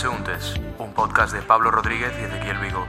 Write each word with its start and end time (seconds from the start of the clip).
Transeúntes, 0.00 0.52
un 0.78 0.92
podcast 0.92 1.32
de 1.32 1.40
Pablo 1.40 1.70
Rodríguez 1.70 2.12
y 2.20 2.24
Ezequiel 2.24 2.58
Vigo. 2.58 2.86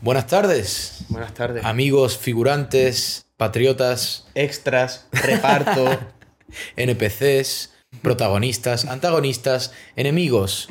Buenas 0.00 0.28
tardes, 0.28 1.04
Buenas 1.08 1.34
tardes. 1.34 1.64
amigos, 1.64 2.16
figurantes, 2.16 3.26
patriotas, 3.36 4.28
Extras, 4.36 5.08
reparto. 5.10 5.98
NPCs, 6.76 7.72
protagonistas, 8.00 8.84
antagonistas, 8.84 9.72
enemigos. 9.96 10.68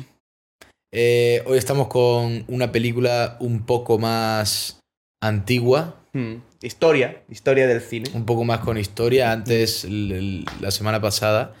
Eh, 0.90 1.42
hoy 1.44 1.58
estamos 1.58 1.88
con 1.88 2.46
una 2.48 2.72
película 2.72 3.36
un 3.40 3.66
poco 3.66 3.98
más 3.98 4.80
antigua, 5.22 5.96
Hmm. 6.14 6.36
Historia, 6.62 7.22
historia 7.28 7.66
del 7.66 7.82
cine. 7.82 8.08
un 8.14 8.24
poco 8.24 8.44
más 8.44 8.60
con 8.60 8.78
historia. 8.78 9.30
Antes, 9.32 9.84
la 9.84 10.70
semana 10.70 11.00
pasada, 11.02 11.52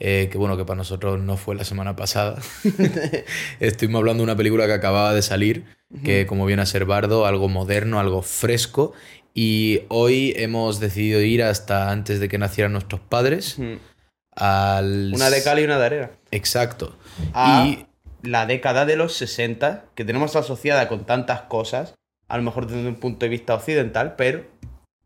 eh, 0.00 0.28
que 0.32 0.38
bueno, 0.38 0.56
que 0.56 0.64
para 0.64 0.78
nosotros 0.78 1.20
no 1.20 1.36
fue 1.36 1.54
la 1.54 1.64
semana 1.64 1.94
pasada, 1.94 2.40
estuvimos 3.60 4.00
hablando 4.00 4.22
de 4.22 4.24
una 4.24 4.36
película 4.36 4.66
que 4.66 4.72
acababa 4.72 5.12
de 5.12 5.20
salir, 5.20 5.66
que 6.02 6.26
como 6.26 6.46
viene 6.46 6.62
a 6.62 6.66
ser 6.66 6.86
Bardo, 6.86 7.26
algo 7.26 7.48
moderno, 7.48 8.00
algo 8.00 8.22
fresco. 8.22 8.94
Y 9.34 9.82
hoy 9.88 10.32
hemos 10.36 10.80
decidido 10.80 11.20
ir 11.20 11.42
hasta 11.42 11.90
antes 11.90 12.18
de 12.18 12.28
que 12.28 12.38
nacieran 12.38 12.72
nuestros 12.72 13.00
padres. 13.00 13.58
Al... 14.34 15.12
Una 15.14 15.30
de 15.30 15.42
cal 15.42 15.58
y 15.58 15.64
una 15.64 15.78
de 15.78 15.86
arena. 15.86 16.10
Exacto. 16.30 16.96
A 17.34 17.66
Y 17.66 17.86
la 18.22 18.46
década 18.46 18.86
de 18.86 18.96
los 18.96 19.14
60, 19.14 19.84
que 19.94 20.04
tenemos 20.04 20.34
asociada 20.34 20.88
con 20.88 21.04
tantas 21.04 21.42
cosas, 21.42 21.94
a 22.28 22.36
lo 22.36 22.42
mejor 22.42 22.66
desde 22.66 22.88
un 22.88 22.96
punto 22.96 23.26
de 23.26 23.30
vista 23.30 23.54
occidental, 23.54 24.14
pero 24.16 24.46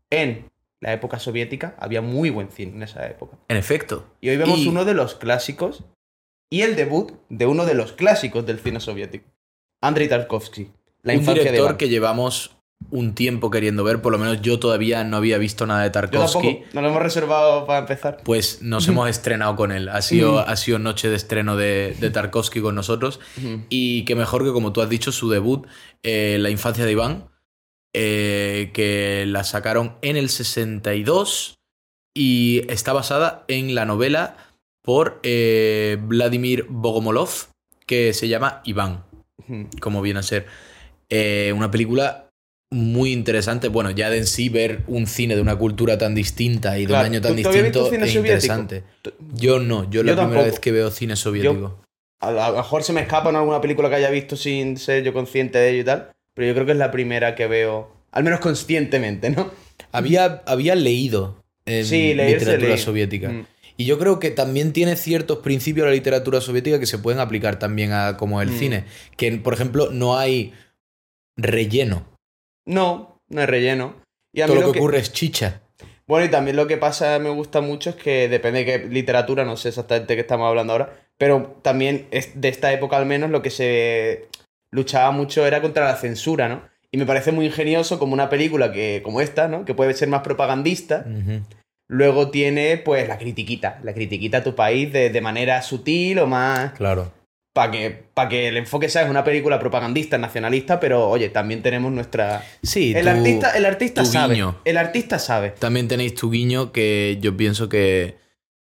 en 0.09 0.49
la 0.81 0.93
época 0.93 1.19
soviética 1.19 1.75
había 1.79 2.01
muy 2.01 2.29
buen 2.29 2.49
cine 2.49 2.73
en 2.75 2.83
esa 2.83 3.05
época. 3.07 3.37
en 3.47 3.57
efecto. 3.57 4.05
Y 4.21 4.29
hoy 4.29 4.37
vemos 4.37 4.59
Y- 4.59 4.67
uno 4.67 4.85
de 4.85 4.93
los 4.93 5.15
clásicos 5.15 5.83
y 6.51 6.61
el 6.61 6.75
debut 6.75 7.13
de 7.29 7.45
uno 7.47 7.65
de 7.65 7.73
los 7.73 7.93
clásicos 7.93 8.45
del 8.45 8.59
cine 8.59 8.79
soviético. 8.79 9.29
Andrei 9.81 10.07
Tarkovsky. 10.07 10.71
La 11.03 11.13
un 11.13 11.19
infancia 11.19 11.43
director 11.51 11.77
que 11.77 11.89
llevamos 11.89 12.51
un 12.91 13.15
tiempo 13.15 13.49
queriendo 13.49 13.83
ver, 13.83 14.01
por 14.01 14.11
lo 14.11 14.17
menos 14.19 14.41
yo 14.41 14.59
todavía 14.59 15.03
no 15.03 15.17
había 15.17 15.37
visto 15.37 15.65
nada 15.65 15.81
de 15.81 15.87
Yo 15.87 15.91
Tarkovsky. 15.93 16.63
nos 16.73 16.83
lo 16.83 16.89
hemos 16.89 17.01
reservado 17.01 17.65
para 17.65 17.79
empezar. 17.79 18.17
Pues 18.23 18.61
nos 18.61 18.87
hemos 18.87 19.09
estrenado 19.09 19.55
con 19.55 19.71
él. 19.71 19.87
Ha 19.89 20.01
sido, 20.01 20.39
ha 20.39 20.55
sido 20.55 20.77
noche 20.77 21.09
de 21.09 21.15
estreno 21.15 21.55
de, 21.55 21.95
de 21.99 22.09
Tarkovsky 22.09 22.61
con 22.61 22.75
nosotros. 22.75 23.19
Y 23.69 24.03
que 24.05 24.15
mejor 24.15 24.43
que, 24.43 24.51
como 24.51 24.73
tú 24.73 24.81
has 24.81 24.89
dicho, 24.89 25.11
su 25.11 25.29
debut, 25.29 25.65
eh, 26.03 26.37
La 26.39 26.49
infancia 26.49 26.85
de 26.85 26.91
Iván, 26.91 27.29
eh, 27.97 28.71
que 28.73 29.23
la 29.27 29.43
sacaron 29.43 29.95
en 30.01 30.17
el 30.17 30.29
62 30.29 31.55
y 32.13 32.61
está 32.71 32.93
basada 32.93 33.43
en 33.47 33.73
la 33.75 33.85
novela 33.85 34.37
por 34.83 35.19
eh, 35.23 35.97
Vladimir 36.01 36.65
Bogomolov, 36.69 37.29
que 37.87 38.13
se 38.13 38.27
llama 38.27 38.61
Iván, 38.65 39.03
como 39.81 40.01
viene 40.01 40.19
a 40.19 40.23
ser. 40.23 40.45
Eh, 41.09 41.53
una 41.55 41.71
película 41.71 42.29
muy 42.71 43.11
interesante. 43.13 43.67
Bueno, 43.69 43.91
ya 43.91 44.09
de 44.09 44.19
en 44.19 44.27
sí 44.27 44.49
ver 44.49 44.83
un 44.87 45.07
cine 45.07 45.35
de 45.35 45.41
una 45.41 45.55
cultura 45.57 45.97
tan 45.97 46.13
distinta 46.15 46.77
y 46.77 46.81
de 46.81 46.87
Claro, 46.87 47.07
un 47.07 47.13
año 47.13 47.21
¿tú- 47.21 47.27
tan 47.29 47.35
distinto 47.37 47.89
cine 47.89 48.05
es 48.05 48.15
interesante. 48.15 48.83
Yo 49.33 49.59
no, 49.59 49.89
yo, 49.89 50.03
la 50.03 50.11
Yo 50.11 50.17
primera 50.17 50.41
tampoco. 50.41 50.43
vez 50.45 50.59
que 50.59 50.71
veo 50.71 50.91
cine 50.91 51.15
soviético. 51.15 51.81
A 52.21 52.29
a 52.29 52.49
lo 52.51 52.57
mejor 52.57 52.83
se 52.83 52.93
me 52.93 53.01
escapa 53.01 53.29
en 53.29 53.35
alguna 53.35 53.61
película 53.61 53.89
que 53.89 53.95
haya 53.95 54.09
visto 54.09 54.35
sin 54.35 54.77
ser 54.77 55.03
yo 55.03 55.13
consciente 55.13 55.57
de 55.59 55.69
ello 55.71 55.81
y 55.81 55.85
tal, 55.85 56.11
pero 56.33 56.47
yo 56.47 56.53
creo 56.53 56.65
que 56.65 56.71
es 56.71 56.77
la 56.77 56.91
primera 56.91 57.35
que 57.35 57.45
veo, 57.47 57.91
al 58.15 58.23
menos 58.23 58.39
conscientemente, 58.39 59.29
¿no? 59.29 59.51
Había, 59.91 60.41
había 60.47 60.73
leído 60.73 61.43
en 61.65 61.85
Sí, 61.85 62.13
literatura 62.15 62.69
leí. 62.69 62.77
soviética. 62.79 63.29
Mm. 63.29 63.45
Y 63.77 63.85
yo 63.85 63.99
creo 63.99 64.19
que 64.19 64.31
también 64.31 64.71
tiene 64.73 64.95
ciertos 64.95 65.39
principios 65.39 65.85
de 65.85 65.91
la 65.91 65.95
literatura 65.95 66.41
soviética 66.41 66.79
que 66.79 66.85
se 66.87 66.97
pueden 66.97 67.19
aplicar 67.19 67.59
también 67.59 67.91
a 67.91 68.17
como 68.17 68.41
el 68.41 68.49
Mm. 68.51 68.57
cine. 68.57 68.83
Que, 69.17 69.31
por 69.33 69.53
ejemplo, 69.53 69.89
no 69.91 70.17
hay 70.17 70.53
relleno. 71.37 72.05
No, 72.65 73.21
no 73.29 73.41
es 73.41 73.47
relleno. 73.49 74.01
Y 74.33 74.41
a 74.41 74.45
Todo 74.47 74.55
mí 74.55 74.61
lo 74.61 74.67
lo 74.67 74.73
que 74.73 74.77
que- 74.79 74.83
ocurre 74.83 74.99
es 74.99 75.11
chicha. 75.13 75.61
Bueno, 76.07 76.25
y 76.25 76.29
también 76.29 76.55
lo 76.55 76.67
que 76.67 76.77
pasa, 76.77 77.17
me 77.19 77.29
gusta 77.29 77.61
mucho, 77.61 77.89
es 77.89 77.95
que 77.95 78.29
depende 78.29 78.63
de 78.63 78.65
qué 78.65 78.87
literatura, 78.87 79.43
no 79.43 79.57
sé 79.57 79.69
exactamente 79.69 80.13
qué 80.15 80.21
estamos 80.21 80.47
hablando 80.47 80.73
ahora, 80.73 80.93
pero 81.17 81.59
también 81.63 82.07
es 82.11 82.39
de 82.39 82.49
esta 82.49 82.71
época 82.71 82.97
al 82.97 83.07
menos 83.07 83.31
lo 83.31 83.41
que 83.41 83.49
se 83.49 84.27
luchaba 84.71 85.09
mucho 85.11 85.45
era 85.47 85.61
contra 85.61 85.85
la 85.85 85.95
censura, 85.95 86.47
¿no? 86.47 86.61
Y 86.95 86.97
me 86.97 87.05
parece 87.05 87.33
muy 87.33 87.47
ingenioso 87.47 87.99
como 87.99 88.13
una 88.13 88.29
película 88.29 88.71
que, 88.71 89.01
como 89.03 89.19
esta, 89.19 89.49
¿no? 89.49 89.65
Que 89.65 89.73
puede 89.73 89.93
ser 89.95 90.07
más 90.07 90.21
propagandista, 90.21 91.05
luego 91.89 92.29
tiene 92.31 92.77
pues 92.77 93.05
la 93.09 93.17
critiquita, 93.17 93.81
la 93.83 93.93
critiquita 93.93 94.37
a 94.37 94.43
tu 94.45 94.55
país 94.55 94.93
de, 94.93 95.09
de 95.09 95.19
manera 95.19 95.61
sutil 95.61 96.19
o 96.19 96.27
más... 96.27 96.71
Claro. 96.71 97.11
Para 97.53 97.71
que, 97.71 97.89
pa' 98.13 98.29
que 98.29 98.47
el 98.47 98.55
enfoque 98.55 98.87
sea 98.87 99.03
es 99.03 99.09
una 99.09 99.25
película 99.25 99.59
propagandista, 99.59 100.17
nacionalista, 100.17 100.79
pero 100.79 101.09
oye, 101.09 101.27
también 101.27 101.61
tenemos 101.61 101.91
nuestra... 101.91 102.45
Sí, 102.63 102.93
El 102.95 103.09
artista, 103.09 103.51
el 103.57 103.65
artista 103.65 104.05
sabe. 104.05 104.35
guiño. 104.35 104.61
El 104.63 104.77
artista 104.77 105.19
sabe. 105.19 105.49
También 105.49 105.89
tenéis 105.89 106.15
tu 106.15 106.31
guiño 106.31 106.71
que 106.71 107.17
yo 107.19 107.35
pienso 107.35 107.67
que, 107.67 108.15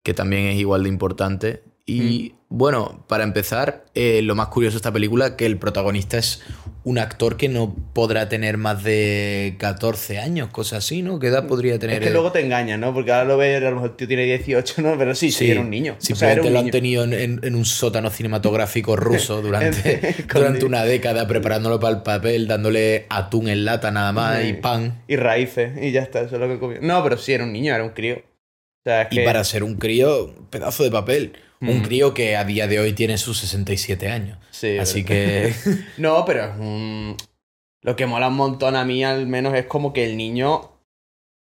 que 0.05 0.13
también 0.13 0.45
es 0.45 0.55
igual 0.55 0.83
de 0.83 0.89
importante. 0.89 1.63
Y 1.93 2.33
Mm. 2.33 2.57
bueno, 2.57 3.05
para 3.07 3.23
empezar, 3.23 3.85
eh, 3.95 4.21
lo 4.21 4.35
más 4.35 4.47
curioso 4.47 4.73
de 4.75 4.77
esta 4.77 4.91
película 4.93 5.35
que 5.35 5.45
el 5.45 5.57
protagonista 5.57 6.17
es 6.17 6.41
un 6.83 6.97
actor 6.97 7.37
que 7.37 7.47
no 7.49 7.75
podrá 7.93 8.27
tener 8.29 8.57
más 8.57 8.83
de 8.83 9.55
14 9.59 10.17
años, 10.19 10.49
cosas 10.49 10.79
así, 10.85 11.01
¿no? 11.01 11.19
¿Qué 11.19 11.27
edad 11.27 11.47
podría 11.47 11.77
tener? 11.79 12.01
Es 12.01 12.07
que 12.07 12.13
luego 12.13 12.31
te 12.31 12.39
engañan, 12.41 12.79
¿no? 12.81 12.93
Porque 12.93 13.11
ahora 13.11 13.25
lo 13.25 13.37
ves, 13.37 13.57
a 13.61 13.69
lo 13.69 13.75
mejor 13.75 13.89
el 13.91 13.95
tío 13.97 14.07
tiene 14.07 14.23
18, 14.25 14.81
¿no? 14.81 14.97
Pero 14.97 15.13
sí, 15.15 15.31
sí, 15.31 15.49
era 15.51 15.61
un 15.61 15.69
niño. 15.69 15.93
O 15.93 16.01
sea, 16.01 16.07
Simplemente 16.15 16.39
era 16.39 16.47
un 16.47 16.53
lo 16.53 16.59
han 16.59 16.71
tenido 16.71 17.03
en, 17.03 17.13
en- 17.13 17.39
en 17.43 17.55
un 17.55 17.65
sótano 17.65 18.09
cinematográfico 18.09 18.95
ruso 18.95 19.41
durante, 19.43 20.15
durante 20.33 20.65
una 20.65 20.83
década, 20.83 21.27
preparándolo 21.27 21.79
para 21.79 21.97
el 21.97 22.03
papel, 22.03 22.47
dándole 22.47 23.05
atún 23.09 23.47
en 23.49 23.63
lata 23.65 23.91
nada 23.91 24.11
más 24.11 24.43
y 24.45 24.53
pan. 24.53 25.03
Y 25.07 25.15
raíces, 25.17 25.71
y 25.81 25.91
ya 25.91 26.01
está, 26.01 26.21
eso 26.21 26.35
es 26.35 26.41
lo 26.41 26.47
que 26.47 26.59
comió. 26.59 26.79
No, 26.81 27.03
pero 27.03 27.17
sí, 27.17 27.33
era 27.33 27.43
un 27.43 27.53
niño, 27.53 27.73
era 27.73 27.83
un 27.83 27.91
crío. 27.91 28.15
O 28.17 28.83
sea, 28.83 29.03
es 29.03 29.09
Y 29.11 29.19
para 29.23 29.43
ser 29.43 29.63
un 29.63 29.75
crío, 29.75 30.33
pedazo 30.49 30.83
de 30.83 30.89
papel. 30.91 31.33
Un 31.61 31.79
Mm. 31.79 31.83
crío 31.83 32.13
que 32.13 32.35
a 32.35 32.43
día 32.43 32.67
de 32.67 32.79
hoy 32.79 32.93
tiene 32.93 33.17
sus 33.17 33.37
67 33.39 34.09
años. 34.09 34.37
Sí, 34.49 34.77
Así 34.79 35.03
que. 35.03 35.53
No, 35.97 36.25
pero 36.25 36.45
es 36.45 36.59
un... 36.59 37.15
Lo 37.83 37.95
que 37.95 38.05
mola 38.05 38.27
un 38.27 38.35
montón 38.35 38.75
a 38.75 38.83
mí, 38.85 39.03
al 39.03 39.27
menos, 39.27 39.53
es 39.55 39.65
como 39.65 39.93
que 39.93 40.05
el 40.05 40.17
niño 40.17 40.71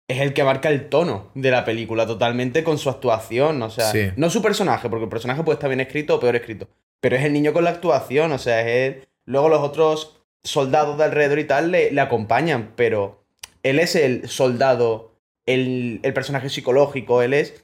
es 0.08 0.20
el 0.22 0.34
que 0.34 0.44
marca 0.44 0.70
el 0.70 0.90
tono 0.90 1.32
de 1.36 1.52
la 1.52 1.66
película 1.66 2.06
totalmente 2.08 2.64
con 2.64 2.78
su 2.80 2.90
actuación. 2.90 3.62
O 3.62 3.70
sea, 3.70 3.92
Sí. 3.92 4.10
no 4.16 4.30
su 4.30 4.42
personaje, 4.42 4.90
porque 4.90 5.04
el 5.06 5.10
personaje 5.10 5.44
puede 5.44 5.56
estar 5.56 5.70
bien 5.70 5.80
escrito 5.80 6.16
o 6.16 6.20
peor 6.20 6.36
escrito. 6.36 6.68
Pero 7.00 7.16
es 7.16 7.24
el 7.24 7.34
niño 7.34 7.54
con 7.54 7.64
la 7.64 7.70
actuación, 7.72 8.32
o 8.32 8.38
sea, 8.40 8.62
es 8.62 8.68
él. 8.68 9.08
Luego 9.26 9.50
los 9.50 9.62
otros 9.62 10.18
soldados 10.44 10.98
de 10.98 11.04
alrededor 11.06 11.40
y 11.40 11.44
tal 11.46 11.72
le, 11.72 11.92
le 11.92 12.02
acompañan, 12.02 12.72
pero 12.76 13.24
él 13.64 13.80
es 13.80 13.96
el 13.96 14.28
soldado, 14.30 15.14
el, 15.46 16.00
el 16.04 16.14
personaje 16.14 16.50
psicológico, 16.50 17.22
él 17.22 17.34
es 17.34 17.64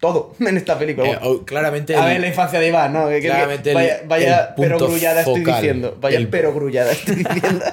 todo 0.00 0.34
en 0.40 0.56
esta 0.56 0.78
película. 0.78 1.08
eh, 1.10 1.18
oh, 1.22 1.44
claramente. 1.44 1.94
A 1.94 2.00
el- 2.00 2.12
ver, 2.12 2.20
la 2.20 2.28
infancia 2.28 2.58
de 2.60 2.68
Iván, 2.68 2.92
¿no? 2.92 3.08
Que- 3.08 3.20
Claramente 3.20 3.72
vaya 3.74 4.02
vaya 4.06 4.54
pero 4.56 4.78
grullada 4.78 5.20
estoy 5.20 5.44
diciendo. 5.44 5.96
Vaya 6.00 6.18
El- 6.18 6.28
pero 6.28 6.52
grullada 6.52 6.92
estoy 6.92 7.14
diciendo. 7.24 7.64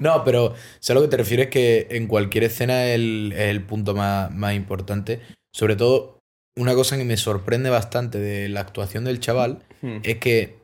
No, 0.00 0.24
pero 0.24 0.54
sé 0.80 0.92
a 0.92 0.94
lo 0.94 1.02
que 1.02 1.08
te 1.08 1.16
refieres 1.16 1.48
que 1.48 1.86
en 1.90 2.06
cualquier 2.06 2.44
escena 2.44 2.86
es 2.86 2.94
el, 2.94 3.32
el 3.36 3.62
punto 3.62 3.94
más, 3.94 4.30
más 4.30 4.54
importante. 4.54 5.20
Sobre 5.52 5.76
todo, 5.76 6.18
una 6.56 6.74
cosa 6.74 6.96
que 6.96 7.04
me 7.04 7.16
sorprende 7.16 7.70
bastante 7.70 8.18
de 8.18 8.48
la 8.48 8.60
actuación 8.60 9.04
del 9.04 9.20
chaval 9.20 9.62
Hmm. 9.80 9.98
es 10.02 10.16
que 10.18 10.56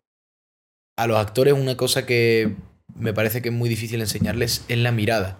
a 0.98 1.06
los 1.06 1.16
actores 1.18 1.54
una 1.54 1.76
cosa 1.76 2.04
que 2.04 2.52
me 2.96 3.12
parece 3.12 3.42
que 3.42 3.50
es 3.50 3.54
muy 3.54 3.68
difícil 3.68 4.00
enseñarles 4.00 4.64
es 4.68 4.78
la 4.78 4.90
mirada. 4.90 5.38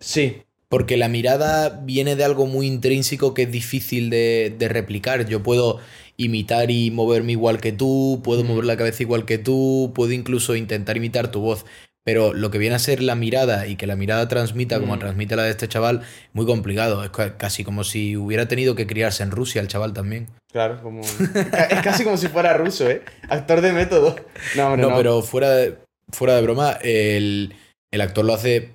Sí. 0.00 0.42
Porque 0.74 0.96
la 0.96 1.08
mirada 1.08 1.68
viene 1.84 2.16
de 2.16 2.24
algo 2.24 2.46
muy 2.46 2.66
intrínseco 2.66 3.32
que 3.32 3.42
es 3.42 3.52
difícil 3.52 4.10
de, 4.10 4.52
de 4.58 4.68
replicar. 4.68 5.24
Yo 5.28 5.40
puedo 5.40 5.78
imitar 6.16 6.72
y 6.72 6.90
moverme 6.90 7.30
igual 7.30 7.60
que 7.60 7.70
tú, 7.70 8.20
puedo 8.24 8.42
mover 8.42 8.64
la 8.64 8.76
cabeza 8.76 9.04
igual 9.04 9.24
que 9.24 9.38
tú, 9.38 9.92
puedo 9.94 10.10
incluso 10.12 10.56
intentar 10.56 10.96
imitar 10.96 11.28
tu 11.30 11.40
voz. 11.40 11.64
Pero 12.04 12.32
lo 12.34 12.50
que 12.50 12.58
viene 12.58 12.74
a 12.74 12.80
ser 12.80 13.00
la 13.04 13.14
mirada 13.14 13.68
y 13.68 13.76
que 13.76 13.86
la 13.86 13.94
mirada 13.94 14.26
transmita 14.26 14.80
como 14.80 14.96
Mm. 14.96 14.98
transmite 14.98 15.36
la 15.36 15.44
de 15.44 15.50
este 15.50 15.68
chaval, 15.68 16.02
muy 16.32 16.44
complicado. 16.44 17.04
Es 17.04 17.10
ca- 17.10 17.36
casi 17.36 17.62
como 17.62 17.84
si 17.84 18.16
hubiera 18.16 18.48
tenido 18.48 18.74
que 18.74 18.88
criarse 18.88 19.22
en 19.22 19.30
Rusia 19.30 19.60
el 19.60 19.68
chaval 19.68 19.92
también. 19.92 20.26
Claro, 20.52 20.82
como. 20.82 21.02
Es 21.70 21.82
casi 21.84 22.02
como 22.02 22.16
si 22.16 22.26
fuera 22.26 22.52
ruso, 22.56 22.90
¿eh? 22.90 23.02
Actor 23.28 23.60
de 23.60 23.72
método. 23.72 24.16
No, 24.56 24.66
hombre, 24.66 24.82
No, 24.82 24.90
no. 24.90 24.96
pero 24.96 25.22
fuera 25.22 25.50
de, 25.50 25.76
fuera 26.10 26.34
de 26.34 26.42
broma, 26.42 26.72
el, 26.82 27.54
el 27.92 28.00
actor 28.00 28.24
lo 28.24 28.34
hace 28.34 28.73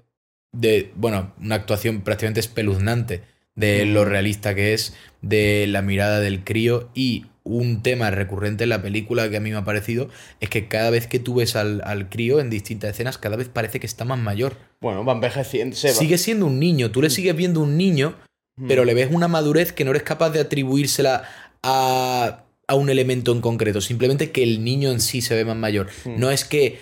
de, 0.52 0.92
bueno, 0.96 1.34
una 1.42 1.56
actuación 1.56 2.02
prácticamente 2.02 2.40
espeluznante 2.40 3.22
de 3.56 3.86
Mm. 3.86 3.94
lo 3.94 4.06
realista 4.06 4.56
que 4.56 4.74
es, 4.74 4.96
de 5.22 5.66
la 5.68 5.82
mirada 5.82 6.20
del 6.20 6.44
crío 6.44 6.90
y 6.94 7.26
un 7.44 7.82
tema 7.82 8.12
recurrente 8.12 8.64
en 8.64 8.70
la 8.70 8.82
película 8.82 9.30
que 9.30 9.38
a 9.38 9.40
mí 9.40 9.50
me 9.50 9.58
ha 9.58 9.66
parecido 9.66 10.10
es 10.40 10.50
que 10.50 10.68
cada 10.68 10.90
vez 10.92 11.08
que 11.08 11.20
tú 11.20 11.36
ves 11.36 11.56
al, 11.56 11.82
al 11.84 12.08
crío 12.10 12.40
en 12.40 12.50
distintas 12.50 12.92
escenas, 12.92 13.18
cada 13.18 13.36
vez 13.38 13.50
parece 13.50 13.80
que 13.80 13.88
está 13.88 14.06
más 14.06 14.20
mayor. 14.20 14.56
Bueno, 14.82 15.04
va 15.04 15.14
envejeciendo. 15.14 15.76
se 15.76 15.90
va. 15.90 15.94
Sigue 15.96 16.18
siendo 16.18 16.46
un 16.46 16.60
niño, 16.60 16.92
tú 16.92 17.02
le 17.02 17.10
sigues 17.10 17.36
viendo 17.36 17.62
un 17.62 17.76
niño, 17.78 18.16
Mm. 18.58 18.68
pero 18.68 18.84
le 18.86 18.94
ves 18.94 19.10
una 19.12 19.28
madurez 19.30 19.72
que 19.72 19.84
no 19.86 19.92
eres 19.92 20.04
capaz 20.04 20.30
de 20.32 20.42
atribuírsela 20.42 21.24
a, 21.64 22.44
a 22.68 22.76
un 22.76 22.90
elemento 22.90 23.32
en 23.32 23.42
concreto, 23.42 23.82
simplemente 23.82 24.32
que 24.32 24.44
el 24.44 24.64
niño 24.64 24.92
en 24.92 25.00
sí 25.00 25.22
se 25.22 25.34
ve 25.36 25.46
más 25.46 25.56
mayor. 25.58 25.88
No 26.06 26.30
es 26.30 26.44
que 26.46 26.78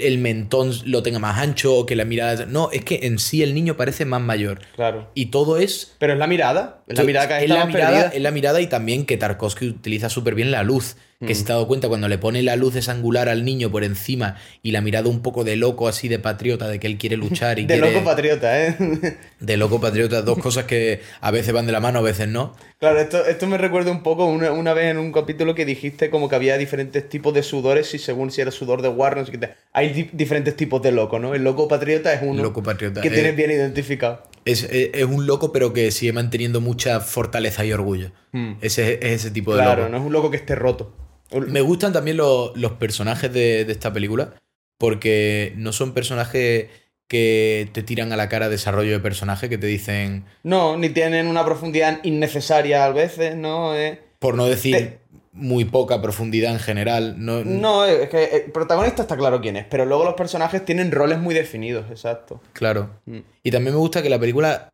el 0.00 0.18
mentón 0.18 0.72
lo 0.84 1.02
tenga 1.02 1.18
más 1.18 1.38
ancho 1.38 1.74
o 1.74 1.86
que 1.86 1.96
la 1.96 2.04
mirada... 2.04 2.46
No, 2.46 2.70
es 2.72 2.84
que 2.84 3.00
en 3.02 3.18
sí 3.18 3.42
el 3.42 3.54
niño 3.54 3.76
parece 3.76 4.04
más 4.04 4.20
mayor. 4.20 4.60
Claro. 4.74 5.10
Y 5.14 5.26
todo 5.26 5.58
es... 5.58 5.94
Pero 5.98 6.12
es 6.12 6.18
la 6.18 6.26
mirada. 6.26 6.82
Es 6.86 6.98
la 6.98 7.04
mirada 7.04 7.28
que 7.28 7.44
es 7.44 7.50
la 7.50 7.66
mirada, 7.66 8.08
es 8.08 8.22
la 8.22 8.30
mirada 8.30 8.60
y 8.60 8.66
también 8.66 9.06
que 9.06 9.16
Tarkovsky 9.16 9.68
utiliza 9.68 10.08
súper 10.08 10.34
bien 10.34 10.50
la 10.50 10.62
luz. 10.62 10.96
Que 11.20 11.32
Mm. 11.32 11.36
si 11.36 11.42
te 11.42 11.52
has 11.52 11.56
dado 11.56 11.66
cuenta, 11.66 11.88
cuando 11.88 12.06
le 12.06 12.16
pone 12.16 12.44
la 12.44 12.54
luz 12.54 12.76
esa 12.76 12.92
angular 12.92 13.28
al 13.28 13.44
niño 13.44 13.72
por 13.72 13.82
encima 13.82 14.36
y 14.62 14.70
la 14.70 14.80
mirada 14.80 15.08
un 15.08 15.20
poco 15.20 15.42
de 15.42 15.56
loco, 15.56 15.88
así 15.88 16.06
de 16.06 16.20
patriota, 16.20 16.68
de 16.68 16.78
que 16.78 16.86
él 16.86 16.96
quiere 16.96 17.16
luchar 17.16 17.58
y 17.58 17.62
De 17.66 17.74
quiere- 17.74 17.92
loco 17.92 18.04
patriota, 18.04 18.64
¿eh? 18.66 18.76
De 19.40 19.56
loco 19.56 19.80
patriota, 19.80 20.22
dos 20.22 20.38
cosas 20.38 20.66
que 20.66 21.00
a 21.20 21.32
veces 21.32 21.52
van 21.52 21.66
de 21.66 21.72
la 21.72 21.80
mano, 21.80 21.98
a 21.98 22.02
veces 22.02 22.28
no. 22.28 22.54
Claro, 22.78 23.00
esto, 23.00 23.26
esto 23.26 23.48
me 23.48 23.58
recuerda 23.58 23.90
un 23.90 24.04
poco 24.04 24.26
una, 24.26 24.52
una 24.52 24.74
vez 24.74 24.92
en 24.92 24.98
un 24.98 25.10
capítulo 25.10 25.56
que 25.56 25.64
dijiste 25.64 26.08
como 26.08 26.28
que 26.28 26.36
había 26.36 26.56
diferentes 26.56 27.08
tipos 27.08 27.34
de 27.34 27.42
sudores 27.42 27.92
y 27.94 27.98
según 27.98 28.30
si 28.30 28.40
era 28.40 28.52
sudor 28.52 28.80
de 28.82 28.88
Warren, 28.88 29.26
hay 29.72 29.88
di- 29.92 30.10
diferentes 30.12 30.54
tipos 30.54 30.80
de 30.82 30.92
loco, 30.92 31.18
¿no? 31.18 31.34
El 31.34 31.42
loco 31.42 31.66
patriota 31.66 32.12
es 32.12 32.20
uno 32.22 32.40
Loco 32.44 32.62
patriota, 32.62 33.00
que 33.00 33.08
eh. 33.08 33.10
tienes 33.10 33.34
bien 33.34 33.50
identificado. 33.50 34.22
Es, 34.44 34.62
es- 34.62 34.90
es 34.94 35.04
un 35.04 35.26
loco, 35.26 35.52
pero 35.52 35.72
que 35.72 35.90
sigue 35.90 36.12
manteniendo 36.12 36.60
mucha 36.60 37.00
fortaleza 37.00 37.64
y 37.64 37.72
orgullo. 37.72 38.12
Hmm. 38.30 38.52
Ese 38.60 38.94
es 39.02 39.14
ese 39.24 39.32
tipo 39.32 39.56
de 39.56 39.62
Claro, 39.64 39.82
loco. 39.82 39.90
no 39.90 39.98
es 39.98 40.04
un 40.06 40.12
loco 40.12 40.30
que 40.30 40.36
esté 40.36 40.54
roto. 40.54 40.94
Me 41.30 41.60
gustan 41.60 41.92
también 41.92 42.16
los, 42.16 42.56
los 42.56 42.72
personajes 42.72 43.32
de, 43.32 43.64
de 43.64 43.72
esta 43.72 43.92
película, 43.92 44.34
porque 44.78 45.52
no 45.56 45.72
son 45.72 45.92
personajes 45.92 46.68
que 47.08 47.68
te 47.72 47.82
tiran 47.82 48.12
a 48.12 48.16
la 48.16 48.28
cara 48.28 48.48
desarrollo 48.48 48.92
de 48.92 49.00
personaje, 49.00 49.48
que 49.48 49.56
te 49.58 49.66
dicen, 49.66 50.24
No, 50.42 50.76
ni 50.76 50.90
tienen 50.90 51.26
una 51.26 51.44
profundidad 51.44 52.00
innecesaria 52.04 52.84
a 52.84 52.90
veces, 52.92 53.34
¿no? 53.36 53.74
Eh, 53.74 54.00
por 54.18 54.34
no 54.34 54.46
decir 54.46 54.74
Te- 54.76 54.98
muy 55.32 55.64
poca 55.64 56.02
profundidad 56.02 56.52
en 56.52 56.58
general. 56.58 57.14
No, 57.24 57.44
No, 57.44 57.84
es 57.86 58.08
que 58.10 58.24
el 58.24 58.52
protagonista 58.52 59.02
está 59.02 59.16
claro 59.16 59.40
quién 59.40 59.56
es, 59.56 59.64
pero 59.70 59.86
luego 59.86 60.04
los 60.04 60.14
personajes 60.14 60.64
tienen 60.64 60.90
roles 60.90 61.18
muy 61.18 61.34
definidos, 61.34 61.90
exacto. 61.90 62.42
Claro. 62.52 62.90
Mm. 63.06 63.18
Y 63.42 63.50
también 63.50 63.74
me 63.74 63.80
gusta 63.80 64.02
que 64.02 64.10
la 64.10 64.18
película 64.18 64.68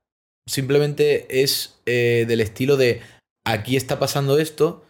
simplemente 0.48 1.42
es 1.42 1.76
eh, 1.86 2.24
del 2.26 2.40
estilo 2.40 2.76
de 2.76 3.00
aquí 3.44 3.76
está 3.76 3.98
pasando 3.98 4.38
esto. 4.38 4.84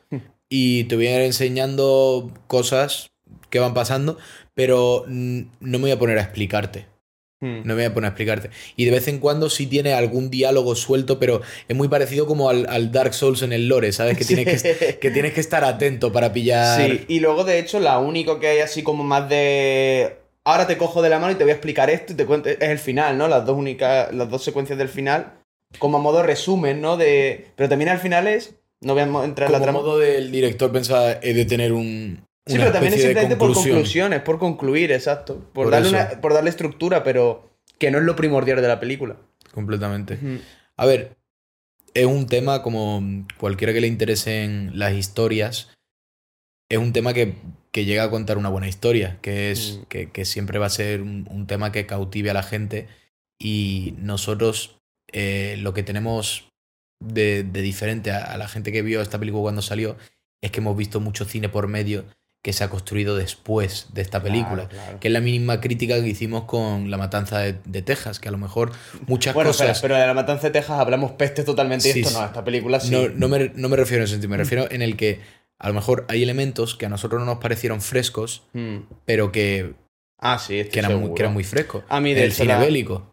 Y 0.49 0.85
te 0.85 0.97
voy 0.97 1.07
a 1.09 1.17
ir 1.17 1.23
enseñando 1.23 2.33
cosas 2.47 3.11
que 3.51 3.59
van 3.59 3.75
pasando, 3.75 4.19
pero 4.55 5.05
no 5.09 5.49
me 5.61 5.79
voy 5.79 5.91
a 5.91 5.99
poner 5.99 6.19
a 6.19 6.23
explicarte. 6.23 6.87
Hmm. 7.41 7.59
No 7.65 7.75
me 7.75 7.75
voy 7.75 7.85
a 7.85 7.95
poner 7.95 8.07
a 8.07 8.11
explicarte. 8.11 8.51
Y 8.75 8.85
de 8.85 8.91
vez 8.91 9.07
en 9.09 9.19
cuando 9.19 9.51
sí 9.51 9.67
tiene 9.67 9.93
algún 9.93 10.31
diálogo 10.31 10.75
suelto, 10.75 11.19
pero 11.19 11.43
es 11.69 11.77
muy 11.77 11.89
parecido 11.89 12.27
como 12.27 12.49
al, 12.49 12.67
al 12.69 12.91
Dark 12.91 13.13
Souls 13.15 13.43
en 13.43 13.53
el 13.53 13.69
lore, 13.69 13.93
¿sabes? 13.93 14.17
Que 14.17 14.25
tienes 14.25 14.63
que, 14.63 14.99
que 15.01 15.11
tienes 15.11 15.35
que 15.35 15.41
estar 15.41 15.65
atento 15.65 16.13
para 16.13 16.33
pillar. 16.33 16.81
Sí, 16.81 17.05
y 17.09 17.21
luego 17.21 17.45
de 17.45 17.59
hecho 17.59 17.81
la 17.81 17.99
único 17.99 18.41
que 18.41 18.49
hay 18.49 18.59
así 18.61 18.83
como 18.83 19.05
más 19.05 19.29
de... 19.29 20.17
Ahora 20.45 20.67
te 20.67 20.77
cojo 20.77 21.03
de 21.03 21.11
la 21.11 21.19
mano 21.19 21.33
y 21.33 21.37
te 21.37 21.45
voy 21.45 21.53
a 21.53 21.55
explicar 21.55 21.91
esto 21.91 22.13
y 22.13 22.17
te 22.17 22.27
cuento... 22.27 22.49
Es 22.49 22.59
el 22.61 22.79
final, 22.79 23.19
¿no? 23.19 23.29
Las 23.29 23.45
dos 23.47 23.57
únicas... 23.57 24.13
Las 24.15 24.31
dos 24.31 24.43
secuencias 24.43 24.79
del 24.79 24.89
final. 24.89 25.35
Como 25.79 25.99
a 25.99 26.01
modo 26.01 26.23
resumen, 26.23 26.81
¿no? 26.81 26.97
De... 26.97 27.47
Pero 27.57 27.69
también 27.69 27.91
al 27.91 27.99
final 27.99 28.27
es... 28.27 28.55
No 28.85 28.93
voy 28.95 29.03
a 29.03 29.25
entrar 29.25 29.49
en 29.49 29.53
la 29.53 29.61
trama. 29.61 29.79
modo 29.81 29.99
del 29.99 30.31
director 30.31 30.71
pensaba 30.73 31.13
he 31.23 31.35
de 31.35 31.45
tener 31.45 31.73
un. 31.73 32.25
Sí, 32.47 32.55
una 32.57 32.65
pero 32.65 32.73
también 32.75 32.95
es 32.95 33.01
simplemente 33.03 33.37
por 33.37 33.49
conclusión. 33.49 33.75
conclusiones, 33.77 34.21
por 34.21 34.39
concluir, 34.39 34.93
exacto. 34.93 35.37
Por, 35.55 35.65
Por 35.65 35.71
darle 35.71 35.89
eso. 35.89 35.97
una- 35.97 36.21
por 36.21 36.35
darle 36.35 36.51
estructura, 36.51 37.03
pero 37.03 37.51
que 37.79 37.91
no 37.91 37.99
es 37.99 38.05
lo 38.05 38.15
primordial 38.17 38.61
de 38.61 38.69
la 38.69 38.79
película. 38.81 39.17
Completamente. 39.53 40.19
A 40.77 40.85
ver, 40.87 41.17
es 41.95 42.05
un 42.07 42.27
tema 42.27 42.63
como 42.63 43.03
cualquiera 43.39 43.73
que 43.73 43.81
le 43.81 43.87
interesen 43.87 44.73
las 44.75 44.93
historias, 44.93 45.71
es 46.69 46.79
un 46.79 46.93
tema 46.93 47.15
que, 47.15 47.35
que 47.73 47.85
llega 47.85 48.05
a 48.05 48.11
contar 48.11 48.37
una 48.37 48.49
buena 48.51 48.69
historia, 48.69 49.19
que 49.23 49.51
es 49.51 49.79
Mm. 49.81 49.83
que, 49.89 50.11
que 50.11 50.25
siempre 50.25 50.59
va 50.59 50.67
a 50.67 50.71
ser 50.71 51.01
un, 51.01 51.27
un 51.31 51.47
tema 51.47 51.73
que 51.73 51.87
cautive 51.87 52.31
a 52.31 52.35
la 52.35 52.43
gente 52.43 52.89
y 53.39 53.95
nosotros 53.99 54.77
eh, 55.13 55.57
lo 55.61 55.73
que 55.73 55.83
tenemos 55.83 56.49
de, 57.07 57.43
de 57.45 57.63
diferente 57.63 58.11
a, 58.11 58.25
a 58.25 58.37
la 58.39 58.49
gente 58.49 58.73
que 58.73 58.83
vio 58.83 59.01
esta 59.03 59.19
película 59.19 59.43
cuando 59.43 59.63
salió 59.63 59.97
es 60.43 60.51
que 60.51 60.61
hemos 60.61 60.77
visto 60.77 61.01
mucho 61.01 61.25
cine 61.25 61.49
por 61.49 61.69
medio 61.69 62.05
que 62.43 62.53
se 62.53 62.63
ha 62.63 62.69
construido 62.69 63.17
después 63.17 63.87
de 63.95 64.03
esta 64.03 64.23
película. 64.23 64.69
Claro, 64.69 64.85
claro. 64.85 65.01
Que 65.01 65.09
es 65.09 65.13
la 65.15 65.21
misma 65.23 65.63
crítica 65.63 65.95
que 66.03 66.09
hicimos 66.09 66.45
con 66.45 66.91
La 66.91 66.99
Matanza 66.99 67.39
de, 67.39 67.55
de 67.65 67.81
Texas, 67.81 68.21
que 68.21 68.29
a 68.29 68.33
lo 68.33 68.37
mejor 68.37 68.71
muchas 69.07 69.33
Bueno, 69.33 69.49
cosas... 69.49 69.71
espera, 69.71 69.95
pero 69.95 70.01
de 70.03 70.07
la 70.07 70.13
matanza 70.13 70.49
de 70.49 70.51
Texas 70.53 70.79
hablamos 70.79 71.13
peste 71.13 71.43
totalmente 71.43 71.89
y 71.89 72.01
esto 72.03 72.19
no, 72.19 72.27
esta 72.27 72.45
película 72.45 72.81
sí. 72.81 72.91
No, 72.91 73.09
no 73.09 73.29
me, 73.29 73.51
no 73.55 73.71
me 73.71 73.77
refiero 73.79 74.03
en 74.03 74.05
ese 74.05 74.13
sentido, 74.15 74.29
me 74.31 74.37
refiero 74.37 74.71
en 74.71 74.83
el 74.83 74.95
que 74.99 75.21
a 75.59 75.69
lo 75.69 75.75
mejor 75.75 76.05
hay 76.11 76.23
elementos 76.23 76.75
que 76.75 76.85
a 76.85 76.91
nosotros 76.91 77.19
no 77.21 77.25
nos 77.25 77.39
parecieron 77.39 77.81
frescos, 77.81 78.43
Mm. 78.53 78.77
pero 79.07 79.33
que, 79.33 79.73
Ah, 80.19 80.39
sí, 80.39 80.65
que, 80.65 80.79
eran, 80.81 81.01
muy, 81.01 81.15
que 81.15 81.23
eran 81.23 81.33
muy 81.33 81.45
frescos. 81.45 81.83
A 81.89 82.01
mí, 82.01 82.13
de 82.13 82.25
el 82.25 82.27
hecho, 82.29 82.43
cine 82.43 82.49
la- 82.55 82.59
bélico. 82.61 83.11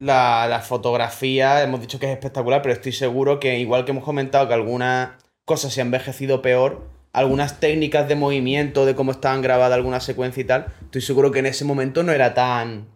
La, 0.00 0.46
la 0.48 0.60
fotografía, 0.60 1.62
hemos 1.62 1.80
dicho 1.80 1.98
que 1.98 2.06
es 2.06 2.12
espectacular, 2.12 2.62
pero 2.62 2.74
estoy 2.74 2.92
seguro 2.92 3.38
que, 3.40 3.58
igual 3.58 3.84
que 3.84 3.92
hemos 3.92 4.04
comentado 4.04 4.48
que 4.48 4.54
algunas 4.54 5.10
cosas 5.44 5.72
se 5.72 5.80
han 5.80 5.88
envejecido 5.88 6.42
peor, 6.42 6.82
algunas 7.12 7.60
técnicas 7.60 8.08
de 8.08 8.16
movimiento, 8.16 8.86
de 8.86 8.94
cómo 8.96 9.12
estaban 9.12 9.40
grabadas 9.40 9.74
algunas 9.76 10.02
secuencias 10.04 10.44
y 10.44 10.48
tal, 10.48 10.66
estoy 10.82 11.00
seguro 11.00 11.30
que 11.30 11.38
en 11.38 11.46
ese 11.46 11.64
momento 11.64 12.02
no 12.02 12.12
era 12.12 12.34
tan 12.34 12.88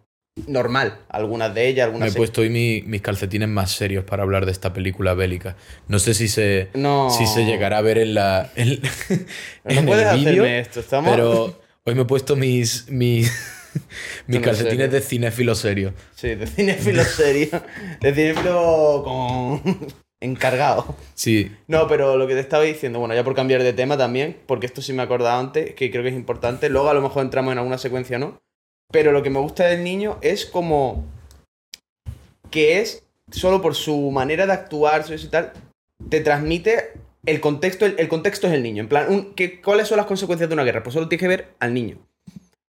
normal. 0.47 0.99
Algunas 1.09 1.53
de 1.55 1.67
ellas, 1.67 1.87
Me 1.87 1.93
algunas... 1.93 2.13
he 2.13 2.17
puesto 2.17 2.41
hoy 2.41 2.49
mi- 2.49 2.81
mis 2.85 3.01
calcetines 3.01 3.47
más 3.49 3.71
serios 3.71 4.03
para 4.03 4.23
hablar 4.23 4.45
de 4.45 4.51
esta 4.51 4.73
película 4.73 5.13
bélica. 5.13 5.55
No 5.87 5.99
sé 5.99 6.13
si 6.13 6.27
se, 6.27 6.69
No. 6.73 7.09
si 7.09 7.25
se 7.27 7.45
llegará 7.45 7.77
a 7.77 7.81
ver 7.81 7.97
en 7.97 8.13
la 8.13 8.49
en, 8.55 8.79
No 9.63 9.71
en 9.71 9.85
puedes 9.85 10.07
el 10.13 10.19
hacerme 10.27 10.59
esto, 10.59 10.81
estamos... 10.81 11.09
pero 11.11 11.59
hoy 11.85 11.95
me 11.95 12.01
he 12.01 12.05
puesto 12.05 12.35
mis, 12.35 12.89
mis, 12.89 13.31
mis 14.27 14.39
calcetines 14.41 14.91
de 14.91 15.01
cinéfilo 15.01 15.55
serio. 15.55 15.93
Sí, 16.15 16.35
de 16.35 16.47
cinéfilo 16.47 17.03
serio. 17.05 17.49
De 18.01 18.13
cinéfilo 18.13 19.01
con... 19.03 19.77
encargado. 20.21 20.95
Sí, 21.13 21.49
No, 21.67 21.87
pero 21.87 22.17
lo 22.17 22.27
que 22.27 22.33
te 22.33 22.41
estaba 22.41 22.63
diciendo, 22.63 22.99
bueno, 22.99 23.15
ya 23.15 23.23
por 23.23 23.35
cambiar 23.35 23.63
de 23.63 23.71
tema 23.73 23.97
también, 23.97 24.37
porque 24.47 24.65
esto 24.65 24.81
sí 24.81 24.91
me 24.93 25.01
he 25.01 25.05
acordado 25.05 25.39
antes, 25.39 25.73
que 25.75 25.89
creo 25.91 26.03
que 26.03 26.09
es 26.09 26.15
importante. 26.15 26.69
Luego 26.69 26.89
a 26.89 26.93
lo 26.93 27.01
mejor 27.01 27.23
entramos 27.23 27.51
en 27.53 27.57
alguna 27.59 27.77
secuencia 27.77 28.17
o 28.17 28.19
no. 28.19 28.39
Pero 28.91 29.11
lo 29.11 29.23
que 29.23 29.29
me 29.29 29.39
gusta 29.39 29.65
del 29.67 29.83
niño 29.83 30.17
es 30.21 30.45
como. 30.45 31.05
que 32.49 32.79
es, 32.79 33.03
solo 33.31 33.61
por 33.61 33.75
su 33.75 34.11
manera 34.11 34.45
de 34.45 34.53
actuar, 34.53 35.03
su 35.05 35.13
y 35.13 35.27
tal, 35.29 35.53
te 36.09 36.19
transmite 36.21 36.93
el 37.25 37.39
contexto. 37.39 37.85
El, 37.85 37.95
el 37.99 38.07
contexto 38.07 38.47
es 38.47 38.53
el 38.53 38.63
niño. 38.63 38.81
En 38.83 38.89
plan, 38.89 39.05
un- 39.09 39.33
que, 39.35 39.61
¿cuáles 39.61 39.87
son 39.87 39.97
las 39.97 40.05
consecuencias 40.07 40.49
de 40.49 40.53
una 40.55 40.63
guerra? 40.63 40.83
Pues 40.83 40.95
solo 40.95 41.07
tienes 41.07 41.21
que 41.21 41.27
ver 41.27 41.47
al 41.59 41.73
niño. 41.73 41.97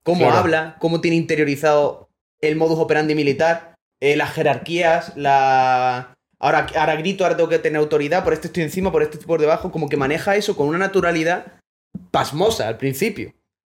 Cómo 0.08 0.22
Claro. 0.22 0.38
habla, 0.38 0.78
cómo 0.80 1.02
tiene 1.02 1.18
interiorizado 1.18 2.08
el 2.40 2.56
modus 2.56 2.80
operandi 2.80 3.14
militar, 3.14 3.76
eh, 4.02 4.16
las 4.16 4.32
jerarquías, 4.34 5.12
la. 5.18 6.14
Ahora, 6.40 6.66
ahora 6.78 6.96
grito, 6.96 7.26
ahora 7.26 7.36
tengo 7.36 7.50
que 7.50 7.60
tener 7.60 7.78
autoridad, 7.82 8.24
por 8.24 8.32
este 8.32 8.48
estoy 8.48 8.64
encima, 8.64 8.90
por 8.90 9.04
este 9.04 9.16
estoy 9.16 9.28
por 9.28 9.42
debajo, 9.42 9.70
como 9.70 9.90
que 9.90 9.98
maneja 9.98 10.38
eso 10.38 10.56
con 10.56 10.70
una 10.70 10.78
naturalidad 10.78 11.60
pasmosa 12.12 12.70
al 12.70 12.78
principio. 12.78 13.34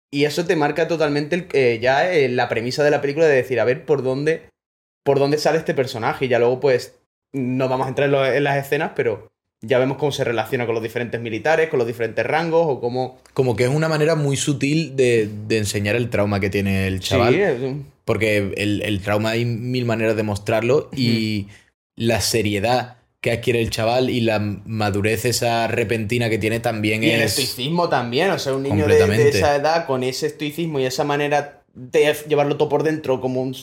Y 0.09 0.23
eso 0.23 0.45
te 0.45 0.55
marca 0.55 0.87
totalmente 0.87 1.35
el- 1.35 1.47
eh, 1.51 1.79
ya 1.81 2.09
eh, 2.13 2.29
la 2.29 2.47
premisa 2.47 2.81
de 2.83 2.91
la 2.91 3.01
película 3.01 3.25
de 3.25 3.35
decir, 3.35 3.59
a 3.59 3.65
ver 3.65 3.85
por 3.85 4.01
dónde, 4.01 4.47
por 5.03 5.19
dónde 5.19 5.37
sale 5.37 5.57
este 5.57 5.73
personaje. 5.73 6.25
Y 6.25 6.27
ya 6.29 6.39
luego, 6.39 6.61
pues, 6.61 6.97
no 7.33 7.67
vamos 7.67 7.87
a 7.87 7.89
entrar 7.89 8.05
en, 8.05 8.11
lo- 8.13 8.25
en 8.25 8.43
las 8.45 8.55
escenas, 8.57 8.91
pero 8.95 9.31
ya 9.61 9.77
vemos 9.77 9.97
cómo 9.97 10.11
se 10.11 10.23
relaciona 10.23 10.65
con 10.65 10.73
los 10.73 10.83
diferentes 10.83 11.21
militares, 11.21 11.69
con 11.69 11.77
los 11.77 11.87
diferentes 11.87 12.25
rangos, 12.25 12.65
o 12.67 12.81
cómo. 12.81 13.19
como 13.33 13.55
que 13.55 13.65
es 13.65 13.69
una 13.69 13.87
manera 13.87 14.15
muy 14.15 14.35
sutil 14.35 14.95
de, 14.95 15.29
de 15.47 15.57
enseñar 15.59 15.95
el 15.95 16.09
trauma 16.09 16.39
que 16.39 16.49
tiene 16.49 16.87
el 16.87 16.99
chaval. 16.99 17.33
Sí, 17.33 17.41
es 17.41 17.57
Porque 18.03 18.53
el, 18.57 18.81
el 18.81 19.01
trauma 19.01 19.31
hay 19.31 19.45
mil 19.45 19.85
maneras 19.85 20.15
de 20.15 20.23
mostrarlo 20.23 20.89
y 20.95 21.47
la 21.95 22.21
seriedad 22.21 22.97
que 23.21 23.31
adquiere 23.31 23.61
el 23.61 23.69
chaval 23.69 24.09
y 24.09 24.21
la 24.21 24.39
madurez 24.39 25.25
esa 25.25 25.67
repentina 25.67 26.27
que 26.27 26.39
tiene 26.39 26.59
también 26.59 27.03
Y 27.03 27.11
el 27.11 27.21
es... 27.21 27.37
estoicismo 27.37 27.87
también, 27.87 28.31
o 28.31 28.39
sea, 28.39 28.55
un 28.55 28.63
niño 28.63 28.87
de, 28.87 29.29
esa 29.29 29.55
edad 29.55 29.85
con 29.85 30.03
ese 30.03 30.25
estoicismo 30.25 30.79
y 30.79 30.85
esa 30.85 31.03
manera 31.03 31.61
de 31.75 32.15
llevarlo 32.27 32.57
todo 32.57 32.67
por 32.67 32.81
dentro 32.81 33.21
como, 33.21 33.43
un, 33.43 33.55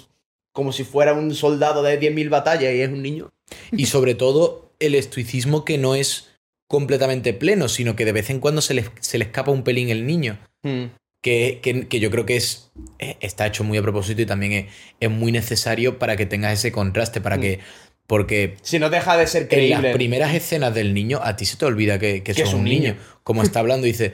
como 0.53 0.71
si 0.71 0.85
fuera 0.85 1.13
un 1.13 1.35
soldado 1.35 1.83
de 1.83 2.01
10.000 2.01 2.29
batallas 2.29 2.73
y 2.73 2.81
es 2.83 2.89
un 2.89 3.03
niño. 3.03 3.31
Y 3.73 3.87
sobre 3.87 4.15
todo 4.15 4.68
el 4.81 4.95
estoicismo 4.95 5.65
que 5.65 5.79
no 5.79 5.95
es 5.95 6.29
completamente 6.69 7.33
pleno, 7.33 7.69
sino 7.69 7.97
que 7.97 8.05
de 8.05 8.13
vez 8.13 8.31
en 8.31 8.41
cuando 8.41 8.61
se 8.61 8.75
le, 8.75 8.85
se 9.01 9.19
le 9.19 9.25
escapa 9.25 9.51
un 9.51 9.65
pelín 9.65 9.89
el 9.89 10.07
niño. 10.07 10.39
Hmm. 10.63 10.87
Que, 11.21 11.59
que- 11.63 11.89
que 11.89 11.99
yo 11.99 12.11
creo 12.13 12.25
que 12.27 12.37
es, 12.37 12.71
eh, 13.01 13.17
está 13.21 13.47
hecho 13.47 13.65
muy 13.65 13.77
a 13.79 13.83
propósito 13.83 14.23
y 14.23 14.27
también 14.27 14.53
es, 14.53 14.67
es 15.01 15.11
muy 15.11 15.33
necesario 15.33 15.99
para 15.99 16.17
que 16.17 16.27
tengas 16.27 16.53
ese 16.53 16.71
contraste, 16.71 17.21
para 17.21 17.37
Mm. 17.39 17.41
que... 17.41 17.59
Porque 18.07 18.57
Si 18.63 18.79
no 18.79 18.89
deja 18.89 19.17
de 19.19 19.27
ser 19.27 19.43
en 19.43 19.49
creíble. 19.49 19.83
las 19.83 19.93
primeras 19.95 20.33
escenas 20.35 20.73
del 20.75 20.95
niño, 20.95 21.21
a 21.23 21.37
ti 21.37 21.45
se 21.45 21.57
te 21.59 21.65
olvida 21.67 21.99
que, 21.99 22.23
que, 22.23 22.33
Que 22.35 22.43
es 22.43 22.55
un 22.55 22.65
niño. 22.65 22.97
Como 23.25 23.43
está 23.43 23.59
hablando, 23.61 23.85
dice, 23.87 24.13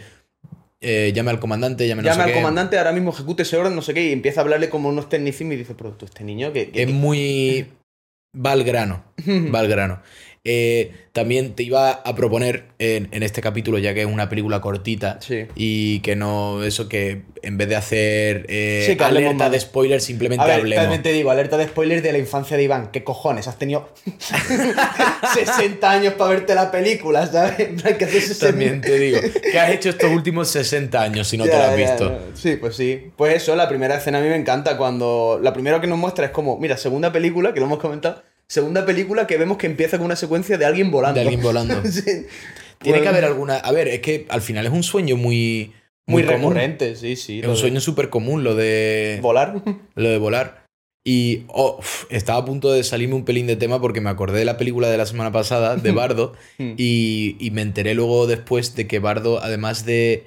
eh, 0.80 1.12
llame 1.14 1.30
al 1.30 1.38
comandante, 1.40 1.87
llame 1.87 2.02
no 2.02 2.09
Llama 2.09 2.25
sé 2.25 2.30
al 2.30 2.35
qué. 2.35 2.40
comandante, 2.42 2.78
ahora 2.78 2.92
mismo 2.92 3.11
ejecute 3.12 3.42
ese 3.44 3.56
orden, 3.56 3.76
no 3.76 3.83
sé 3.83 3.94
qué, 3.94 4.06
y 4.09 4.12
empieza 4.12 4.40
a 4.40 4.42
hablarle 4.44 4.68
como 4.68 4.88
unos 4.88 5.09
tecnicismos 5.09 5.54
y 5.54 5.59
dice, 5.59 5.75
pero 5.76 5.92
tú, 5.92 6.06
este 6.06 6.25
niño 6.25 6.52
que... 6.52 6.71
Es 6.75 6.88
muy... 6.90 7.66
va 8.35 8.52
al 8.52 8.64
grano, 8.64 9.04
va 9.54 9.61
al 9.61 9.68
grano. 9.68 10.02
Eh, 10.46 10.92
también 11.12 11.54
te 11.54 11.62
iba 11.62 11.90
a 11.90 12.14
proponer 12.14 12.64
en, 12.78 13.08
en 13.12 13.22
este 13.22 13.40
capítulo, 13.40 13.78
ya 13.78 13.94
que 13.94 14.00
es 14.02 14.06
una 14.06 14.28
película 14.28 14.60
cortita 14.60 15.18
Sí. 15.22 15.46
y 15.54 16.00
que 16.00 16.16
no, 16.16 16.62
eso 16.64 16.86
que 16.88 17.22
en 17.42 17.56
vez 17.56 17.68
de 17.68 17.76
hacer 17.76 18.44
eh, 18.50 18.84
Sí, 18.86 19.02
alerta 19.02 19.48
de 19.48 19.58
spoilers, 19.60 20.04
simplemente 20.04 20.42
A 20.44 20.46
ver, 20.48 20.56
hablemos. 20.60 20.82
también 20.82 21.02
te 21.02 21.12
digo, 21.12 21.30
alerta 21.30 21.56
de 21.56 21.64
spoiler 21.66 22.02
de 22.02 22.12
la 22.12 22.18
infancia 22.18 22.56
de 22.58 22.64
Iván. 22.64 22.90
¿Qué 22.92 23.04
cojones? 23.04 23.48
Has 23.48 23.58
tenido 23.58 23.88
60 25.34 25.90
años 25.90 26.14
para 26.14 26.30
verte 26.30 26.54
la 26.54 26.70
película, 26.70 27.26
¿sabes? 27.26 27.60
En 27.60 27.76
plan, 27.76 27.96
que 27.96 28.04
hace 28.04 28.20
60 28.20 28.46
También 28.48 28.80
te 28.80 28.98
digo, 28.98 29.18
¿qué 29.50 29.58
has 29.58 29.70
hecho 29.70 29.90
estos 29.90 30.10
últimos 30.10 30.48
60 30.48 31.00
años 31.00 31.28
si 31.28 31.36
no 31.38 31.44
te 31.44 31.50
lo 31.52 31.62
has 31.62 31.70
ya, 31.70 31.76
visto? 31.76 32.18
Sí, 32.34 32.56
pues 32.56 32.76
sí. 32.76 33.10
Pues 33.16 33.36
eso, 33.36 33.56
la 33.56 33.68
primera 33.68 33.96
escena 33.96 34.18
a 34.18 34.20
mí 34.20 34.28
me 34.28 34.36
encanta 34.36 34.76
cuando... 34.76 35.40
La 35.42 35.52
primera 35.52 35.80
que 35.80 35.86
nos 35.86 35.98
muestra 35.98 36.26
es 36.26 36.30
como, 36.32 36.58
mira, 36.58 36.76
segunda 36.76 37.12
película, 37.12 37.54
que 37.54 37.60
lo 37.60 37.66
hemos 37.66 37.78
comentado, 37.78 38.22
segunda 38.48 38.84
película 38.86 39.26
que 39.26 39.36
vemos 39.38 39.58
que 39.58 39.66
empieza 39.66 39.96
con 39.98 40.06
una 40.06 40.16
secuencia 40.16 40.58
de 40.58 40.64
alguien 40.64 40.90
volando. 40.90 41.14
De 41.14 41.22
alguien 41.22 41.42
volando. 41.42 41.82
Sí. 41.90 42.02
Tiene 42.02 42.98
Pues- 42.98 43.02
que 43.02 43.08
haber 43.08 43.24
alguna. 43.24 43.56
A 43.56 43.72
ver, 43.72 43.88
es 43.88 44.00
que 44.00 44.26
al 44.28 44.42
final 44.42 44.66
es 44.66 44.72
un 44.72 44.82
sueño 44.82 45.16
muy. 45.16 45.72
Muy, 46.06 46.22
recurrente, 46.22 46.96
sí, 46.96 47.16
sí. 47.16 47.38
Es 47.40 47.46
un 47.46 47.54
de 47.54 47.60
sueño 47.60 47.80
súper 47.80 48.10
común 48.10 48.44
lo 48.44 48.54
de. 48.54 49.18
Volar. 49.22 49.62
Lo 49.94 50.08
de 50.10 50.18
volar. 50.18 50.64
Y 51.06 51.44
oh, 51.48 51.80
estaba 52.10 52.38
a 52.40 52.44
punto 52.44 52.72
de 52.72 52.82
salirme 52.82 53.14
un 53.14 53.24
pelín 53.26 53.46
de 53.46 53.56
tema 53.56 53.80
porque 53.80 54.00
me 54.00 54.08
acordé 54.10 54.38
de 54.38 54.44
la 54.46 54.56
película 54.56 54.88
de 54.88 54.96
la 54.98 55.04
semana 55.06 55.32
pasada, 55.32 55.76
de 55.76 55.90
Bardo, 55.92 56.32
y, 56.58 57.36
y 57.38 57.50
me 57.50 57.60
enteré 57.62 57.94
luego 57.94 58.26
después 58.26 58.74
de 58.74 58.86
que 58.86 58.98
Bardo, 59.00 59.38
además 59.42 59.84
de, 59.84 60.26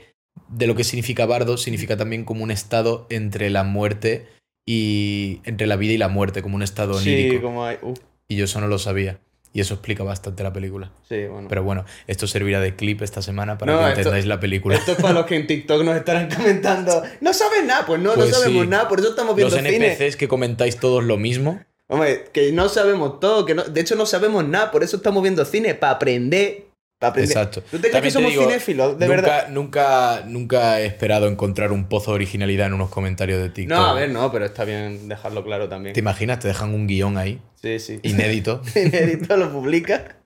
de 0.50 0.68
lo 0.68 0.76
que 0.76 0.84
significa 0.84 1.26
Bardo, 1.26 1.58
significa 1.58 1.98
también 1.98 2.26
como 2.26 2.44
un 2.44 2.52
estado 2.52 3.08
entre 3.10 3.50
la 3.50 3.64
muerte 3.64 4.28
y. 4.68 5.42
entre 5.46 5.66
la 5.66 5.76
vida 5.78 5.94
y 5.94 5.98
la 5.98 6.10
muerte, 6.10 6.44
como 6.44 6.56
un 6.56 6.62
estado 6.64 7.00
Sí, 7.00 7.12
onírico. 7.12 7.42
como 7.42 7.66
hay... 7.66 7.78
uf, 7.82 7.98
Y 8.28 8.36
yo 8.36 8.46
eso 8.46 8.62
no 8.62 8.68
lo 8.68 8.78
sabía. 8.78 9.20
Y 9.54 9.62
eso 9.62 9.74
explica 9.74 10.04
bastante 10.04 10.44
la 10.44 10.54
película. 10.54 10.92
sí, 11.10 11.26
bueno. 11.26 11.48
Pero 11.48 11.64
bueno, 11.64 11.86
esto 12.06 12.28
servirá 12.28 12.60
de 12.60 12.76
clip 12.76 13.02
esta 13.02 13.24
semana 13.24 13.58
para 13.58 13.72
No, 13.74 13.80
que 13.80 13.88
esto- 13.88 14.00
entendáis 14.02 14.26
la 14.28 14.40
película. 14.40 14.76
Esto 14.76 14.92
es 14.92 14.98
para 15.02 15.14
los 15.16 15.26
que 15.26 15.36
en 15.38 15.48
TikTok 15.48 15.84
nos 15.84 15.96
estarán 15.96 16.30
comentando. 16.36 17.02
No 17.22 17.34
sabes 17.34 17.64
nada, 17.66 17.84
pues 17.88 18.00
no, 18.00 18.14
Pues 18.14 18.30
no 18.30 18.36
sabemos 18.36 18.64
sí. 18.66 18.68
nada, 18.70 18.88
por 18.88 19.00
eso 19.00 19.10
estamos 19.10 19.40
Los 19.40 19.52
viendo 19.54 19.72
cine. 19.72 19.88
NPCs 19.94 20.16
que 20.18 20.28
comentáis 20.28 20.78
todos 20.78 21.04
lo 21.04 21.18
mismo. 21.18 21.60
Hombre, 21.88 22.26
que 22.34 22.52
no 22.52 22.68
sabemos 22.70 23.20
todo, 23.22 23.46
que 23.46 23.56
no, 23.56 23.64
de 23.64 23.82
hecho 23.82 23.96
no 23.96 24.06
sabemos 24.06 24.46
nada, 24.48 24.70
por 24.72 24.84
eso 24.84 24.98
estamos 24.98 25.24
viendo 25.24 25.44
cine, 25.46 25.74
para 25.74 25.94
aprender. 25.94 26.66
Exacto. 27.00 27.62
¿Tú 27.70 27.78
te 27.80 27.90
crees 27.90 28.04
que 28.06 28.12
somos 28.12 28.32
digo, 28.32 28.44
cinéfilos? 28.44 28.98
De 28.98 29.06
nunca, 29.08 29.22
verdad. 29.22 29.50
Nunca, 29.50 30.24
nunca 30.26 30.82
he 30.82 30.86
esperado 30.88 31.28
encontrar 31.28 31.72
un 31.72 31.88
pozo 31.88 32.12
de 32.12 32.16
originalidad 32.16 32.68
en 32.68 32.74
unos 32.74 32.90
comentarios 32.90 33.40
de 33.42 33.50
TikTok. 33.50 33.78
No, 33.78 33.86
a 33.86 33.94
ver, 33.94 34.10
no, 34.10 34.32
pero 34.32 34.46
está 34.46 34.66
bien 34.66 35.08
dejarlo 35.08 35.44
claro 35.44 35.70
también. 35.70 35.94
¿Te 35.94 36.00
imaginas? 36.00 36.40
Te 36.40 36.48
dejan 36.48 36.74
un 36.74 36.88
guion 36.88 37.18
ahí, 37.18 37.40
Sí, 37.62 37.80
sí. 37.80 38.00
inédito. 38.04 38.62
Inédito 38.76 39.38
lo 39.38 39.52
publica. 39.52 40.18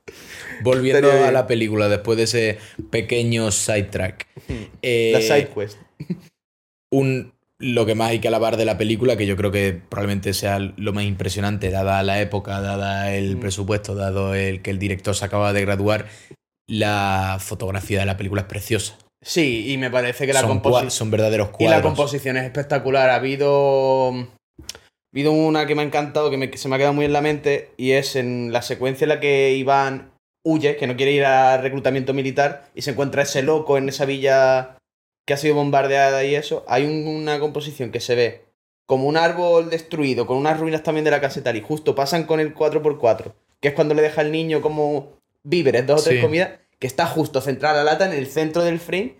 Volviendo 0.63 0.99
Estaría 0.99 1.19
a 1.19 1.23
bien. 1.23 1.33
la 1.33 1.47
película, 1.47 1.89
después 1.89 2.17
de 2.17 2.23
ese 2.23 2.57
pequeño 2.89 3.51
sidetrack. 3.51 4.27
Eh, 4.81 5.11
La 5.13 5.21
side 5.21 5.49
quest. 5.53 5.77
un, 6.91 7.33
lo 7.59 7.85
que 7.85 7.95
más 7.95 8.09
hay 8.11 8.19
que 8.19 8.27
alabar 8.27 8.57
de 8.57 8.65
la 8.65 8.77
película, 8.77 9.15
que 9.17 9.25
yo 9.27 9.35
creo 9.37 9.51
que 9.51 9.79
probablemente 9.89 10.33
sea 10.33 10.59
lo 10.59 10.93
más 10.93 11.03
impresionante, 11.03 11.69
dada 11.69 12.01
la 12.03 12.21
época, 12.21 12.59
dada 12.61 13.13
el 13.13 13.35
Mm. 13.37 13.39
presupuesto, 13.39 13.95
dado 13.95 14.33
el 14.35 14.61
que 14.61 14.71
el 14.71 14.79
director 14.79 15.15
se 15.15 15.25
acaba 15.25 15.53
de 15.53 15.61
graduar, 15.61 16.07
la 16.71 17.37
fotografía 17.39 17.99
de 17.99 18.05
la 18.05 18.17
película 18.17 18.41
es 18.41 18.47
preciosa. 18.47 18.97
Sí, 19.21 19.71
y 19.71 19.77
me 19.77 19.91
parece 19.91 20.25
que 20.25 20.33
la 20.33 20.41
composición. 20.43 20.89
son 20.89 21.11
verdaderos 21.11 21.49
Y 21.59 21.65
la 21.65 21.71
cuadros. 21.81 21.81
composición 21.83 22.37
es 22.37 22.45
espectacular. 22.45 23.09
Ha 23.09 23.15
habido. 23.15 24.11
Ha 24.13 25.13
habido 25.13 25.31
una 25.33 25.65
que 25.67 25.75
me 25.75 25.81
ha 25.81 25.85
encantado, 25.85 26.29
que, 26.31 26.37
me- 26.37 26.49
que 26.49 26.57
se 26.57 26.69
me 26.69 26.75
ha 26.75 26.77
quedado 26.77 26.93
muy 26.93 27.03
en 27.05 27.11
la 27.13 27.19
mente, 27.21 27.71
y 27.75 27.91
es 27.91 28.15
en 28.15 28.53
la 28.53 28.61
secuencia 28.61 29.03
en 29.05 29.09
la 29.09 29.19
que 29.19 29.53
Iván 29.55 30.11
huye, 30.45 30.77
que 30.77 30.87
no 30.87 30.95
quiere 30.95 31.11
ir 31.11 31.25
al 31.25 31.61
reclutamiento 31.61 32.13
militar, 32.13 32.69
y 32.73 32.81
se 32.83 32.91
encuentra 32.91 33.23
ese 33.23 33.43
loco 33.43 33.77
en 33.77 33.89
esa 33.89 34.05
villa 34.05 34.77
que 35.27 35.33
ha 35.33 35.37
sido 35.37 35.55
bombardeada 35.55 36.23
y 36.23 36.33
eso. 36.35 36.63
Hay 36.67 36.85
un- 36.85 37.05
una 37.07 37.39
composición 37.39 37.91
que 37.91 37.99
se 37.99 38.15
ve 38.15 38.45
como 38.87 39.05
un 39.07 39.17
árbol 39.17 39.69
destruido, 39.69 40.25
con 40.25 40.37
unas 40.37 40.57
ruinas 40.59 40.81
también 40.83 41.03
de 41.03 41.11
la 41.11 41.19
casa 41.21 41.39
y 41.39 41.43
tal, 41.43 41.57
y 41.57 41.61
justo 41.61 41.93
pasan 41.93 42.23
con 42.23 42.39
el 42.39 42.53
4x4, 42.55 43.33
que 43.59 43.67
es 43.67 43.73
cuando 43.73 43.93
le 43.93 44.01
deja 44.01 44.21
al 44.21 44.31
niño 44.31 44.61
como 44.61 45.09
víveres, 45.43 45.85
dos 45.85 46.01
o 46.01 46.03
tres 46.05 46.15
Sí. 46.17 46.21
comidas, 46.21 46.51
que 46.81 46.87
está 46.87 47.05
justo 47.05 47.39
centrada 47.39 47.83
la 47.83 47.91
lata 47.93 48.05
en 48.05 48.13
el 48.17 48.25
centro 48.27 48.63
del 48.63 48.79
frame, 48.79 49.15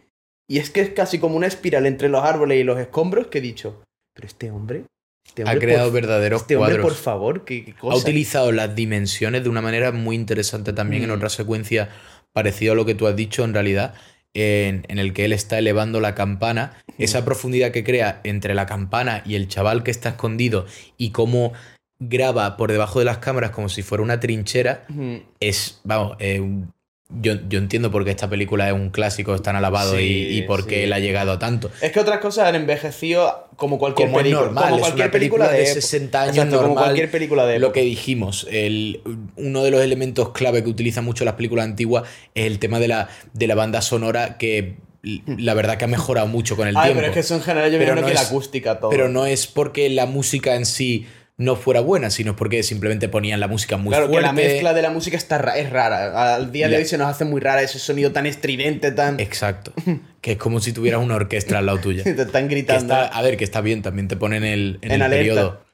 y 0.50 0.58
es 0.58 0.70
que 0.72 0.82
es 0.82 0.90
casi 0.90 1.20
como 1.20 1.36
una 1.38 1.48
espiral 1.48 1.86
entre 1.86 2.10
los 2.10 2.24
árboles 2.24 2.60
y 2.60 2.64
los 2.64 2.80
escombros 2.80 3.28
que 3.28 3.38
he 3.38 3.42
dicho, 3.42 3.82
pero 4.16 4.28
este 4.28 4.50
hombre, 4.52 4.84
este 5.26 5.44
ha 5.48 5.58
creado 5.60 5.86
por, 5.86 5.94
verdaderos 6.02 6.42
este 6.42 6.58
hombre, 6.58 6.80
por 6.80 6.96
favor, 6.96 7.46
qué, 7.46 7.64
qué 7.64 7.72
ha 7.72 7.78
cosa. 7.78 7.98
utilizado 7.98 8.52
las 8.52 8.76
dimensiones 8.76 9.44
de 9.44 9.50
una 9.50 9.62
manera 9.62 9.92
muy 9.92 10.16
interesante 10.16 10.74
también 10.74 11.04
en 11.04 11.10
Mm. 11.12 11.14
otra 11.14 11.30
secuencia 11.30 11.90
parecida 12.34 12.72
a 12.72 12.76
lo 12.76 12.86
que 12.86 12.96
tú 12.96 13.06
has 13.08 13.16
dicho 13.16 13.44
en 13.46 13.54
realidad, 13.54 13.94
en, 14.34 14.86
en 14.88 14.98
el 14.98 15.14
que 15.14 15.26
él 15.26 15.34
está 15.34 15.60
elevando 15.60 16.00
la 16.00 16.16
campana, 16.16 16.82
Mm. 16.98 17.04
esa 17.04 17.24
profundidad 17.24 17.72
que 17.72 17.84
crea 17.84 18.22
entre 18.24 18.56
la 18.56 18.66
campana 18.66 19.22
y 19.26 19.36
el 19.36 19.48
chaval 19.48 19.84
que 19.84 19.92
está 19.92 20.10
escondido 20.10 20.66
y 20.98 21.12
cómo 21.12 21.54
graba 22.00 22.58
por 22.58 22.72
debajo 22.72 22.98
de 23.00 23.06
las 23.06 23.20
cámaras 23.20 23.52
como 23.52 23.70
si 23.70 23.84
fuera 23.84 24.04
una 24.04 24.20
trinchera, 24.20 24.86
Ujú. 24.90 25.22
es, 25.40 25.80
vamos, 25.84 26.16
eh, 26.20 26.40
un- 26.40 26.74
yo, 27.22 27.34
yo 27.50 27.60
entiendo 27.60 27.92
por 27.92 28.06
qué 28.06 28.12
esta 28.12 28.30
película 28.30 28.68
es 28.68 28.74
un 28.74 28.90
clásico, 28.90 29.34
es 29.36 29.42
tan 29.42 29.56
alabado 29.56 29.98
Sí, 29.98 30.28
y, 30.32 30.38
y 30.38 30.42
por 30.44 30.66
qué 30.68 30.76
sí. 30.76 30.82
él 30.84 30.94
ha 30.94 31.00
llegado 31.00 31.32
a 31.34 31.40
tanto. 31.40 31.72
Es 31.82 31.92
que 31.92 32.00
otras 32.00 32.20
cosas 32.20 32.48
han 32.48 32.56
envejecido 32.56 33.48
como 33.58 33.78
cualquier 33.80 34.08
Como 34.08 34.20
película. 34.20 34.46
normal, 34.46 34.64
como 34.70 34.80
cualquier 34.80 35.12
película, 35.12 35.46
película 35.46 35.58
de 35.66 35.72
época. 35.72 35.82
60 35.82 36.22
años 36.22 36.38
Exacto, 36.38 36.62
como 36.62 36.74
cualquier 36.76 37.12
película 37.12 37.46
de 37.46 37.60
Lo 37.60 37.68
época. 37.68 37.80
que 37.80 37.86
dijimos, 37.86 38.48
el, 38.50 39.02
uno 39.36 39.64
de 39.64 39.72
los 39.72 39.82
elementos 39.82 40.30
clave 40.32 40.64
que 40.64 40.70
utilizan 40.70 41.04
mucho 41.04 41.26
las 41.26 41.34
películas 41.36 41.66
antiguas 41.66 42.04
es 42.36 42.46
el 42.46 42.60
tema 42.60 42.80
de 42.80 42.88
la, 42.88 43.10
de 43.34 43.48
la 43.48 43.56
banda 43.56 43.82
sonora 43.82 44.38
que 44.38 44.78
l- 45.04 45.22
la 45.38 45.54
verdad 45.54 45.78
que 45.78 45.86
ha 45.86 45.88
mejorado 45.90 46.28
mucho 46.28 46.56
con 46.56 46.68
el 46.68 46.78
Ay, 46.78 46.84
tiempo. 46.84 46.98
pero 47.00 47.08
es 47.08 47.14
que 47.14 47.20
eso 47.20 47.36
en 47.36 47.42
general 47.42 47.72
yo 47.72 47.78
Pero 47.78 47.92
imagino 47.92 48.02
no 48.02 48.08
que 48.08 48.14
la 48.14 48.22
es- 48.22 48.28
acústica 48.30 48.80
todo. 48.80 48.90
Pero 48.92 49.10
no 49.10 49.26
es 49.26 49.48
porque 49.48 49.90
la 49.90 50.06
música 50.06 50.56
en 50.56 50.66
sí 50.66 51.08
no 51.42 51.56
fuera 51.56 51.80
buena, 51.82 52.10
sino 52.12 52.36
porque 52.36 52.62
simplemente 52.64 53.10
ponían 53.10 53.40
la 53.40 53.48
música 53.48 53.78
muy 53.78 53.90
Claro, 53.92 54.08
fuerte. 54.08 54.22
que 54.22 54.28
la 54.28 54.34
mezcla 54.34 54.74
de 54.74 54.82
la 54.82 54.92
música 54.92 55.18
está 55.18 55.38
ra- 55.40 55.58
es 55.58 55.70
rara. 55.70 56.36
Al 56.36 56.52
día 56.52 56.68
de 56.68 56.74
La- 56.74 56.78
hoy 56.80 56.86
se 56.86 56.98
nos 56.98 57.08
hace 57.08 57.26
muy 57.26 57.42
rara 57.42 57.62
ese 57.64 57.80
sonido 57.80 58.12
tan 58.12 58.26
estridente, 58.26 58.92
tan... 58.92 59.20
Exacto. 59.20 59.74
que 60.22 60.34
es 60.34 60.38
como 60.38 60.60
si 60.60 60.72
tuvieras 60.72 61.02
una 61.02 61.16
orquesta 61.16 61.58
al 61.58 61.66
lado 61.66 61.80
tuya. 61.82 62.04
te 62.04 62.12
están 62.22 62.48
gritando. 62.48 62.82
está, 62.94 63.06
a 63.08 63.22
ver, 63.22 63.38
que 63.38 63.44
está 63.44 63.62
bien, 63.62 63.82
también 63.82 64.08
te 64.08 64.16
ponen 64.16 64.44
el, 64.44 64.78
en, 64.82 64.92
En 64.92 64.96
el 64.96 65.02
alerta. 65.02 65.18
periodo. 65.18 65.66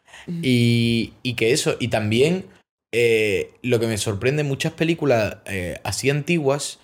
Y, 0.41 1.13
y 1.23 1.33
que 1.35 1.51
eso, 1.51 1.75
y 1.79 1.87
también 1.89 2.45
eh, 2.93 3.51
lo 3.61 3.79
que 3.79 3.87
me 3.87 3.97
sorprende 3.97 4.41
en 4.41 4.47
muchas 4.47 4.73
películas 4.73 5.37
eh, 5.45 5.79
así 5.83 6.09
antiguas, 6.09 6.79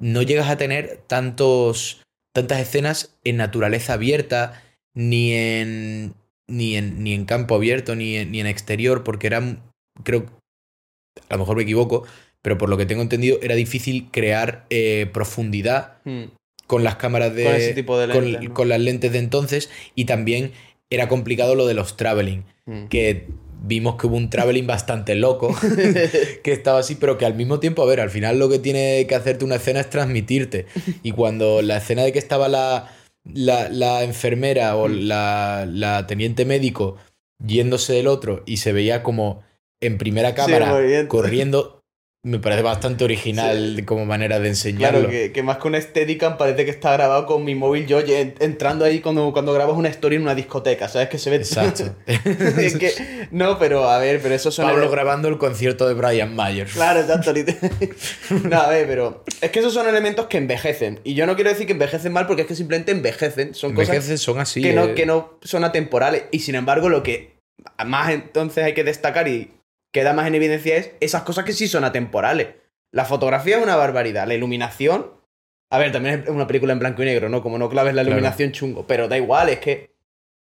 no 0.00 0.22
llegas 0.22 0.48
a 0.50 0.56
tener 0.56 1.00
tantos, 1.06 2.02
tantas 2.34 2.60
escenas 2.60 3.16
en 3.24 3.36
naturaleza 3.38 3.94
abierta, 3.94 4.62
ni 4.94 5.32
en, 5.32 6.14
ni 6.48 6.76
en, 6.76 7.02
ni 7.02 7.12
en 7.14 7.24
campo 7.24 7.54
abierto, 7.54 7.94
ni 7.96 8.16
en, 8.16 8.30
ni 8.32 8.40
en 8.40 8.46
exterior, 8.46 9.02
porque 9.04 9.26
eran, 9.26 9.62
creo, 10.04 10.26
a 11.28 11.34
lo 11.34 11.40
mejor 11.40 11.56
me 11.56 11.62
equivoco, 11.64 12.04
pero 12.42 12.58
por 12.58 12.68
lo 12.68 12.76
que 12.76 12.86
tengo 12.86 13.02
entendido, 13.02 13.38
era 13.42 13.54
difícil 13.54 14.08
crear 14.12 14.66
eh, 14.70 15.08
profundidad 15.12 15.94
Hmm. 16.04 16.24
con 16.66 16.84
las 16.84 16.96
cámaras 16.96 17.34
de. 17.34 17.44
Con 17.44 17.54
ese 17.54 17.74
tipo 17.74 17.98
de 17.98 18.12
con- 18.12 18.24
lentes, 18.32 18.48
¿no? 18.48 18.54
con 18.54 18.68
las 18.68 18.80
lentes 18.80 19.12
de 19.12 19.18
entonces. 19.18 19.70
Y 19.94 20.04
también 20.04 20.52
era 20.90 21.08
complicado 21.08 21.54
lo 21.56 21.66
de 21.66 21.74
los 21.74 21.96
traveling. 21.96 22.44
Hmm. 22.66 22.86
Que 22.86 23.26
vimos 23.62 23.96
que 23.96 24.06
hubo 24.06 24.16
un 24.16 24.30
traveling 24.30 24.66
bastante 24.68 25.16
loco. 25.16 25.56
que 26.44 26.52
estaba 26.52 26.78
así, 26.78 26.94
pero 26.94 27.18
que 27.18 27.26
al 27.26 27.34
mismo 27.34 27.58
tiempo, 27.58 27.82
a 27.82 27.86
ver, 27.86 27.98
al 28.00 28.10
final 28.10 28.38
lo 28.38 28.48
que 28.48 28.60
tiene 28.60 29.04
que 29.08 29.14
hacerte 29.16 29.44
una 29.44 29.56
escena 29.56 29.80
es 29.80 29.90
transmitirte. 29.90 30.66
Y 31.02 31.10
cuando 31.10 31.62
la 31.62 31.78
escena 31.78 32.02
de 32.04 32.12
que 32.12 32.20
estaba 32.20 32.48
la, 32.48 32.94
la, 33.34 33.68
la 33.68 34.04
enfermera 34.04 34.76
o 34.76 34.88
la, 34.88 35.66
la 35.68 36.06
teniente 36.06 36.44
médico 36.44 36.96
yéndose 37.44 37.92
del 37.94 38.06
otro 38.06 38.42
y 38.46 38.58
se 38.58 38.72
veía 38.72 39.02
como 39.02 39.42
en 39.80 39.98
primera 39.98 40.34
cámara 40.34 41.06
corriendo, 41.08 41.75
me 42.26 42.40
parece 42.40 42.62
bastante 42.62 43.04
original 43.04 43.82
como 43.86 44.04
manera 44.04 44.40
de 44.40 44.48
enseñarlo. 44.48 44.98
Claro, 44.98 45.10
que, 45.12 45.30
que 45.30 45.42
más 45.44 45.58
que 45.58 45.68
una 45.68 45.80
Steadicam 45.80 46.36
parece 46.36 46.64
que 46.64 46.72
está 46.72 46.92
grabado 46.94 47.24
con 47.24 47.44
mi 47.44 47.54
móvil 47.54 47.86
yo 47.86 48.00
en- 48.00 48.34
entrando 48.40 48.84
ahí 48.84 48.98
cuando, 49.00 49.32
cuando 49.32 49.52
grabas 49.52 49.76
una 49.76 49.88
historia 49.88 50.16
en 50.16 50.22
una 50.22 50.34
discoteca, 50.34 50.88
¿sabes? 50.88 51.08
Que 51.08 51.18
se 51.18 51.30
ve... 51.30 51.36
Exacto. 51.36 51.94
Es 52.06 52.76
que- 52.76 53.28
no, 53.30 53.60
pero 53.60 53.88
a 53.88 53.98
ver, 53.98 54.20
pero 54.20 54.34
eso 54.34 54.50
son... 54.50 54.66
Pablo 54.66 54.90
grabando 54.90 55.28
el 55.28 55.38
concierto 55.38 55.86
de 55.86 55.94
Brian 55.94 56.34
Mayer. 56.34 56.66
Claro, 56.66 56.98
exacto. 56.98 57.32
no, 58.42 58.56
a 58.60 58.70
ver, 58.70 58.88
pero 58.88 59.22
es 59.40 59.50
que 59.52 59.60
esos 59.60 59.72
son 59.72 59.86
elementos 59.88 60.26
que 60.26 60.38
envejecen. 60.38 60.98
Y 61.04 61.14
yo 61.14 61.26
no 61.26 61.36
quiero 61.36 61.50
decir 61.50 61.66
que 61.66 61.74
envejecen 61.74 62.12
mal 62.12 62.26
porque 62.26 62.42
es 62.42 62.48
que 62.48 62.56
simplemente 62.56 62.90
envejecen. 62.90 63.54
Son 63.54 63.72
cosas 63.72 63.90
Envejeces 63.90 64.20
son 64.20 64.40
así. 64.40 64.62
que, 64.62 64.72
no, 64.72 64.86
eh. 64.86 64.94
que 64.94 65.06
no 65.06 65.38
son 65.42 65.62
atemporales. 65.62 66.24
Y 66.32 66.40
sin 66.40 66.56
embargo, 66.56 66.88
lo 66.88 67.04
que 67.04 67.36
más 67.86 68.10
entonces 68.10 68.64
hay 68.64 68.74
que 68.74 68.82
destacar 68.84 69.28
y 69.28 69.52
queda 69.92 70.12
más 70.12 70.26
en 70.26 70.34
evidencia 70.34 70.76
es 70.76 70.92
esas 71.00 71.22
cosas 71.22 71.44
que 71.44 71.52
sí 71.52 71.68
son 71.68 71.84
atemporales. 71.84 72.48
La 72.92 73.04
fotografía 73.04 73.56
es 73.58 73.62
una 73.62 73.76
barbaridad. 73.76 74.26
La 74.26 74.34
iluminación. 74.34 75.10
A 75.70 75.78
ver, 75.78 75.90
también 75.92 76.22
es 76.24 76.28
una 76.30 76.46
película 76.46 76.72
en 76.72 76.78
blanco 76.78 77.02
y 77.02 77.06
negro, 77.06 77.28
¿no? 77.28 77.42
Como 77.42 77.58
no 77.58 77.68
claves 77.68 77.94
la 77.94 78.02
Claro. 78.02 78.16
iluminación 78.18 78.52
chungo. 78.52 78.86
Pero 78.86 79.08
da 79.08 79.16
igual, 79.16 79.48
es 79.48 79.58
que. 79.58 79.90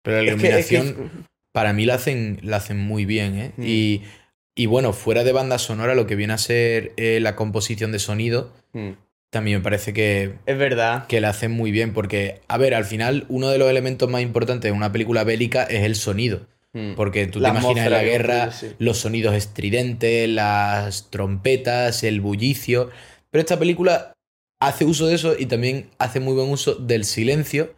Pero 0.02 0.22
la 0.22 0.32
es 0.32 0.42
que- 0.42 0.48
es 0.60 0.68
que- 0.68 0.76
iluminación, 0.76 1.28
para 1.52 1.74
mí 1.74 1.86
la 1.86 1.96
hacen, 1.96 2.40
la 2.42 2.58
hacen 2.58 2.78
muy 2.80 3.06
bien, 3.06 3.36
¿eh? 3.38 3.52
Mm. 3.58 3.64
Y, 3.66 4.04
Y 4.56 4.66
bueno, 4.66 4.92
fuera 4.92 5.24
de 5.24 5.32
banda 5.32 5.58
sonora, 5.58 5.96
lo 5.96 6.06
que 6.06 6.16
viene 6.18 6.34
a 6.34 6.38
ser 6.38 6.92
eh, 6.98 7.20
la 7.22 7.38
composición 7.38 7.94
de 7.94 8.00
sonido, 8.00 8.52
Mm. 8.74 8.90
también 9.30 9.60
me 9.60 9.64
parece 9.64 9.94
que, 9.94 10.34
Es 10.46 10.58
verdad. 10.58 11.08
que 11.08 11.22
la 11.22 11.30
hacen 11.30 11.52
muy 11.52 11.72
bien. 11.72 11.94
Porque, 11.94 12.42
a 12.50 12.58
ver, 12.58 12.74
al 12.74 12.84
final, 12.84 13.26
uno 13.30 13.48
de 13.50 13.58
los 13.58 13.70
elementos 13.70 14.10
más 14.10 14.22
importantes 14.22 14.70
de 14.70 14.76
una 14.76 14.92
película 14.92 15.24
bélica 15.24 15.64
es 15.64 15.84
el 15.86 15.96
sonido. 15.96 16.42
Mm. 16.74 16.94
Porque 16.96 17.26
tú 17.28 17.40
La 17.40 17.52
te 17.52 17.60
imaginas 17.60 17.86
en 17.88 17.92
la 17.92 18.04
guerra 18.04 18.52
sí. 18.52 18.68
los 18.78 18.98
sonidos 19.00 19.34
estridentes, 19.36 20.30
las 20.30 21.10
trompetas, 21.10 22.04
el 22.04 22.22
bullicio. 22.22 22.90
Pero 23.32 23.42
esta 23.42 23.58
película 23.58 24.14
hace 24.62 24.86
uso 24.86 25.08
de 25.08 25.16
eso 25.16 25.36
y 25.38 25.46
también 25.48 25.90
hace 26.00 26.20
muy 26.20 26.34
buen 26.34 26.50
uso 26.50 26.76
del 26.76 27.06
silencio 27.06 27.74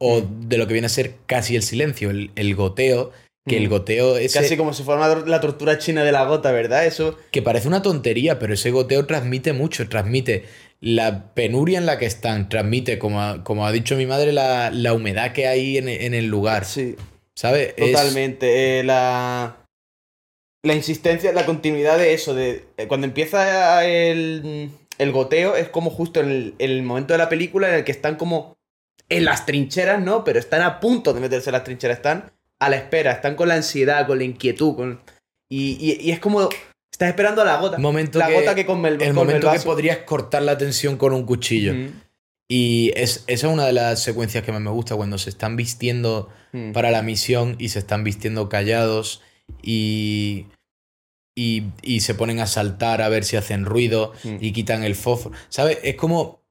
o 0.00 0.20
Mm. 0.22 0.48
de 0.48 0.58
lo 0.58 0.66
que 0.66 0.72
viene 0.72 0.86
a 0.86 0.90
ser 0.90 1.14
casi 1.26 1.56
el 1.56 1.62
silencio, 1.62 2.10
el, 2.10 2.30
el 2.36 2.54
goteo. 2.54 3.12
Que 3.46 3.56
el 3.56 3.66
Mm. 3.66 3.70
goteo 3.70 4.16
ese, 4.18 4.38
Casi 4.38 4.56
como 4.56 4.72
si 4.72 4.84
fuera 4.84 5.18
la 5.26 5.40
tortura 5.40 5.76
china 5.76 6.04
de 6.04 6.12
la 6.12 6.24
gota, 6.24 6.52
¿verdad? 6.52 6.86
Eso. 6.86 7.18
que 7.32 7.42
parece 7.42 7.66
una 7.66 7.82
tontería, 7.82 8.38
pero 8.38 8.54
ese 8.54 8.70
goteo 8.70 9.04
transmite 9.06 9.52
mucho, 9.52 9.88
transmite 9.88 10.44
la 10.80 11.34
penuria 11.34 11.78
en 11.78 11.86
la 11.86 11.98
que 11.98 12.06
están, 12.06 12.48
transmite, 12.48 13.00
como 13.00 13.20
ha, 13.20 13.42
como 13.42 13.66
ha 13.66 13.72
dicho 13.72 13.96
mi 13.96 14.06
madre, 14.06 14.32
la, 14.32 14.70
la 14.70 14.92
humedad 14.92 15.32
que 15.32 15.48
hay 15.48 15.76
en, 15.76 15.88
en 15.88 16.14
el 16.14 16.26
lugar, 16.26 16.64
Sí. 16.64 16.94
¿Sabes? 17.36 17.74
Es- 17.76 17.92
Totalmente. 17.92 18.80
eh, 18.80 18.84
la, 18.84 19.56
la 20.64 20.74
insistencia, 20.74 21.32
la 21.32 21.46
continuidad 21.46 21.98
de 21.98 22.14
eso, 22.14 22.34
de 22.34 22.64
eh, 22.76 22.86
cuando 22.88 23.06
empieza 23.06 23.84
el, 23.86 24.70
el 24.98 25.12
goteo, 25.12 25.56
es 25.56 25.68
como 25.68 25.90
justo 25.90 26.20
en 26.20 26.30
el, 26.30 26.54
en 26.58 26.70
el 26.70 26.82
momento 26.82 27.14
de 27.14 27.18
la 27.18 27.28
película 27.28 27.68
en 27.68 27.74
el 27.74 27.84
que 27.84 27.92
están 27.92 28.16
como 28.16 28.56
en 29.08 29.24
las 29.24 29.44
trincheras, 29.46 30.00
¿no? 30.00 30.24
Pero 30.24 30.38
están 30.38 30.62
a 30.62 30.80
punto 30.80 31.12
de 31.12 31.20
meterse 31.20 31.50
en 31.50 31.52
las 31.54 31.64
trincheras, 31.64 31.98
están 31.98 32.32
a 32.60 32.68
la 32.70 32.76
espera, 32.76 33.12
están 33.12 33.34
con 33.34 33.48
la 33.48 33.54
ansiedad, 33.54 34.06
con 34.06 34.18
la 34.18 34.24
inquietud, 34.24 34.76
con... 34.76 35.00
Y, 35.50 35.76
y- 35.80 35.98
y 36.00 36.12
es 36.12 36.20
como... 36.20 36.48
Estás 36.92 37.08
esperando 37.08 37.42
a 37.42 37.44
la 37.44 37.56
gota. 37.58 37.78
Momento 37.78 38.18
la 38.18 38.28
que- 38.28 38.34
gota 38.34 38.54
que 38.54 38.64
come 38.66 38.88
el, 38.90 39.02
el 39.02 39.14
momento 39.14 39.50
que 39.50 39.58
podrías 39.60 39.98
cortar 39.98 40.42
la 40.42 40.56
tensión 40.56 40.96
con 40.96 41.12
un 41.12 41.24
cuchillo. 41.26 41.72
Y 42.50 42.92
es, 42.96 43.24
esa 43.26 43.46
es 43.46 43.52
una 43.52 43.66
de 43.66 43.72
las 43.72 44.02
secuencias 44.02 44.44
que 44.44 44.52
más 44.52 44.60
me 44.60 44.70
gusta, 44.70 44.96
cuando 44.96 45.18
se 45.18 45.30
están 45.30 45.56
vistiendo 45.56 46.28
Mm. 46.54 46.72
para 46.72 46.90
la 46.90 47.00
misión 47.02 47.56
y 47.58 47.70
se 47.70 47.78
están 47.78 48.04
vistiendo 48.04 48.50
callados 48.50 49.22
y, 49.62 50.48
y, 51.34 51.62
y 51.80 52.00
se 52.00 52.14
ponen 52.14 52.40
a 52.40 52.46
saltar 52.46 53.00
a 53.00 53.08
ver 53.08 53.24
si 53.24 53.36
hacen 53.36 53.64
ruido 53.64 54.12
Mm. 54.22 54.36
y 54.40 54.52
quitan 54.52 54.84
el 54.84 54.94
fósforo. 54.94 55.34
¿Sabes? 55.48 55.78
Es 55.82 55.94
como... 55.96 56.42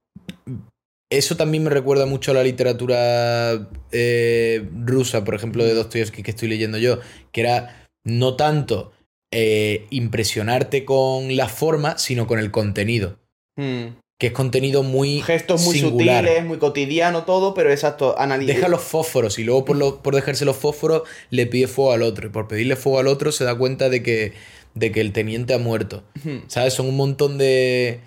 Eso 1.12 1.36
también 1.36 1.64
me 1.66 1.70
recuerda 1.70 2.06
mucho 2.06 2.32
a 2.32 2.34
la 2.34 2.44
literatura 2.44 3.70
eh, 3.92 4.66
rusa, 4.86 5.26
por 5.26 5.36
ejemplo, 5.36 5.66
de 5.66 5.74
Dostoyevsky 5.74 6.24
que 6.24 6.32
estoy 6.32 6.48
leyendo 6.48 6.78
yo, 6.78 7.00
que 7.34 7.42
era 7.42 7.90
no 8.06 8.38
tanto 8.38 8.94
eh, 9.34 9.88
impresionarte 9.90 10.86
con 10.86 11.36
la 11.36 11.50
forma, 11.50 11.98
sino 11.98 12.28
con 12.28 12.40
el 12.40 12.50
contenido. 12.50 13.20
Mm. 13.58 13.88
Que 14.22 14.28
es 14.28 14.34
contenido 14.34 14.84
muy 14.84 15.20
Gestos 15.24 15.64
muy 15.66 15.80
singular. 15.80 16.24
sutiles, 16.24 16.46
muy 16.46 16.60
cotidiano 16.60 17.24
todo, 17.24 17.56
pero 17.56 17.72
exacto, 17.72 18.14
analiza. 18.20 18.54
Deja 18.54 18.68
los 18.68 18.82
fósforos 18.84 19.40
y 19.40 19.44
luego 19.44 19.66
por, 19.66 19.78
lo- 19.78 20.04
por 20.04 20.14
dejarse 20.14 20.46
los 20.46 20.58
fósforos 20.58 21.02
le 21.32 21.48
pide 21.48 21.68
fuego 21.68 21.92
al 21.94 22.04
otro. 22.04 22.28
Y 22.28 22.30
por 22.30 22.48
pedirle 22.48 22.76
fuego 22.76 23.00
al 23.00 23.08
otro 23.08 23.32
se 23.32 23.46
da 23.46 23.56
cuenta 23.58 23.90
de 23.90 24.04
que, 24.04 24.34
de 24.76 24.92
que 24.92 25.02
el 25.02 25.12
teniente 25.12 25.56
ha 25.56 25.58
muerto. 25.58 26.04
¿Sabes? 26.46 26.76
Son 26.76 26.86
un 26.88 26.98
montón 26.98 27.40
de... 27.40 28.00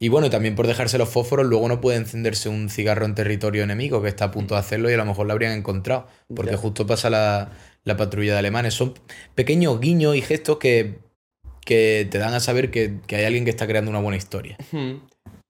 Y 0.00 0.10
bueno, 0.10 0.30
también 0.30 0.54
por 0.54 0.68
dejarse 0.68 0.96
los 0.96 1.08
fósforos 1.08 1.44
luego 1.46 1.66
no 1.66 1.80
puede 1.80 1.96
encenderse 1.98 2.48
un 2.48 2.68
cigarro 2.70 3.04
en 3.04 3.16
territorio 3.16 3.64
enemigo 3.64 4.00
que 4.00 4.06
está 4.08 4.26
a 4.26 4.30
punto 4.30 4.54
de 4.54 4.60
hacerlo 4.60 4.88
y 4.88 4.94
a 4.94 4.96
lo 4.96 5.04
mejor 5.06 5.26
lo 5.26 5.32
habrían 5.32 5.54
encontrado. 5.58 6.06
Porque 6.36 6.52
Ya. 6.52 6.56
justo 6.56 6.86
pasa 6.86 7.10
la, 7.10 7.50
la 7.82 7.96
patrulla 7.96 8.34
de 8.34 8.38
alemanes. 8.38 8.74
Son 8.74 8.94
pequeños 9.34 9.80
guiños 9.80 10.14
y 10.14 10.22
gestos 10.22 10.58
que, 10.58 10.98
que 11.66 12.06
te 12.08 12.18
dan 12.18 12.32
a 12.34 12.38
saber 12.38 12.70
que, 12.70 12.98
que 13.08 13.16
hay 13.16 13.24
alguien 13.24 13.42
que 13.44 13.50
está 13.50 13.66
creando 13.66 13.90
una 13.90 13.98
buena 14.00 14.16
historia. 14.16 14.56
Ujú. 14.72 15.00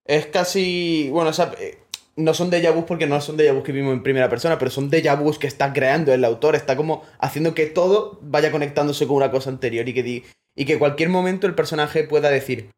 Es 0.09 0.27
casi. 0.27 1.09
Bueno, 1.13 1.31
o 1.31 1.33
sea, 1.33 1.53
eh, 1.61 1.79
no 2.17 2.35
son 2.35 2.51
déjà 2.51 2.73
vus 2.73 2.85
porque 2.85 3.07
no 3.07 3.21
son 3.21 3.37
déjà 3.37 3.53
vus 3.53 3.63
que 3.63 3.73
vimos 3.73 3.93
en 3.93 4.03
primera 4.03 4.29
persona, 4.29 4.59
pero 4.59 4.71
son 4.71 4.91
déjà 4.91 5.15
vus 5.15 5.39
que 5.39 5.47
está 5.47 5.73
creando 5.73 6.13
el 6.13 6.25
autor. 6.25 6.57
Está 6.57 6.77
como 6.77 7.05
haciendo 7.21 7.55
que 7.55 7.67
todo 7.67 8.19
vaya 8.23 8.51
conectándose 8.51 9.07
con 9.07 9.17
una 9.17 9.31
cosa 9.31 9.51
anterior 9.51 9.89
y 9.89 9.95
que, 9.95 10.03
di- 10.03 10.25
y 10.57 10.65
que 10.65 10.79
cualquier 10.79 11.11
momento 11.11 11.47
el 11.47 11.55
personaje 11.55 12.05
pueda 12.05 12.31
decir. 12.31 12.71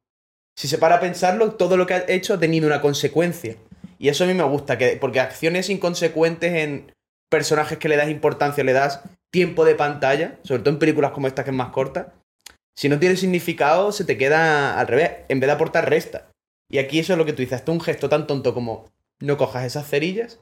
Si 0.58 0.68
se 0.68 0.76
para 0.76 0.96
a 0.96 1.00
pensarlo, 1.00 1.52
todo 1.52 1.76
lo 1.76 1.86
que 1.86 1.94
ha 1.94 2.04
hecho 2.08 2.34
ha 2.34 2.40
tenido 2.40 2.66
una 2.66 2.82
consecuencia. 2.82 3.56
Y 3.98 4.08
eso 4.08 4.24
a 4.24 4.26
mí 4.26 4.34
me 4.34 4.42
gusta, 4.44 4.76
que, 4.76 4.96
porque 5.00 5.20
acciones 5.20 5.70
inconsecuentes 5.70 6.52
en 6.54 6.92
personajes 7.30 7.78
que 7.78 7.88
le 7.88 7.96
das 7.96 8.10
importancia, 8.10 8.64
le 8.64 8.72
das 8.72 9.02
tiempo 9.32 9.64
de 9.64 9.76
pantalla, 9.76 10.38
sobre 10.42 10.62
todo 10.62 10.74
en 10.74 10.78
películas 10.80 11.12
como 11.12 11.28
esta 11.28 11.44
que 11.44 11.50
es 11.50 11.56
más 11.56 11.70
corta, 11.70 12.12
si 12.76 12.88
no 12.88 12.98
tiene 12.98 13.16
significado, 13.16 13.92
se 13.92 14.04
te 14.04 14.18
queda 14.18 14.78
al 14.80 14.88
revés. 14.88 15.10
En 15.28 15.38
vez 15.38 15.46
de 15.48 15.52
aportar, 15.52 15.88
resta. 15.88 16.26
Y 16.70 16.78
aquí 16.78 16.98
eso 16.98 17.12
es 17.12 17.18
lo 17.18 17.24
que 17.26 17.32
tú 17.32 17.42
dices. 17.42 17.54
Hasta 17.58 17.72
un 17.72 17.80
gesto 17.80 18.08
tan 18.08 18.26
tonto 18.26 18.54
como 18.54 18.90
no 19.18 19.36
cojas 19.36 19.64
esas 19.66 19.88
cerillas. 19.88 20.38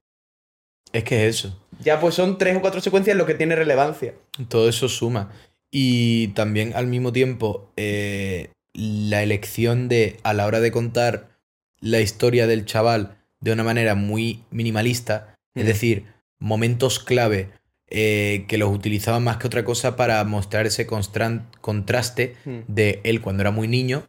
Es 0.92 1.04
que 1.04 1.26
es 1.26 1.36
eso. 1.36 1.58
Ya 1.82 2.00
pues 2.00 2.14
son 2.14 2.38
tres 2.38 2.56
o 2.56 2.60
cuatro 2.60 2.80
secuencias 2.80 3.16
lo 3.16 3.26
que 3.26 3.34
tiene 3.34 3.56
relevancia. 3.56 4.14
Todo 4.48 4.68
eso 4.68 4.88
suma. 4.88 5.32
Y 5.70 6.28
también 6.28 6.72
al 6.74 6.86
mismo 6.86 7.12
tiempo, 7.12 7.70
eh, 7.76 8.50
la 8.72 9.22
elección 9.22 9.88
de, 9.88 10.18
a 10.22 10.32
la 10.34 10.46
hora 10.46 10.60
de 10.60 10.70
contar 10.72 11.28
la 11.80 12.00
historia 12.00 12.46
del 12.46 12.64
chaval 12.64 13.16
de 13.40 13.52
una 13.52 13.64
manera 13.64 13.94
muy 13.94 14.42
minimalista, 14.50 15.34
es 15.54 15.64
Mm. 15.64 15.66
decir, 15.66 16.04
momentos 16.38 16.98
clave 16.98 17.50
eh, 17.90 18.44
que 18.48 18.58
los 18.58 18.70
utilizaban 18.74 19.24
más 19.24 19.38
que 19.38 19.46
otra 19.46 19.64
cosa 19.64 19.96
para 19.96 20.22
mostrar 20.24 20.66
ese 20.66 20.86
contraste 20.86 22.36
Mm. 22.44 22.58
de 22.68 23.00
él 23.04 23.20
cuando 23.22 23.40
era 23.42 23.50
muy 23.50 23.66
niño 23.68 24.06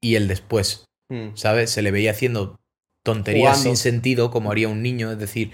y 0.00 0.16
el 0.16 0.26
después. 0.28 0.84
Mm. 1.10 1.36
¿sabes? 1.36 1.70
Se 1.70 1.82
le 1.82 1.90
veía 1.90 2.10
haciendo 2.12 2.58
tonterías 3.04 3.58
Jugando. 3.58 3.62
sin 3.62 3.76
sentido, 3.76 4.30
como 4.30 4.50
haría 4.50 4.68
un 4.68 4.82
niño, 4.82 5.12
es 5.12 5.18
decir, 5.18 5.50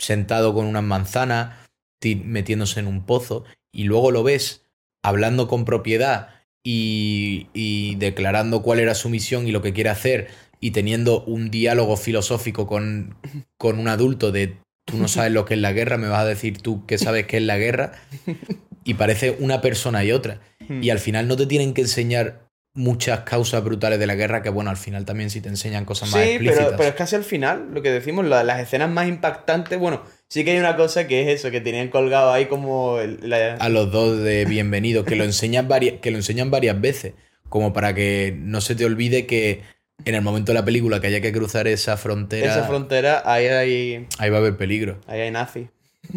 sentado 0.00 0.54
con 0.54 0.66
unas 0.66 0.84
manzanas, 0.84 1.56
ti- 2.00 2.16
metiéndose 2.16 2.80
en 2.80 2.86
un 2.86 3.04
pozo, 3.04 3.44
y 3.74 3.84
luego 3.84 4.10
lo 4.10 4.22
ves 4.22 4.64
hablando 5.04 5.48
con 5.48 5.64
propiedad 5.64 6.28
y, 6.64 7.48
y 7.52 7.96
declarando 7.96 8.62
cuál 8.62 8.78
era 8.78 8.94
su 8.94 9.08
misión 9.08 9.48
y 9.48 9.52
lo 9.52 9.62
que 9.62 9.72
quiere 9.72 9.90
hacer, 9.90 10.28
y 10.60 10.70
teniendo 10.70 11.24
un 11.24 11.50
diálogo 11.50 11.96
filosófico 11.96 12.68
con, 12.68 13.16
con 13.58 13.80
un 13.80 13.88
adulto 13.88 14.30
de 14.30 14.58
tú 14.86 14.96
no 14.96 15.08
sabes 15.08 15.32
lo 15.32 15.44
que 15.44 15.54
es 15.54 15.60
la 15.60 15.72
guerra, 15.72 15.96
me 15.96 16.08
vas 16.08 16.20
a 16.20 16.26
decir 16.26 16.58
tú 16.58 16.86
que 16.86 16.98
sabes 16.98 17.26
qué 17.26 17.38
es 17.38 17.42
la 17.42 17.58
guerra, 17.58 17.92
y 18.84 18.94
parece 18.94 19.36
una 19.40 19.60
persona 19.60 20.04
y 20.04 20.12
otra. 20.12 20.40
Mm. 20.68 20.82
Y 20.84 20.90
al 20.90 21.00
final 21.00 21.26
no 21.26 21.36
te 21.36 21.46
tienen 21.46 21.74
que 21.74 21.80
enseñar 21.82 22.46
muchas 22.74 23.20
causas 23.20 23.62
brutales 23.62 23.98
de 23.98 24.06
la 24.06 24.14
guerra, 24.14 24.42
que 24.42 24.48
bueno, 24.48 24.70
al 24.70 24.76
final 24.78 25.04
también 25.04 25.28
sí 25.30 25.40
te 25.40 25.48
enseñan 25.50 25.84
cosas 25.84 26.10
más 26.10 26.22
Sí, 26.22 26.28
explícitas. 26.30 26.64
pero, 26.66 26.76
pero 26.78 26.88
es 26.88 26.94
casi 26.94 27.16
al 27.16 27.24
final, 27.24 27.68
lo 27.72 27.82
que 27.82 27.90
decimos, 27.90 28.24
la- 28.24 28.44
las 28.44 28.60
escenas 28.60 28.88
más 28.90 29.08
impactantes, 29.08 29.78
bueno, 29.78 30.02
sí 30.28 30.42
que 30.44 30.52
hay 30.52 30.58
una 30.58 30.74
cosa 30.76 31.06
que 31.06 31.22
es 31.22 31.38
eso, 31.40 31.50
que 31.50 31.60
tenían 31.60 31.88
colgado 31.88 32.32
ahí 32.32 32.46
como 32.46 32.98
la- 33.22 33.54
A 33.56 33.68
los 33.68 33.92
dos 33.92 34.22
de 34.22 34.46
bienvenido, 34.46 35.04
que 35.04 35.16
lo 35.16 35.24
enseñan 35.24 35.68
varias, 35.68 35.96
que 36.00 36.10
lo 36.10 36.16
enseñan 36.16 36.50
varias 36.50 36.80
veces, 36.80 37.12
como 37.50 37.74
para 37.74 37.94
que 37.94 38.34
no 38.38 38.62
se 38.62 38.74
te 38.74 38.86
olvide 38.86 39.26
que 39.26 39.60
en 40.06 40.14
el 40.14 40.22
momento 40.22 40.52
de 40.52 40.58
la 40.58 40.64
película 40.64 40.98
que 41.00 41.08
haya 41.08 41.20
que 41.20 41.30
cruzar 41.32 41.68
esa 41.68 41.98
frontera, 41.98 42.50
esa 42.50 42.64
frontera, 42.64 43.22
ahí 43.26 43.46
hay, 43.48 44.06
ahí 44.18 44.30
va 44.30 44.38
a 44.38 44.40
haber 44.40 44.56
peligro. 44.56 44.98
ahí 45.06 45.20
hay 45.20 45.30
nazis. 45.30 45.68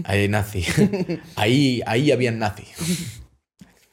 Ahí 0.06 0.22
hay 0.22 0.28
nazis. 0.30 0.68
ahí, 1.36 1.82
ahí 1.86 2.12
habían 2.14 2.40
nazis. 2.40 2.70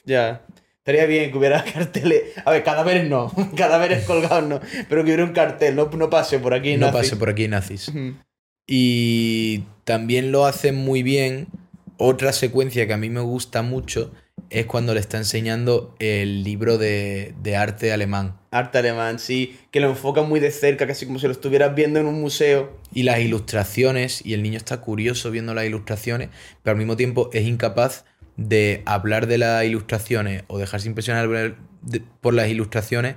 Ya. 0.04 0.42
Estaría 0.84 1.06
bien 1.06 1.30
que 1.30 1.38
hubiera 1.38 1.62
carteles. 1.72 2.22
A 2.44 2.50
ver, 2.50 2.64
cadáveres 2.64 3.08
no. 3.08 3.32
Cadáveres 3.56 4.04
colgados 4.04 4.44
no. 4.48 4.60
Pero 4.88 5.02
que 5.02 5.10
hubiera 5.10 5.24
un 5.24 5.32
cartel. 5.32 5.76
No, 5.76 5.88
no 5.96 6.10
pase 6.10 6.40
por 6.40 6.54
aquí, 6.54 6.76
No 6.76 6.86
nazi. 6.86 6.98
pase 6.98 7.16
por 7.16 7.30
aquí 7.30 7.46
nazis. 7.46 7.92
Y 8.66 9.64
también 9.84 10.32
lo 10.32 10.46
hacen 10.46 10.74
muy 10.74 11.02
bien. 11.02 11.46
Otra 11.98 12.32
secuencia 12.32 12.86
que 12.86 12.92
a 12.92 12.96
mí 12.96 13.10
me 13.10 13.20
gusta 13.20 13.62
mucho 13.62 14.12
es 14.50 14.66
cuando 14.66 14.92
le 14.92 14.98
está 15.00 15.18
enseñando 15.18 15.94
el 16.00 16.42
libro 16.42 16.78
de, 16.78 17.34
de 17.42 17.56
arte 17.56 17.92
alemán. 17.92 18.38
Arte 18.50 18.78
alemán, 18.78 19.18
sí. 19.20 19.56
Que 19.70 19.78
lo 19.80 19.88
enfocan 19.88 20.28
muy 20.28 20.40
de 20.40 20.50
cerca, 20.50 20.86
casi 20.86 21.06
como 21.06 21.18
si 21.20 21.26
lo 21.26 21.32
estuvieras 21.32 21.74
viendo 21.76 22.00
en 22.00 22.06
un 22.06 22.20
museo. 22.20 22.76
Y 22.92 23.04
las 23.04 23.20
ilustraciones, 23.20 24.24
y 24.26 24.34
el 24.34 24.42
niño 24.42 24.56
está 24.56 24.80
curioso 24.80 25.30
viendo 25.30 25.54
las 25.54 25.64
ilustraciones, 25.64 26.30
pero 26.62 26.72
al 26.72 26.78
mismo 26.78 26.96
tiempo 26.96 27.30
es 27.32 27.46
incapaz 27.46 28.04
de 28.36 28.82
hablar 28.86 29.26
de 29.26 29.38
las 29.38 29.64
ilustraciones 29.64 30.44
o 30.48 30.58
dejarse 30.58 30.88
impresionar 30.88 31.56
por 32.20 32.34
las 32.34 32.48
ilustraciones 32.48 33.16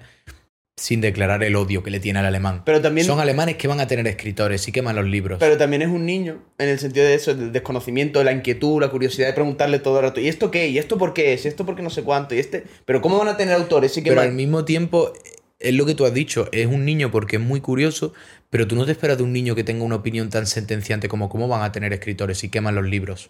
sin 0.78 1.00
declarar 1.00 1.42
el 1.44 1.56
odio 1.56 1.84
que 1.84 1.90
le 1.92 2.02
tiene 2.02 2.20
al 2.20 2.26
alemán. 2.26 2.64
Pero 2.66 2.82
también, 2.82 3.08
Son 3.08 3.22
alemanes 3.22 3.56
que 3.56 3.68
van 3.68 3.80
a 3.80 3.88
tener 3.88 4.06
escritores 4.08 4.68
y 4.68 4.74
queman 4.74 4.96
los 4.96 5.06
libros. 5.06 5.40
pero 5.40 5.58
también 5.58 5.82
es 5.82 5.88
un 5.88 6.06
niño, 6.06 6.44
en 6.58 6.68
el 6.68 6.80
sentido 6.80 7.06
de 7.06 7.14
eso, 7.14 7.34
del 7.34 7.54
desconocimiento, 7.54 8.22
la 8.26 8.34
inquietud, 8.34 8.82
la 8.82 8.90
curiosidad 8.90 9.28
de 9.28 9.34
preguntarle 9.34 9.80
todo 9.80 10.00
el 10.00 10.04
rato. 10.04 10.20
¿Y 10.20 10.28
esto 10.28 10.52
qué? 10.52 10.68
¿Y 10.68 10.78
esto 10.78 10.98
por 10.98 11.14
qué 11.14 11.34
es? 11.34 11.46
¿Y 11.46 11.48
esto 11.48 11.66
por 11.66 11.78
qué 11.78 11.82
no 11.82 11.90
sé 11.90 12.04
cuánto? 12.04 12.36
¿Y 12.36 12.40
este? 12.40 12.66
Pero 12.84 13.02
¿cómo 13.02 13.18
van 13.18 13.30
a 13.30 13.38
tener 13.38 13.56
autores? 13.56 13.94
Sí 13.94 14.04
que 14.04 14.10
Pero 14.10 14.22
al 14.22 14.34
mismo 14.34 14.66
tiempo 14.66 15.14
es 15.60 15.74
lo 15.74 15.86
que 15.86 15.96
tú 15.96 16.06
has 16.06 16.14
dicho, 16.14 16.48
es 16.52 16.68
un 16.68 16.86
niño 16.86 17.12
porque 17.12 17.38
es 17.38 17.42
muy 17.42 17.62
curioso, 17.62 18.14
pero 18.50 18.68
tú 18.68 18.76
no 18.76 18.86
te 18.86 18.92
esperas 18.92 19.18
de 19.18 19.24
un 19.24 19.34
niño 19.34 19.56
que 19.56 19.64
tenga 19.64 19.84
una 19.84 19.96
opinión 19.96 20.30
tan 20.30 20.46
sentenciante 20.48 21.08
como 21.08 21.30
cómo 21.30 21.48
van 21.48 21.62
a 21.64 21.72
tener 21.72 21.94
escritores 21.94 22.44
y 22.44 22.50
queman 22.50 22.76
los 22.76 22.86
libros, 22.86 23.30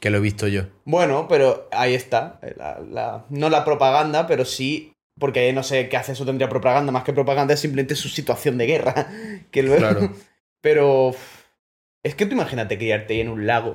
que 0.00 0.10
lo 0.10 0.18
he 0.18 0.20
visto 0.20 0.46
yo. 0.48 0.64
Bueno, 0.84 1.26
pero 1.28 1.68
ahí 1.72 1.94
está. 1.94 2.40
La- 2.56 2.80
la- 2.80 3.24
no 3.30 3.48
la 3.50 3.64
propaganda, 3.64 4.26
pero 4.26 4.44
sí. 4.44 4.92
Porque 5.18 5.52
no 5.52 5.62
sé 5.62 5.88
qué 5.90 5.98
hace 5.98 6.12
eso 6.12 6.24
tendría 6.24 6.48
propaganda. 6.48 6.92
Más 6.92 7.04
que 7.04 7.12
propaganda 7.12 7.52
es 7.52 7.60
simplemente 7.60 7.94
su 7.94 8.08
situación 8.08 8.56
de 8.56 8.66
guerra. 8.66 9.08
Que 9.50 9.62
luego. 9.62 9.78
Claro. 9.78 10.12
Pero. 10.62 11.14
Es 12.02 12.14
que 12.14 12.24
tú 12.24 12.32
imagínate 12.34 12.78
criarte 12.78 13.12
ahí 13.14 13.20
en 13.20 13.28
un 13.28 13.46
lago, 13.46 13.74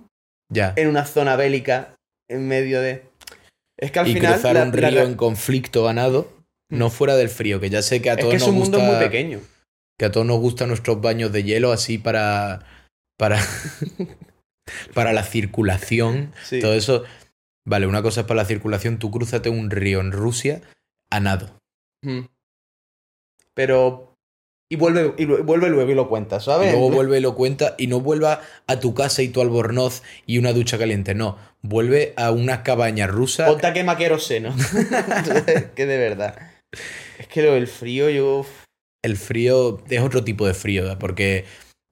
Ya. 0.50 0.72
en 0.76 0.88
una 0.88 1.04
zona 1.04 1.36
bélica, 1.36 1.94
en 2.30 2.48
medio 2.48 2.80
de. 2.80 3.04
Es 3.78 3.90
que 3.90 3.98
al 3.98 4.08
y 4.08 4.14
final. 4.14 4.34
cruzar 4.34 4.54
la- 4.54 4.62
un 4.62 4.72
río 4.72 5.02
en 5.02 5.16
conflicto 5.16 5.84
ganado, 5.84 6.32
no 6.70 6.90
fuera 6.90 7.16
del 7.16 7.28
frío, 7.28 7.60
que 7.60 7.70
ya 7.70 7.82
sé 7.82 8.02
que 8.02 8.10
a 8.10 8.14
es 8.14 8.18
todos 8.20 8.30
que 8.30 8.36
es 8.36 8.42
nos 8.42 8.50
un 8.50 8.56
mundo 8.56 8.78
gusta 8.78 8.92
muy 8.92 9.04
pequeño. 9.04 9.40
que 9.98 10.04
a 10.06 10.10
todos 10.12 10.26
nos 10.26 10.38
gustan 10.40 10.68
nuestros 10.68 11.00
baños 11.00 11.32
de 11.32 11.42
hielo 11.44 11.72
así 11.72 11.98
para 11.98 12.64
para 13.18 13.38
para 14.94 15.12
la 15.12 15.22
circulación, 15.22 16.32
Sí. 16.44 16.60
todo 16.60 16.74
eso. 16.74 17.04
Vale, 17.68 17.86
una 17.86 18.02
cosa 18.02 18.20
es 18.20 18.26
para 18.26 18.42
la 18.42 18.48
circulación, 18.48 18.98
tú 18.98 19.10
cruzate 19.10 19.48
un 19.48 19.70
río 19.70 20.00
en 20.00 20.12
Rusia 20.12 20.60
a 21.10 21.18
nado. 21.20 21.58
Mm. 22.02 22.26
Pero. 23.54 24.12
Y 24.68 24.74
vuelve, 24.74 25.14
y 25.16 25.26
vuelve 25.26 25.68
luego 25.68 25.92
y 25.92 25.94
lo 25.94 26.08
cuenta, 26.08 26.38
Y 26.38 26.40
¿sabes? 26.40 26.72
luego 26.72 26.90
vuelve 26.90 27.18
y 27.18 27.20
lo 27.20 27.36
cuenta 27.36 27.76
y 27.78 27.86
no 27.86 28.00
vuelva 28.00 28.40
a 28.66 28.80
tu 28.80 28.94
casa 28.94 29.22
y 29.22 29.28
tu 29.28 29.40
albornoz 29.40 30.02
y 30.26 30.38
una 30.38 30.52
ducha 30.52 30.76
caliente, 30.76 31.14
no. 31.14 31.38
Vuelve 31.62 32.14
a 32.16 32.32
una 32.32 32.64
cabaña 32.64 33.06
rusa. 33.06 33.46
Ponte 33.46 33.68
a 33.68 33.72
quema 33.72 33.96
queroseno. 33.96 34.52
Es 35.46 35.66
que 35.76 35.86
de 35.86 35.96
verdad. 35.98 36.36
Es 37.18 37.26
que 37.28 37.42
lo 37.42 37.54
del 37.54 37.66
frío, 37.66 38.08
yo. 38.10 38.44
El 39.02 39.16
frío 39.16 39.82
es 39.88 40.00
otro 40.00 40.24
tipo 40.24 40.46
de 40.46 40.54
frío, 40.54 40.98
porque 40.98 41.44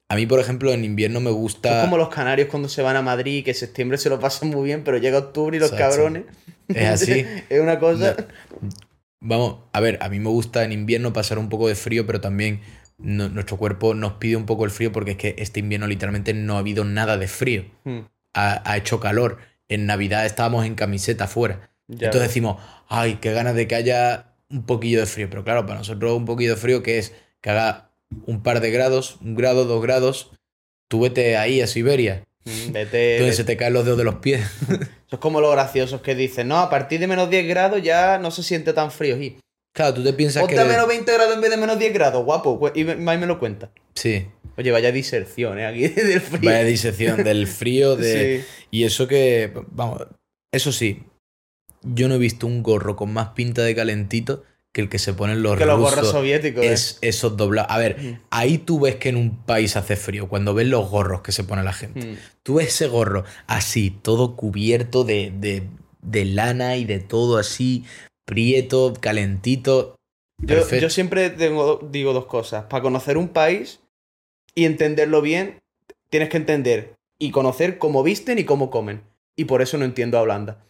a 0.09 0.15
mí, 0.15 0.25
por 0.25 0.39
ejemplo, 0.39 0.71
en 0.73 0.83
invierno 0.85 1.19
me 1.19 1.31
gusta... 1.31 1.79
Es 1.79 1.85
como 1.85 1.97
los 1.97 2.09
canarios 2.09 2.49
cuando 2.49 2.67
se 2.69 2.81
van 2.81 2.95
a 2.95 3.01
Madrid, 3.01 3.43
que 3.43 3.51
en 3.51 3.55
septiembre 3.57 3.97
se 3.97 4.09
lo 4.09 4.19
pasan 4.19 4.49
muy 4.49 4.63
bien, 4.65 4.83
pero 4.83 4.97
llega 4.97 5.17
octubre 5.19 5.55
y 5.57 5.59
los 5.59 5.71
Exacto. 5.71 5.95
cabrones. 5.95 6.23
Es 6.67 6.87
así. 6.89 7.25
es 7.49 7.59
una 7.61 7.79
cosa. 7.79 8.15
Vamos, 9.21 9.57
a 9.73 9.79
ver, 9.79 9.97
a 10.01 10.09
mí 10.09 10.19
me 10.19 10.29
gusta 10.29 10.63
en 10.63 10.71
invierno 10.71 11.13
pasar 11.13 11.39
un 11.39 11.49
poco 11.49 11.67
de 11.67 11.75
frío, 11.75 12.05
pero 12.05 12.21
también 12.21 12.61
no- 12.97 13.29
nuestro 13.29 13.57
cuerpo 13.57 13.93
nos 13.93 14.13
pide 14.13 14.35
un 14.35 14.45
poco 14.45 14.65
el 14.65 14.71
frío 14.71 14.91
porque 14.91 15.11
es 15.11 15.17
que 15.17 15.35
este 15.39 15.59
invierno 15.61 15.87
literalmente 15.87 16.33
no 16.33 16.55
ha 16.55 16.59
habido 16.59 16.83
nada 16.85 17.17
de 17.17 17.27
frío. 17.27 17.65
Hmm, 17.85 17.99
Ha, 18.33 18.69
ha 18.69 18.77
hecho 18.77 18.99
calor. 18.99 19.37
En 19.69 19.85
Navidad 19.85 20.25
estábamos 20.25 20.65
en 20.65 20.75
camiseta 20.75 21.23
afuera. 21.23 21.71
ya 21.87 22.07
Entonces 22.07 22.21
ves. 22.21 22.29
decimos, 22.29 22.61
ay, 22.89 23.15
qué 23.21 23.31
ganas 23.31 23.55
de 23.55 23.67
que 23.67 23.75
haya 23.75 24.34
un 24.49 24.65
poquillo 24.65 24.99
de 24.99 25.05
frío. 25.05 25.29
Pero 25.29 25.43
claro, 25.43 25.65
para 25.65 25.79
nosotros 25.79 26.13
un 26.17 26.25
poquillo 26.25 26.51
de 26.51 26.57
frío 26.61 26.83
que 26.83 26.97
es 26.97 27.13
que 27.41 27.49
haga 27.49 27.91
un 28.25 28.41
par 28.43 28.59
de 28.61 28.71
grados, 28.71 29.17
un 29.21 29.35
grado, 29.35 29.65
dos 29.65 29.81
grados. 29.81 30.31
Tú 30.87 31.01
vete 31.01 31.37
ahí 31.37 31.61
a 31.61 31.67
Siberia, 31.67 32.23
Mm, 32.45 32.71
Vete. 32.73 33.17
donde 33.19 33.33
se 33.33 33.43
te 33.43 33.57
caen 33.57 33.73
los 33.73 33.85
dedos 33.85 33.97
de 33.97 34.03
los 34.03 34.15
pies. 34.15 34.41
Eso 34.69 35.15
es 35.15 35.19
como 35.19 35.41
los 35.41 35.51
graciosos 35.51 36.01
que 36.01 36.13
dicen, 36.13 36.47
no, 36.47 36.59
a 36.59 36.69
partir 36.69 36.99
de 36.99 37.07
menos 37.07 37.27
10 37.29 37.47
grados 37.47 37.81
ya 37.81 38.19
no 38.19 38.29
se 38.29 38.43
siente 38.43 38.71
tan 38.73 38.91
frío. 38.91 39.17
Y 39.19 39.37
Claro, 39.73 39.95
tú 39.95 40.03
te 40.03 40.13
piensas 40.13 40.41
ponte 40.43 40.55
que... 40.55 40.61
a 40.61 40.65
menos 40.65 40.87
20 40.87 41.11
grados 41.11 41.33
en 41.35 41.41
vez 41.41 41.49
de 41.49 41.57
menos 41.57 41.77
10 41.79 41.91
grados, 41.93 42.23
guapo. 42.23 42.59
pues, 42.59 42.73
Y 42.75 42.83
más 42.85 43.19
me 43.19 43.25
lo 43.25 43.39
cuenta. 43.39 43.71
Sí, 43.95 44.27
Oye, 44.57 44.71
vaya 44.71 44.91
diserción, 44.91 45.59
¿eh? 45.59 45.65
Aquí 45.65 45.87
del 45.87 46.21
frío. 46.21 46.49
vaya 46.49 46.63
disección 46.63 47.23
del 47.23 47.45
frío, 47.47 47.95
de... 47.97 48.41
Sí. 48.41 48.67
Y 48.71 48.83
eso 48.83 49.07
que, 49.07 49.51
vamos, 49.71 50.03
eso 50.53 50.71
sí, 50.71 51.03
yo 51.93 52.07
no 52.07 52.15
he 52.15 52.17
visto 52.19 52.47
un 52.47 52.63
gorro 52.63 52.95
con 52.95 53.13
más 53.13 53.29
pinta 53.29 53.61
de 53.63 53.75
calentito 53.75 54.43
que 54.73 54.81
el 54.81 54.89
que 54.89 54.99
se 54.99 55.13
ponen 55.13 55.41
los 55.41 55.57
Que 55.57 55.65
los 55.65 55.77
rusos. 55.79 55.95
gorros 55.95 56.11
soviéticos. 56.11 56.63
¿eh? 56.65 56.73
es 56.73 56.97
esos 57.01 57.37
doblados. 57.37 57.71
A 57.71 57.77
ver, 57.77 57.97
Mm. 58.01 58.19
ahí 58.29 58.57
tú 58.57 58.79
ves 58.81 58.95
que 58.97 59.09
en 59.09 59.15
un 59.15 59.37
país 59.45 59.77
hace 59.77 59.95
frío, 59.95 60.27
cuando 60.27 60.53
ves 60.53 60.67
los 60.67 60.89
gorros 60.89 61.21
que 61.21 61.31
se 61.31 61.43
pone 61.45 61.63
la 61.63 61.71
gente. 61.73 62.05
Mm. 62.05 62.17
Tú 62.43 62.55
ves 62.55 62.67
ese 62.67 62.87
gorro 62.87 63.23
así, 63.47 63.89
todo 63.91 64.35
cubierto 64.35 65.03
de, 65.05 65.31
de, 65.39 65.63
de 66.01 66.25
lana 66.25 66.75
y 66.75 66.83
de 66.85 66.99
todo 66.99 67.37
así, 67.37 67.85
prieto, 68.25 68.93
calentito. 68.99 69.95
Yo, 70.39 70.67
yo 70.69 70.89
siempre 70.89 71.29
tengo, 71.29 71.79
digo 71.89 72.11
dos 72.11 72.25
cosas. 72.25 72.65
Para 72.65 72.81
conocer 72.83 73.17
un 73.17 73.29
país 73.29 73.79
y 74.53 74.65
entenderlo 74.65 75.21
bien, 75.21 75.59
tienes 76.09 76.27
que 76.29 76.37
entender 76.37 76.95
y 77.17 77.31
conocer 77.31 77.77
cómo 77.77 78.03
visten 78.03 78.39
y 78.39 78.43
cómo 78.43 78.69
comen. 78.69 79.01
Y 79.37 79.45
por 79.45 79.61
eso 79.61 79.77
no 79.77 79.85
entiendo 79.85 80.17
a 80.17 80.21
Holanda. 80.21 80.65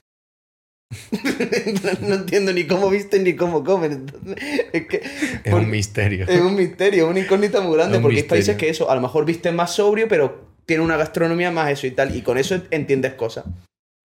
no 2.01 2.13
entiendo 2.15 2.53
ni 2.53 2.65
cómo 2.65 2.89
visten 2.89 3.23
ni 3.23 3.35
cómo 3.35 3.63
comen. 3.63 3.91
Entonces, 3.93 4.35
es 4.73 4.87
que 4.87 4.97
Es 5.43 5.51
por- 5.51 5.61
un 5.61 5.69
misterio. 5.69 6.25
es 6.27 6.39
un 6.41 6.55
misterio, 6.55 7.07
una 7.09 7.19
incógnita 7.19 7.61
muy 7.61 7.75
grande. 7.75 7.97
Es 7.97 8.01
porque 8.01 8.17
hay 8.17 8.23
países 8.23 8.55
que 8.57 8.69
eso, 8.69 8.89
a 8.89 8.95
lo 8.95 9.01
mejor 9.01 9.25
visten 9.25 9.55
más 9.55 9.73
sobrio, 9.73 10.07
pero 10.07 10.45
tienen 10.65 10.85
una 10.85 10.97
gastronomía 10.97 11.51
más 11.51 11.71
eso 11.71 11.87
y 11.87 11.91
tal. 11.91 12.15
Y 12.15 12.21
con 12.21 12.37
eso 12.37 12.59
entiendes 12.71 13.13
cosas. 13.13 13.45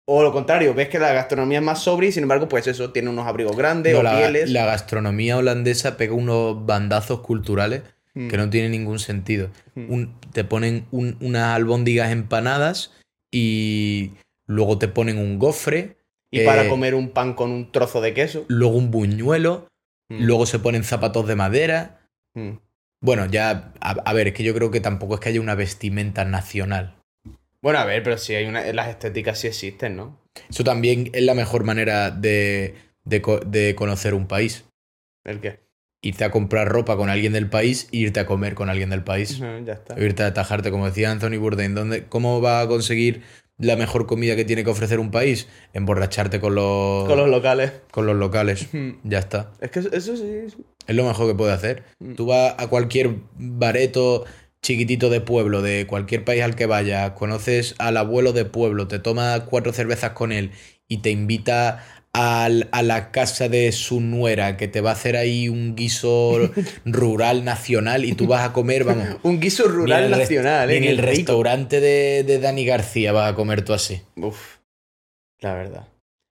O 0.05 0.21
lo 0.21 0.33
contrario, 0.33 0.73
ves 0.73 0.89
que 0.89 0.99
la 0.99 1.13
gastronomía 1.13 1.59
es 1.59 1.63
más 1.63 1.81
sobria 1.81 2.09
y 2.09 2.11
sin 2.11 2.23
embargo, 2.23 2.49
pues 2.49 2.67
eso, 2.67 2.91
tiene 2.91 3.09
unos 3.09 3.25
abrigos 3.25 3.55
grandes 3.55 3.93
No, 3.93 3.99
o 3.99 4.03
la, 4.03 4.17
pieles. 4.17 4.49
la 4.49 4.65
gastronomía 4.65 5.37
holandesa 5.37 5.95
pega 5.95 6.13
unos 6.13 6.65
bandazos 6.65 7.21
culturales 7.21 7.83
Mm. 8.15 8.27
que 8.27 8.37
no 8.37 8.47
tienen 8.49 8.71
ningún 8.71 8.99
sentido. 8.99 9.49
Mm. 9.75 9.91
Un- 9.91 10.15
te 10.33 10.43
ponen 10.43 10.85
un- 10.91 11.17
unas 11.21 11.55
albóndigas 11.55 12.11
empanadas 12.11 12.91
y 13.31 14.11
luego 14.45 14.77
te 14.77 14.87
ponen 14.87 15.17
un 15.17 15.39
gofre, 15.39 15.97
Y 16.41 16.45
para 16.45 16.65
eh, 16.65 16.69
comer 16.69 16.95
un 16.95 17.09
pan 17.09 17.33
con 17.33 17.51
un 17.51 17.71
trozo 17.71 18.01
de 18.01 18.13
queso. 18.13 18.45
luego 18.47 18.75
un 18.77 18.91
buñuelo, 18.91 19.67
Mm. 20.09 20.25
luego 20.25 20.45
se 20.45 20.59
ponen 20.59 20.83
zapatos 20.83 21.25
de 21.27 21.35
madera. 21.35 22.01
Mm. 22.35 22.57
Bueno, 23.01 23.25
ya, 23.25 23.71
a, 23.79 23.91
a 23.91 24.13
ver, 24.13 24.27
es 24.27 24.33
que 24.33 24.43
yo 24.43 24.53
creo 24.53 24.69
que 24.69 24.81
tampoco 24.81 25.13
es 25.15 25.19
que 25.21 25.29
haya 25.29 25.39
una 25.41 25.55
vestimenta 25.55 26.25
nacional. 26.25 26.95
Bueno, 27.61 27.79
a 27.79 27.85
ver, 27.85 28.03
pero 28.03 28.17
sí 28.17 28.35
hay 28.35 28.45
una. 28.45 28.61
Las 28.73 28.89
estéticas 28.89 29.39
sí 29.39 29.47
existen, 29.47 29.95
¿no? 29.95 30.19
Eso 30.49 30.63
también 30.65 31.09
es 31.13 31.23
la 31.23 31.33
mejor 31.35 31.63
manera 31.63 32.11
de, 32.11 32.75
de 33.05 33.21
de 33.45 33.75
conocer 33.75 34.13
un 34.13 34.27
país. 34.27 34.65
¿El 35.23 35.39
qué? 35.39 35.59
Irte 36.01 36.25
a 36.25 36.31
comprar 36.31 36.67
ropa 36.67 36.97
con 36.97 37.09
alguien 37.09 37.31
del 37.31 37.49
país 37.49 37.87
e 37.93 37.97
irte 37.97 38.19
a 38.19 38.25
comer 38.25 38.55
con 38.55 38.69
alguien 38.69 38.89
del 38.89 39.03
país. 39.05 39.39
Ya 39.39 39.73
está. 39.73 39.95
O 39.95 40.01
irte 40.01 40.23
a 40.23 40.27
atajarte, 40.27 40.69
como 40.69 40.85
decía 40.85 41.09
Anthony 41.11 41.37
Bourdain. 41.39 41.75
¿dónde, 41.75 42.07
¿Cómo 42.07 42.41
va 42.41 42.59
a 42.59 42.67
conseguir 42.67 43.23
la 43.57 43.75
mejor 43.75 44.05
comida 44.07 44.35
que 44.35 44.45
tiene 44.45 44.63
que 44.63 44.69
ofrecer 44.69 44.99
un 44.99 45.11
país? 45.11 45.47
Emborracharte 45.73 46.39
con 46.39 46.55
los, 46.55 47.05
Con 47.07 47.17
los 47.17 47.29
locales. 47.29 47.71
con 47.91 48.05
los 48.05 48.15
locales. 48.15 48.67
Ujú. 48.73 48.97
Ya 49.03 49.19
está. 49.19 49.51
Es 49.61 49.71
que 49.71 49.79
eso 49.79 50.17
sí. 50.17 50.55
Es 50.87 50.95
lo 50.95 51.05
mejor 51.05 51.27
que 51.27 51.35
puede 51.35 51.53
hacer. 51.53 51.83
Mm. 51.99 52.13
Tú 52.15 52.25
vas 52.27 52.55
a 52.57 52.67
cualquier 52.67 53.15
bareto 53.35 54.25
chiquitito 54.61 55.09
de 55.09 55.19
pueblo, 55.21 55.61
de 55.61 55.85
cualquier 55.87 56.23
país 56.23 56.41
al 56.41 56.55
que 56.55 56.65
vayas, 56.65 57.11
conoces 57.11 57.75
al 57.79 57.97
abuelo 57.97 58.31
de 58.31 58.45
pueblo, 58.45 58.87
te 58.87 58.97
tomas 58.97 59.41
cuatro 59.41 59.73
cervezas 59.73 60.11
con 60.11 60.31
él 60.31 60.51
y 60.87 60.97
te 60.99 61.09
invita 61.11 61.83
al- 62.13 62.69
a 62.71 62.83
la 62.83 63.11
casa 63.11 63.49
de 63.49 63.71
su 63.71 63.99
nuera, 64.01 64.55
que 64.57 64.67
te 64.67 64.81
va 64.81 64.91
a 64.91 64.93
hacer 64.93 65.15
ahí 65.17 65.49
un 65.49 65.75
guiso 65.75 66.39
rural 66.85 67.43
nacional 67.43 68.05
y 68.05 68.13
tú 68.13 68.27
vas 68.27 68.47
a 68.47 68.53
comer, 68.53 68.83
vamos. 68.83 69.07
Un 69.23 69.39
guiso 69.39 69.67
rural 69.67 70.09
nacional, 70.11 70.69
¿eh? 70.71 70.77
en 70.77 70.83
el 70.83 70.97
rico. 70.97 71.09
restaurante 71.09 71.79
de, 71.79 72.23
de 72.23 72.39
Dani 72.39 72.65
García 72.65 73.11
vas 73.11 73.31
a 73.31 73.35
comer 73.35 73.65
tú 73.65 73.73
así. 73.73 74.01
Uf. 74.15 74.57
La 75.41 75.53
verdad. 75.55 75.87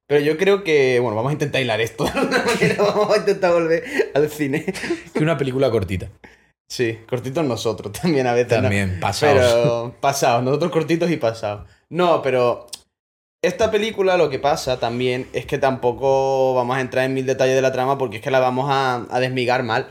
Pero 0.08 0.20
yo 0.24 0.36
creo 0.36 0.62
que. 0.62 0.98
Bueno, 1.00 1.16
vamos 1.16 1.30
a 1.30 1.32
intentar 1.32 1.60
hilar 1.62 1.80
esto 1.80 2.04
de 2.04 2.10
alguna 2.10 2.44
manera. 2.44 2.76
Vamos 2.82 3.14
a 3.14 3.18
intentar 3.18 3.52
volver 3.52 3.82
al 4.14 4.28
cine. 4.30 4.64
Que 5.12 5.22
una 5.22 5.36
película 5.38 5.70
cortita. 5.70 6.08
Sí, 6.70 6.98
cortitos 7.08 7.44
nosotros 7.44 7.92
también 7.92 8.26
a 8.26 8.32
veces. 8.34 8.56
¿no? 8.56 8.62
También, 8.62 9.00
pasados. 9.00 9.36
Pero 9.52 9.96
pasados, 10.00 10.42
nosotros 10.44 10.70
cortitos 10.70 11.10
y 11.10 11.16
pasados. 11.16 11.68
No, 11.90 12.22
pero 12.22 12.66
esta 13.42 13.70
película 13.70 14.16
lo 14.16 14.30
que 14.30 14.38
pasa 14.38 14.78
también 14.78 15.28
es 15.32 15.46
que 15.46 15.58
tampoco 15.58 16.54
vamos 16.54 16.76
a 16.76 16.80
entrar 16.80 17.04
en 17.04 17.14
mil 17.14 17.26
detalles 17.26 17.56
de 17.56 17.62
la 17.62 17.72
trama 17.72 17.98
porque 17.98 18.16
es 18.16 18.22
que 18.22 18.30
la 18.30 18.40
vamos 18.40 18.66
a, 18.70 19.06
a 19.10 19.20
desmigar 19.20 19.62
mal. 19.64 19.88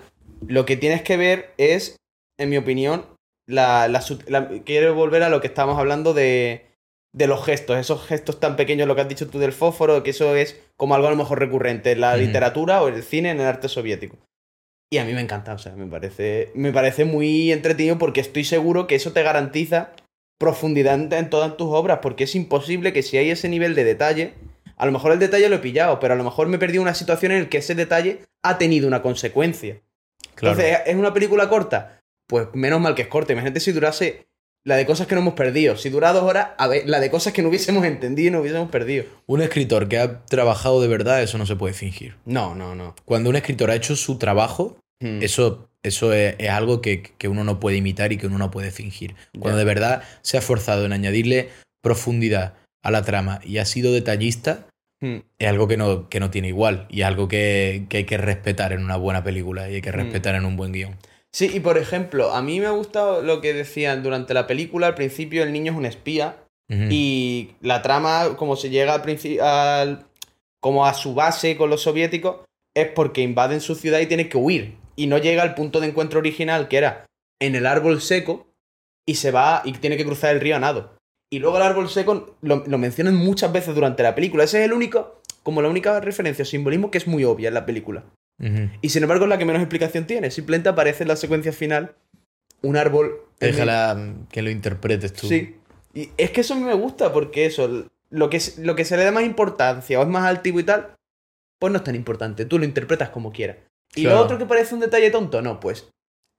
Lo 0.48 0.66
que 0.66 0.78
tienes 0.78 1.02
que 1.02 1.18
ver 1.18 1.54
es, 1.58 1.98
en 2.40 2.50
mi 2.50 2.58
opinión, 2.58 3.06
la, 3.48 3.88
la 3.88 4.02
sut- 4.02 4.28
la- 4.28 4.48
quiero 4.66 4.96
volver 4.96 5.24
a 5.24 5.30
lo 5.30 5.42
que 5.42 5.48
estábamos 5.48 5.78
hablando 5.78 6.14
de, 6.14 6.66
de 7.14 7.28
los 7.28 7.44
gestos, 7.46 7.78
esos 7.78 8.06
gestos 8.08 8.40
tan 8.40 8.56
pequeños, 8.56 8.88
lo 8.88 8.96
que 8.96 9.02
has 9.02 9.10
dicho 9.10 9.28
tú 9.30 9.38
del 9.40 9.52
fósforo, 9.52 10.02
que 10.02 10.12
eso 10.12 10.36
es 10.36 10.60
como 10.78 10.96
algo 10.96 11.08
a 11.08 11.12
lo 11.12 11.18
mejor 11.18 11.40
recurrente 11.40 11.92
en 11.92 12.02
la 12.02 12.16
literatura 12.26 12.82
o 12.82 12.88
en 12.88 12.96
el 12.96 13.04
cine, 13.04 13.32
en 13.32 13.42
el 13.42 13.48
arte 13.48 13.68
soviético. 13.68 14.18
Y 14.94 14.98
a 14.98 15.06
mí 15.06 15.14
me 15.14 15.22
encanta, 15.22 15.54
o 15.54 15.58
sea, 15.58 15.74
me 15.74 15.86
parece, 15.88 16.52
me 16.56 16.72
parece 16.72 17.06
muy 17.06 17.52
entretenido 17.52 17.98
porque 17.98 18.20
estoy 18.22 18.44
seguro 18.44 18.88
que 18.88 18.96
eso 18.96 19.14
te 19.14 19.24
garantiza 19.24 19.92
profundidad 20.42 20.96
en, 20.96 21.14
en 21.14 21.30
todas 21.30 21.56
tus 21.56 21.68
obras, 21.70 22.00
porque 22.02 22.26
es 22.26 22.36
imposible 22.36 22.92
que 22.92 23.04
si 23.04 23.16
hay 23.18 23.30
ese 23.30 23.48
nivel 23.48 23.76
de 23.76 23.86
detalle, 23.86 24.34
a 24.76 24.86
lo 24.88 24.92
mejor 24.92 25.12
el 25.14 25.20
detalle 25.20 25.48
lo 25.48 25.58
he 25.58 25.60
pillado, 25.60 26.00
pero 26.00 26.16
a 26.16 26.18
lo 26.18 26.24
mejor 26.24 26.48
me 26.48 26.56
he 26.58 26.60
perdido 26.60 26.82
una 26.82 26.96
situación 26.96 27.32
en 27.32 27.44
la 27.44 27.50
que 27.50 27.60
ese 27.60 27.76
detalle 27.76 28.22
ha 28.44 28.58
tenido 28.58 28.88
una 28.88 29.02
consecuencia. 29.02 29.80
Claro. 30.36 30.60
Entonces, 30.60 30.80
¿es 30.88 30.96
una 30.96 31.14
película 31.14 31.48
corta? 31.48 32.02
Pues 32.28 32.48
menos 32.54 32.82
mal 32.82 32.96
que 32.96 33.04
es 33.04 33.08
corta. 33.08 33.34
Imagínate 33.34 33.60
si 33.60 33.72
durase 33.72 34.26
La 34.64 34.76
de 34.76 34.86
cosas 34.86 35.08
que 35.08 35.16
no 35.16 35.22
hemos 35.22 35.34
perdido. 35.34 35.76
Si 35.78 35.90
dura 35.90 36.14
dos 36.14 36.24
horas, 36.24 36.50
a 36.58 36.68
ver, 36.68 36.84
la 36.88 37.00
de 37.00 37.10
cosas 37.10 37.34
que 37.34 37.42
no 37.42 37.50
hubiésemos 37.50 37.86
entendido 37.86 38.28
y 38.28 38.32
no 38.32 38.40
hubiésemos 38.42 38.70
perdido. 38.70 39.06
Un 39.26 39.42
escritor 39.42 39.88
que 39.88 39.98
ha 39.98 40.26
trabajado 40.26 40.82
de 40.82 40.88
verdad, 40.88 41.22
eso 41.24 41.38
no 41.38 41.46
se 41.46 41.56
puede 41.56 41.74
fingir. 41.74 42.16
No, 42.26 42.56
no, 42.56 42.76
no. 42.76 42.96
Cuando 43.06 43.30
un 43.30 43.36
escritor 43.36 43.72
ha 43.72 43.76
hecho 43.76 43.96
su 43.96 44.18
trabajo, 44.18 44.78
Hmm. 45.02 45.24
eso, 45.24 45.68
eso 45.84 46.14
es, 46.14 46.36
es 46.38 46.50
algo 46.50 46.82
que, 46.82 47.02
que 47.02 47.28
uno 47.28 47.44
no 47.44 47.60
puede 47.60 47.78
imitar 47.78 48.12
y 48.12 48.18
que 48.18 48.28
uno 48.28 48.38
no 48.38 48.52
puede 48.52 48.72
fingir. 48.72 49.16
Cuando 49.40 49.58
de 49.58 49.66
verdad 49.66 50.04
se 50.22 50.38
ha 50.38 50.40
esforzado 50.40 50.86
en 50.86 50.94
añadirle 50.94 51.50
profundidad 51.82 52.56
a 52.84 52.92
la 52.92 53.04
trama 53.04 53.40
y 53.44 53.58
ha 53.58 53.66
sido 53.66 53.92
detallista, 53.92 54.68
Hmm. 55.04 55.18
es 55.40 55.50
algo 55.50 55.68
que 55.68 55.78
no, 55.78 56.10
que 56.10 56.20
no 56.20 56.30
tiene 56.30 56.50
igual 56.50 56.86
y 56.88 57.02
es 57.02 57.08
algo 57.08 57.28
que, 57.28 57.88
que 57.90 57.98
hay 57.98 58.04
que 58.04 58.18
respetar 58.18 58.72
en 58.72 58.84
una 58.84 58.98
buena 58.98 59.24
película 59.24 59.68
y 59.68 59.76
hay 59.76 59.82
que 59.82 59.92
respetar 59.92 60.36
en 60.36 60.46
un 60.46 60.56
buen 60.56 60.72
guion. 60.72 60.96
Sí, 61.32 61.50
y 61.52 61.60
por 61.60 61.80
ejemplo, 61.80 62.32
a 62.36 62.44
mí 62.44 62.60
me 62.60 62.68
ha 62.68 62.72
gustado 62.72 63.24
lo 63.24 63.42
que 63.42 63.54
decían 63.54 64.04
durante 64.04 64.36
la 64.36 64.46
película. 64.46 64.88
Al 64.88 64.96
principio 64.96 65.42
el 65.42 65.54
niño 65.54 65.72
es 65.72 65.78
un 65.78 65.86
espía 65.86 66.38
y 66.90 67.50
la 67.60 67.82
trama, 67.82 68.38
como 68.38 68.56
se 68.56 68.70
llega 68.70 68.94
al 68.94 69.40
al 69.42 70.06
como 70.62 70.86
a 70.86 70.94
su 70.94 71.14
base 71.14 71.58
con 71.58 71.70
los 71.70 71.82
soviéticos, 71.82 72.46
es 72.74 72.88
porque 72.88 73.22
invaden 73.22 73.60
su 73.60 73.76
ciudad 73.76 74.00
y 74.00 74.06
tiene 74.06 74.30
que 74.30 74.38
huir. 74.38 74.76
Y 74.96 75.08
no 75.08 75.18
llega 75.18 75.44
al 75.44 75.56
punto 75.56 75.80
de 75.80 75.88
encuentro 75.88 76.20
original, 76.20 76.68
que 76.68 76.78
era 76.78 77.06
en 77.40 77.56
el 77.56 77.66
árbol 77.66 78.02
seco, 78.02 78.48
y 79.06 79.16
se 79.16 79.32
va 79.32 79.62
y 79.66 79.74
tiene 79.74 79.98
que 79.98 80.06
cruzar 80.06 80.34
el 80.36 80.42
río 80.42 80.56
a 80.56 80.60
nado. 80.60 80.96
Y 81.32 81.40
luego 81.40 81.58
el 81.58 81.64
árbol 81.64 81.90
seco 81.90 82.36
lo, 82.42 82.64
lo 82.68 82.78
mencionan 82.78 83.16
muchas 83.16 83.52
veces 83.52 83.74
durante 83.74 84.04
la 84.04 84.14
película. 84.16 84.44
Ese 84.44 84.60
es 84.60 84.66
el 84.66 84.74
único, 84.74 85.22
como 85.44 85.62
la 85.62 85.70
única 85.70 86.00
referencia 86.02 86.44
o 86.44 86.46
simbolismo 86.46 86.92
que 86.92 86.98
es 86.98 87.08
muy 87.08 87.24
obvia 87.24 87.48
en 87.48 87.54
la 87.54 87.66
película. 87.66 88.04
Y 88.82 88.90
sin 88.90 89.04
embargo 89.04 89.26
es 89.26 89.30
la 89.30 89.38
que 89.38 89.46
menos 89.46 89.62
explicación 89.62 90.08
tiene. 90.08 90.32
Simplemente 90.32 90.68
aparece 90.68 91.04
en 91.04 91.10
la 91.10 91.16
secuencia 91.16 91.54
final 91.54 91.96
un 92.64 92.76
árbol. 92.76 93.22
el- 93.40 93.52
Déjala 93.54 94.14
que 94.32 94.42
lo 94.42 94.50
interpretes 94.50 95.14
tú. 95.14 95.28
Sí. 95.28 95.58
Y 95.94 96.10
es 96.18 96.32
que 96.32 96.42
eso 96.42 96.54
a 96.56 96.58
mí 96.58 96.64
me 96.64 96.74
gusta 96.74 97.14
porque 97.14 97.46
eso, 97.46 97.86
lo 98.10 98.30
que, 98.30 98.42
lo 98.58 98.76
que 98.76 98.84
se 98.86 98.98
le 98.98 99.04
da 99.04 99.12
más 99.12 99.24
importancia 99.24 100.00
o 100.00 100.04
es 100.04 100.08
más 100.10 100.26
altivo 100.26 100.60
y 100.60 100.64
tal, 100.64 100.96
pues 101.60 101.72
no 101.72 101.78
es 101.78 101.84
tan 101.84 101.96
importante. 101.96 102.46
Tú 102.46 102.58
lo 102.60 102.66
interpretas 102.66 103.10
como 103.10 103.32
quieras. 103.32 103.58
Y 103.96 104.04
Claro. 104.04 104.18
lo 104.20 104.24
otro 104.24 104.38
que 104.38 104.46
parece 104.46 104.74
un 104.74 104.80
detalle 104.82 105.12
tonto, 105.12 105.42
no, 105.42 105.60
pues 105.60 105.90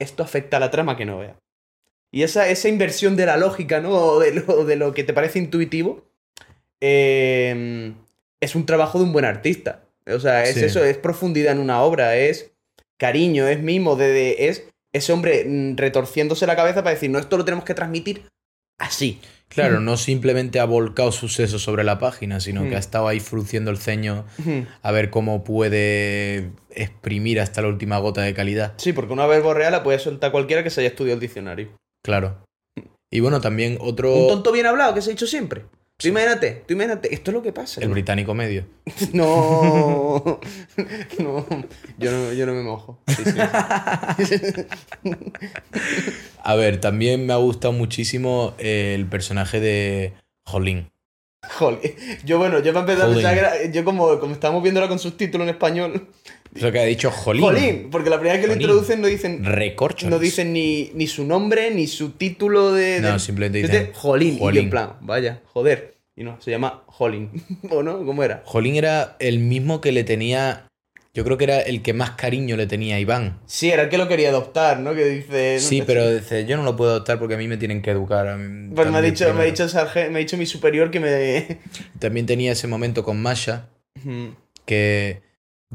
esto 0.01 0.23
afecta 0.23 0.57
a 0.57 0.61
la 0.61 0.71
trama 0.71 0.97
que 0.97 1.05
no 1.05 1.19
vea. 1.19 1.37
Y 2.15 2.23
esa, 2.25 2.49
esa 2.49 2.69
inversión 2.69 3.17
de 3.17 3.27
la 3.27 3.37
lógica, 3.37 3.81
¿no? 3.81 3.91
O 3.91 4.19
de 4.21 4.33
lo, 4.35 4.65
de 4.65 4.77
lo 4.77 4.93
que 4.95 5.05
te 5.05 5.13
parece 5.15 5.39
intuitivo, 5.39 6.05
eh, 6.81 7.93
es 8.41 8.55
un 8.55 8.67
trabajo 8.67 8.99
de 8.99 9.05
un 9.05 9.13
buen 9.13 9.25
artista. 9.25 9.85
O 10.07 10.19
sea, 10.19 10.43
es 10.45 10.55
Sí. 10.57 10.65
eso, 10.65 10.85
es 10.85 10.97
profundidad 10.99 11.53
en 11.53 11.61
una 11.61 11.83
obra, 11.83 12.17
es 12.17 12.51
cariño, 12.99 13.47
es 13.47 13.63
mimo, 13.63 13.97
de, 13.97 14.09
de- 14.09 14.49
es 14.49 14.65
ese 14.93 15.13
hombre 15.13 15.45
mm, 15.47 15.77
retorciéndose 15.77 16.47
la 16.47 16.57
cabeza 16.57 16.83
para 16.83 16.95
decir, 16.95 17.09
no, 17.11 17.19
esto 17.19 17.37
lo 17.39 17.45
tenemos 17.45 17.65
que 17.65 17.75
transmitir 17.75 18.25
así. 18.79 19.21
Claro, 19.49 19.81
no 19.81 19.99
simplemente 19.99 20.61
ha 20.61 20.65
volcado 20.65 21.13
sucesos 21.13 21.61
sobre 21.63 21.85
la 21.85 21.99
página, 21.99 22.41
sino 22.41 22.63
Mm. 22.65 22.69
que 22.71 22.77
ha 22.77 22.79
estado 22.79 23.07
ahí 23.07 23.21
frunciendo 23.21 23.71
el 23.71 23.77
ceño 23.77 24.25
Ujú. 24.39 24.65
a 24.81 24.93
ver 24.93 25.11
cómo 25.11 25.45
puede 25.45 26.53
exprimir 26.71 27.39
hasta 27.39 27.61
la 27.61 27.69
última 27.69 27.99
gota 27.99 28.23
de 28.23 28.33
calidad. 28.33 28.73
Sí, 28.79 28.95
porque 28.95 29.13
una 29.13 29.27
verbo 29.27 29.53
real 29.53 29.73
la 29.73 29.83
puede 29.83 29.99
soltar 29.99 30.33
cualquiera 30.33 30.63
que 30.65 30.71
se 30.71 30.81
haya 30.81 30.89
estudiado 30.89 31.15
el 31.17 31.21
diccionario. 31.21 31.69
Claro. 32.03 32.43
Y 33.11 33.21
bueno, 33.21 33.43
también 33.43 33.77
otro. 33.79 34.15
Un 34.15 34.29
tonto 34.29 34.53
bien 34.53 34.65
hablado 34.65 34.95
que 34.95 35.03
se 35.03 35.11
ha 35.11 35.13
dicho 35.13 35.27
siempre. 35.27 35.67
Tú 36.03 36.09
imagínate, 36.09 36.65
tú 36.67 36.75
imagínate, 36.75 37.15
esto 37.15 37.31
es 37.31 37.35
lo 37.35 37.43
que 37.43 37.53
pasa. 37.53 37.81
El 37.81 37.89
¿no? 37.89 37.93
británico 37.95 38.35
medio. 38.35 38.67
No, 39.13 40.23
no, 41.19 41.47
yo 41.99 42.11
no, 42.11 42.33
yo 42.33 42.47
no 42.47 42.55
me 42.55 42.63
mojo. 42.63 43.01
Sí, 43.07 43.23
sí. 43.25 44.39
A 46.43 46.55
ver, 46.57 46.81
también 46.81 47.25
me 47.27 47.33
ha 47.33 47.37
gustado 47.37 47.73
muchísimo 47.73 48.55
eh, 48.59 48.95
el 48.97 49.07
personaje 49.07 49.61
de 49.61 50.15
Jolín. 50.45 50.91
Joder. 51.59 51.95
Yo, 52.25 52.39
bueno, 52.39 52.61
yo 52.61 52.73
me 52.73 52.81
empecé 52.81 53.03
a 53.03 53.07
Jolín. 53.07 53.23
pensar 53.23 53.35
que 53.35 53.41
era, 53.41 53.73
yo 53.73 53.85
como, 53.85 54.19
como 54.19 54.33
estábamos 54.33 54.63
viéndola 54.63 54.89
con 54.89 54.99
subtítulos 54.99 55.47
en 55.47 55.55
español, 55.55 56.09
Eso 56.55 56.71
que 56.71 56.79
ha 56.81 56.85
dicho 56.85 57.11
Jolín. 57.11 57.43
Jolín, 57.43 57.89
porque 57.91 58.11
la 58.11 58.17
primera 58.17 58.35
vez 58.35 58.43
que 58.43 58.47
lo 58.49 58.55
Jolín. 58.55 58.63
introducen 58.69 59.01
no 59.01 59.07
dicen, 59.07 59.45
Recorcholis. 59.45 60.11
no 60.11 60.19
dicen 60.19 60.53
ni, 60.53 60.91
ni 60.95 61.07
su 61.07 61.25
nombre, 61.25 61.71
ni 61.71 61.87
su 61.87 62.11
título 62.11 62.73
de... 62.73 63.01
No, 63.01 63.13
de- 63.15 63.19
simplemente 63.19 63.59
Dice 63.59 63.73
dicen 63.73 63.91
Jolín. 63.95 64.35
Y 64.35 64.39
Jolín. 64.39 64.65
en 64.65 64.71
plan, 64.71 64.93
vaya, 65.01 65.41
joder. 65.47 65.95
Y 66.15 66.25
no, 66.25 66.39
se 66.43 66.51
llama 66.51 66.83
Jolín. 66.87 67.31
¿O 67.71 67.83
no? 67.83 68.05
¿Cómo 68.05 68.23
era? 68.23 68.43
Jolín 68.45 68.77
era 68.77 69.17
el 69.19 69.39
mismo 69.39 69.81
que 69.81 69.93
le 69.93 70.05
tenía. 70.05 70.67
Yo 71.15 71.25
creo 71.25 71.37
que 71.37 71.45
era 71.45 71.61
el 71.61 71.83
que 71.83 71.93
más 71.95 72.13
cariño 72.13 72.57
le 72.57 72.67
tenía 72.67 72.97
a 72.97 73.01
Iván. 73.01 73.39
Sí, 73.47 73.71
era 73.71 73.83
el 73.85 73.89
que 73.91 73.99
lo 73.99 74.09
quería 74.09 74.31
adoptar, 74.31 74.81
¿no? 74.81 74.95
Que 74.95 75.05
dice... 75.07 75.55
no 75.57 75.61
Sí, 75.61 75.83
pero 75.87 76.11
dice, 76.15 76.47
yo 76.47 76.57
no 76.57 76.63
lo 76.63 76.75
puedo 76.77 76.91
adoptar 76.93 77.19
porque 77.19 77.35
a 77.35 77.39
mí 77.39 77.49
me 77.49 77.57
tienen 77.59 77.83
que 77.83 77.91
educar. 77.91 78.29
a 78.29 78.37
mí 78.39 78.73
Pues 78.75 78.91
me 78.91 78.97
ha 78.99 79.03
dicho, 79.03 79.25
me 79.25 79.31
ha 79.31 79.35
primero". 79.35 79.51
dicho, 79.51 79.63
el 79.65 79.71
sargen- 79.71 80.09
me 80.11 80.17
ha 80.17 80.21
dicho 80.21 80.37
mi 80.39 80.47
superior 80.47 80.91
que 80.91 81.01
me... 81.01 81.59
También 81.99 82.25
tenía 82.27 82.53
ese 82.53 82.67
momento 82.67 83.05
con 83.05 83.21
Masha, 83.21 83.69
que 84.65 85.21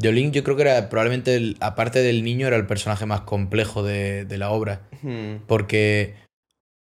Jolín 0.02 0.32
yo 0.32 0.44
creo 0.44 0.56
que 0.56 0.62
era 0.64 0.90
probablemente, 0.90 1.36
el- 1.36 1.58
aparte 1.60 2.00
del 2.00 2.24
niño, 2.24 2.48
era 2.48 2.56
el 2.58 2.68
personaje 2.68 3.06
más 3.06 3.22
complejo 3.22 3.84
de, 3.84 4.26
de 4.26 4.38
la 4.38 4.52
obra. 4.52 4.82
Ujú. 5.04 5.40
Porque 5.48 6.14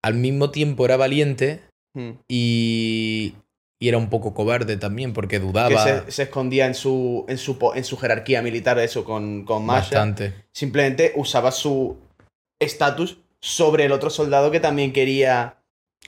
al 0.03 0.15
mismo 0.15 0.51
tiempo 0.51 0.85
era 0.85 0.97
valiente 0.97 1.61
Ujú. 1.95 2.19
y, 2.29 3.35
y 3.81 3.89
era 3.89 3.99
un 3.99 4.09
poco 4.11 4.35
cobarde 4.35 4.77
también 4.77 5.13
porque 5.13 5.37
que 5.39 5.45
dudaba 5.45 5.83
se, 6.05 6.11
se 6.11 6.23
escondía 6.25 6.67
en 6.67 6.75
su, 6.75 7.25
en 7.29 7.39
su, 7.39 7.59
en 7.75 7.85
su 7.85 7.97
jerarquía 7.97 8.43
militar, 8.43 8.79
eso, 8.79 9.05
con, 9.05 9.45
con 9.45 9.65
Masha. 9.67 9.81
bastante. 9.97 10.35
Simplemente 10.53 11.13
usaba 11.17 11.51
su 11.53 11.97
estatus 12.61 13.19
sobre 13.41 13.85
el 13.87 13.93
otro 13.93 14.11
soldado 14.11 14.51
que 14.53 14.61
también 14.61 14.93
quería 14.93 15.57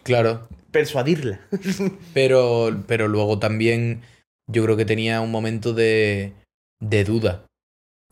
Claro, 0.05 0.49
persuadirla. 0.71 1.41
pero, 2.15 2.85
pero 2.87 3.09
luego 3.09 3.39
también 3.41 4.03
yo 4.47 4.63
creo 4.65 4.77
que 4.77 4.85
tenía 4.85 5.21
un 5.21 5.31
momento 5.33 5.73
de, 5.73 6.33
de 6.81 7.05
duda. 7.05 7.47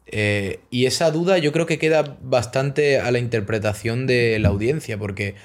Eh, 0.06 0.60
y 0.70 0.86
esa 0.86 1.10
duda 1.10 1.38
yo 1.38 1.52
creo 1.52 1.66
que 1.66 1.78
queda 1.78 2.18
bastante 2.22 2.98
a 2.98 3.10
la 3.10 3.18
interpretación 3.18 4.06
de 4.06 4.38
la 4.38 4.48
audiencia, 4.48 4.98
porque 4.98 5.36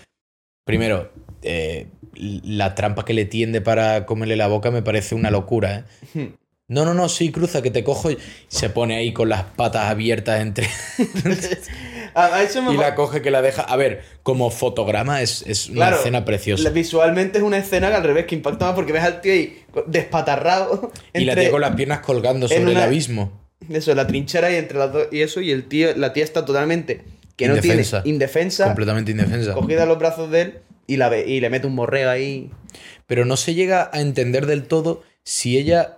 primero, 0.66 1.12
eh, 1.44 1.88
la 2.16 2.76
trampa 2.76 3.06
que 3.06 3.14
le 3.14 3.26
tiende 3.26 3.62
para 3.62 4.06
comerle 4.06 4.36
la 4.36 4.48
boca 4.48 4.72
me 4.72 4.82
parece 4.82 5.16
una 5.16 5.32
locura. 5.32 5.86
¿eh? 6.16 6.32
No, 6.68 6.84
no, 6.84 6.94
no, 6.94 7.08
sí, 7.08 7.32
cruza, 7.32 7.62
que 7.62 7.72
te 7.72 7.84
cojo 7.84 8.12
y 8.12 8.18
se 8.50 8.70
pone 8.70 8.98
ahí 8.98 9.14
con 9.14 9.30
las 9.30 9.44
patas 9.44 9.86
abiertas 9.90 10.42
entre... 10.42 10.68
a, 12.14 12.26
a 12.36 12.44
eso 12.44 12.62
me 12.62 12.74
y 12.74 12.78
la 12.78 12.96
coge 12.96 13.22
que 13.22 13.32
la 13.32 13.42
deja... 13.42 13.62
A 13.62 13.78
ver, 13.78 14.04
como 14.24 14.50
fotograma 14.50 15.22
es, 15.22 15.44
es 15.48 15.68
una 15.70 15.76
Claro, 15.78 15.98
escena 15.98 16.26
preciosa. 16.26 16.70
visualmente 16.72 17.38
es 17.38 17.44
una 17.44 17.58
escena 17.60 17.90
que 17.90 17.96
al 17.96 18.04
revés 18.04 18.26
que 18.26 18.36
impacta 18.36 18.66
más 18.66 18.76
porque 18.76 18.92
ves 18.92 19.04
al 19.04 19.22
tío 19.22 19.32
ahí 19.32 19.64
despatarrado 19.88 20.92
Y 21.14 21.26
la 21.26 21.36
tía 21.36 21.52
con 21.52 21.62
las 21.62 21.76
piernas 21.76 22.00
colgando 22.00 22.48
sobre 22.48 22.72
el 22.72 22.78
abismo. 22.78 23.32
eso, 23.70 23.94
la 23.96 24.08
trinchera 24.08 24.52
y 24.52 24.56
entre 24.56 24.78
las 24.80 24.92
dos 24.94 25.08
y 25.12 25.22
eso 25.22 25.42
y 25.42 25.52
el 25.52 25.68
tío, 25.68 25.96
la 25.96 26.14
tía 26.14 26.24
está 26.24 26.46
totalmente 26.46 27.04
que 27.36 27.48
no 27.48 27.56
Indefensa. 27.56 28.02
tiene 28.04 28.16
indefensa, 28.16 28.66
Completamente 28.66 29.12
indefensa. 29.12 29.54
cogida 29.54 29.84
a 29.84 29.86
los 29.86 30.00
brazos 30.00 30.32
de 30.32 30.42
él 30.42 30.60
y 30.88 30.98
la 30.98 31.10
ve 31.10 31.26
y 31.28 31.40
le 31.40 31.50
mete 31.52 31.68
un 31.68 31.76
morreo 31.76 32.10
ahí. 32.10 32.50
Pero 33.06 33.26
no 33.26 33.38
se 33.38 33.54
llega 33.54 33.90
a 33.94 34.02
entender 34.02 34.46
del 34.48 34.64
todo 34.68 35.04
si 35.24 35.58
ella 35.58 35.98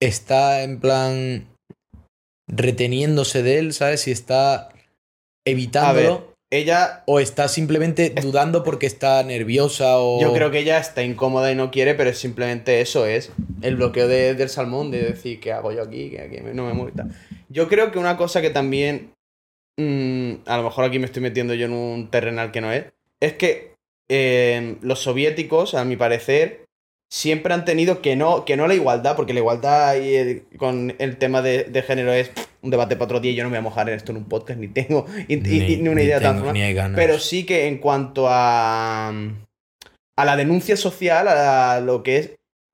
está 0.00 0.62
en 0.62 0.80
plan 0.80 1.46
reteniéndose 2.48 3.42
de 3.42 3.58
él, 3.58 3.72
¿sabes? 3.72 4.00
Si 4.02 4.10
está 4.10 4.70
evitándolo 5.46 6.31
ella 6.52 7.02
o 7.06 7.18
está 7.18 7.48
simplemente 7.48 8.10
dudando 8.10 8.62
porque 8.62 8.86
está 8.86 9.22
nerviosa 9.22 9.98
o... 9.98 10.20
Yo 10.20 10.34
creo 10.34 10.50
que 10.50 10.58
ella 10.58 10.78
está 10.78 11.02
incómoda 11.02 11.50
y 11.50 11.54
no 11.54 11.70
quiere, 11.70 11.94
pero 11.94 12.10
es 12.10 12.18
simplemente 12.18 12.82
eso 12.82 13.06
es 13.06 13.32
el 13.62 13.76
bloqueo 13.76 14.06
de- 14.06 14.34
del 14.34 14.50
salmón, 14.50 14.90
de 14.90 15.02
decir, 15.02 15.40
¿qué 15.40 15.50
hago 15.52 15.72
yo 15.72 15.82
aquí? 15.82 16.10
Que 16.10 16.20
aquí 16.20 16.36
no 16.52 16.72
me 16.72 16.92
tal. 16.92 17.08
Yo 17.48 17.68
creo 17.68 17.90
que 17.90 17.98
una 17.98 18.18
cosa 18.18 18.42
que 18.42 18.50
también, 18.50 19.14
mm, 19.78 20.32
a 20.44 20.58
lo 20.58 20.64
mejor 20.64 20.84
aquí 20.84 20.98
me 20.98 21.06
estoy 21.06 21.22
metiendo 21.22 21.54
yo 21.54 21.64
en 21.66 21.72
un 21.72 22.10
terrenal 22.10 22.52
que 22.52 22.60
no 22.60 22.70
es, 22.70 22.84
es 23.20 23.32
que 23.32 23.72
eh, 24.10 24.76
los 24.82 24.98
soviéticos, 25.00 25.74
a 25.74 25.86
mi 25.86 25.96
parecer, 25.96 26.61
siempre 27.12 27.52
han 27.52 27.66
tenido 27.66 28.00
que 28.00 28.16
no, 28.16 28.46
que 28.46 28.56
no 28.56 28.66
la 28.66 28.72
igualdad, 28.74 29.16
porque 29.16 29.34
la 29.34 29.40
igualdad 29.40 29.96
y 29.96 30.14
el- 30.14 30.42
con 30.56 30.94
el 30.98 31.18
tema 31.18 31.42
de, 31.42 31.64
de 31.64 31.82
género 31.82 32.10
es 32.10 32.30
un 32.62 32.70
debate 32.70 32.96
para 32.96 33.04
otro 33.04 33.20
día, 33.20 33.32
y 33.32 33.34
yo 33.34 33.42
no 33.44 33.50
me 33.50 33.56
voy 33.56 33.66
a 33.66 33.68
mojar 33.68 33.90
en 33.90 33.96
esto 33.96 34.12
en 34.12 34.16
un 34.18 34.24
podcast, 34.24 34.58
ni 34.58 34.68
tengo 34.68 35.04
y- 35.28 35.34
y- 35.34 35.38
y 35.74 35.76
ni 35.76 35.88
una 35.90 36.00
idea 36.06 36.18
tan 36.20 36.36
pero 36.96 37.18
sí 37.18 37.44
que 37.44 37.66
en 37.66 37.76
cuanto 37.78 38.28
a, 38.30 39.08
a 39.08 40.24
la 40.24 40.36
denuncia 40.36 40.74
social, 40.78 41.28
a 41.28 41.80
lo 41.80 42.02
que 42.02 42.16
es 42.16 42.30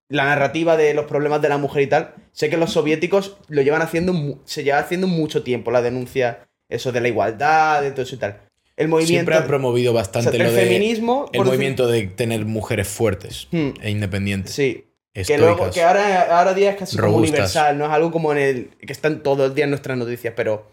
la 0.09 0.24
narrativa 0.24 0.77
de 0.77 0.94
los 0.94 1.07
problemas 1.07 1.42
de 1.42 1.48
la 1.48 1.59
mujer 1.59 1.83
y 1.83 1.87
tal, 1.88 2.14
sé 2.31 2.48
que 2.48 2.57
los 2.57 2.72
soviéticos 2.72 3.38
lo 3.48 3.62
llevan 3.62 3.83
haciendo, 3.83 4.40
se 4.44 4.62
lleva 4.62 4.79
haciendo 4.79 5.09
mucho 5.09 5.42
tiempo, 5.42 5.72
la 5.72 5.83
denuncia, 5.83 6.46
eso 6.70 6.92
de 6.92 7.01
la 7.01 7.09
igualdad, 7.09 7.83
de 7.83 7.90
todo 7.90 8.03
eso 8.03 8.14
y 8.14 8.18
tal. 8.18 8.40
El 8.79 8.88
movimiento... 8.88 9.12
Siempre 9.12 9.35
han 9.35 9.47
promovido 9.47 9.93
o 9.93 9.95
sea, 9.95 10.03
bastante 10.03 10.37
el 10.38 10.45
de... 10.45 10.51
feminismo... 10.51 11.27
El 11.33 11.41
decir- 11.41 11.45
movimiento 11.47 11.87
de 11.87 12.07
tener 12.07 12.45
mujeres 12.47 12.88
fuertes 12.88 13.49
Hmm, 13.51 13.71
e 13.83 13.91
independientes. 13.91 14.55
sí, 14.55 14.85
que 15.27 15.37
luego, 15.37 15.71
que 15.71 15.83
ahora, 15.83 16.38
ahora 16.38 16.55
día 16.55 16.71
es 16.71 16.77
casi 16.77 16.97
como 16.97 17.17
universal, 17.17 17.77
no 17.77 17.85
es 17.87 17.91
algo 17.91 18.11
como 18.12 18.33
en 18.33 18.38
el, 18.38 18.69
que 18.87 18.93
están 18.93 19.23
todos 19.23 19.38
los 19.38 19.55
días 19.55 19.64
en 19.64 19.71
nuestras 19.71 19.99
noticias, 19.99 20.33
pero 20.37 20.71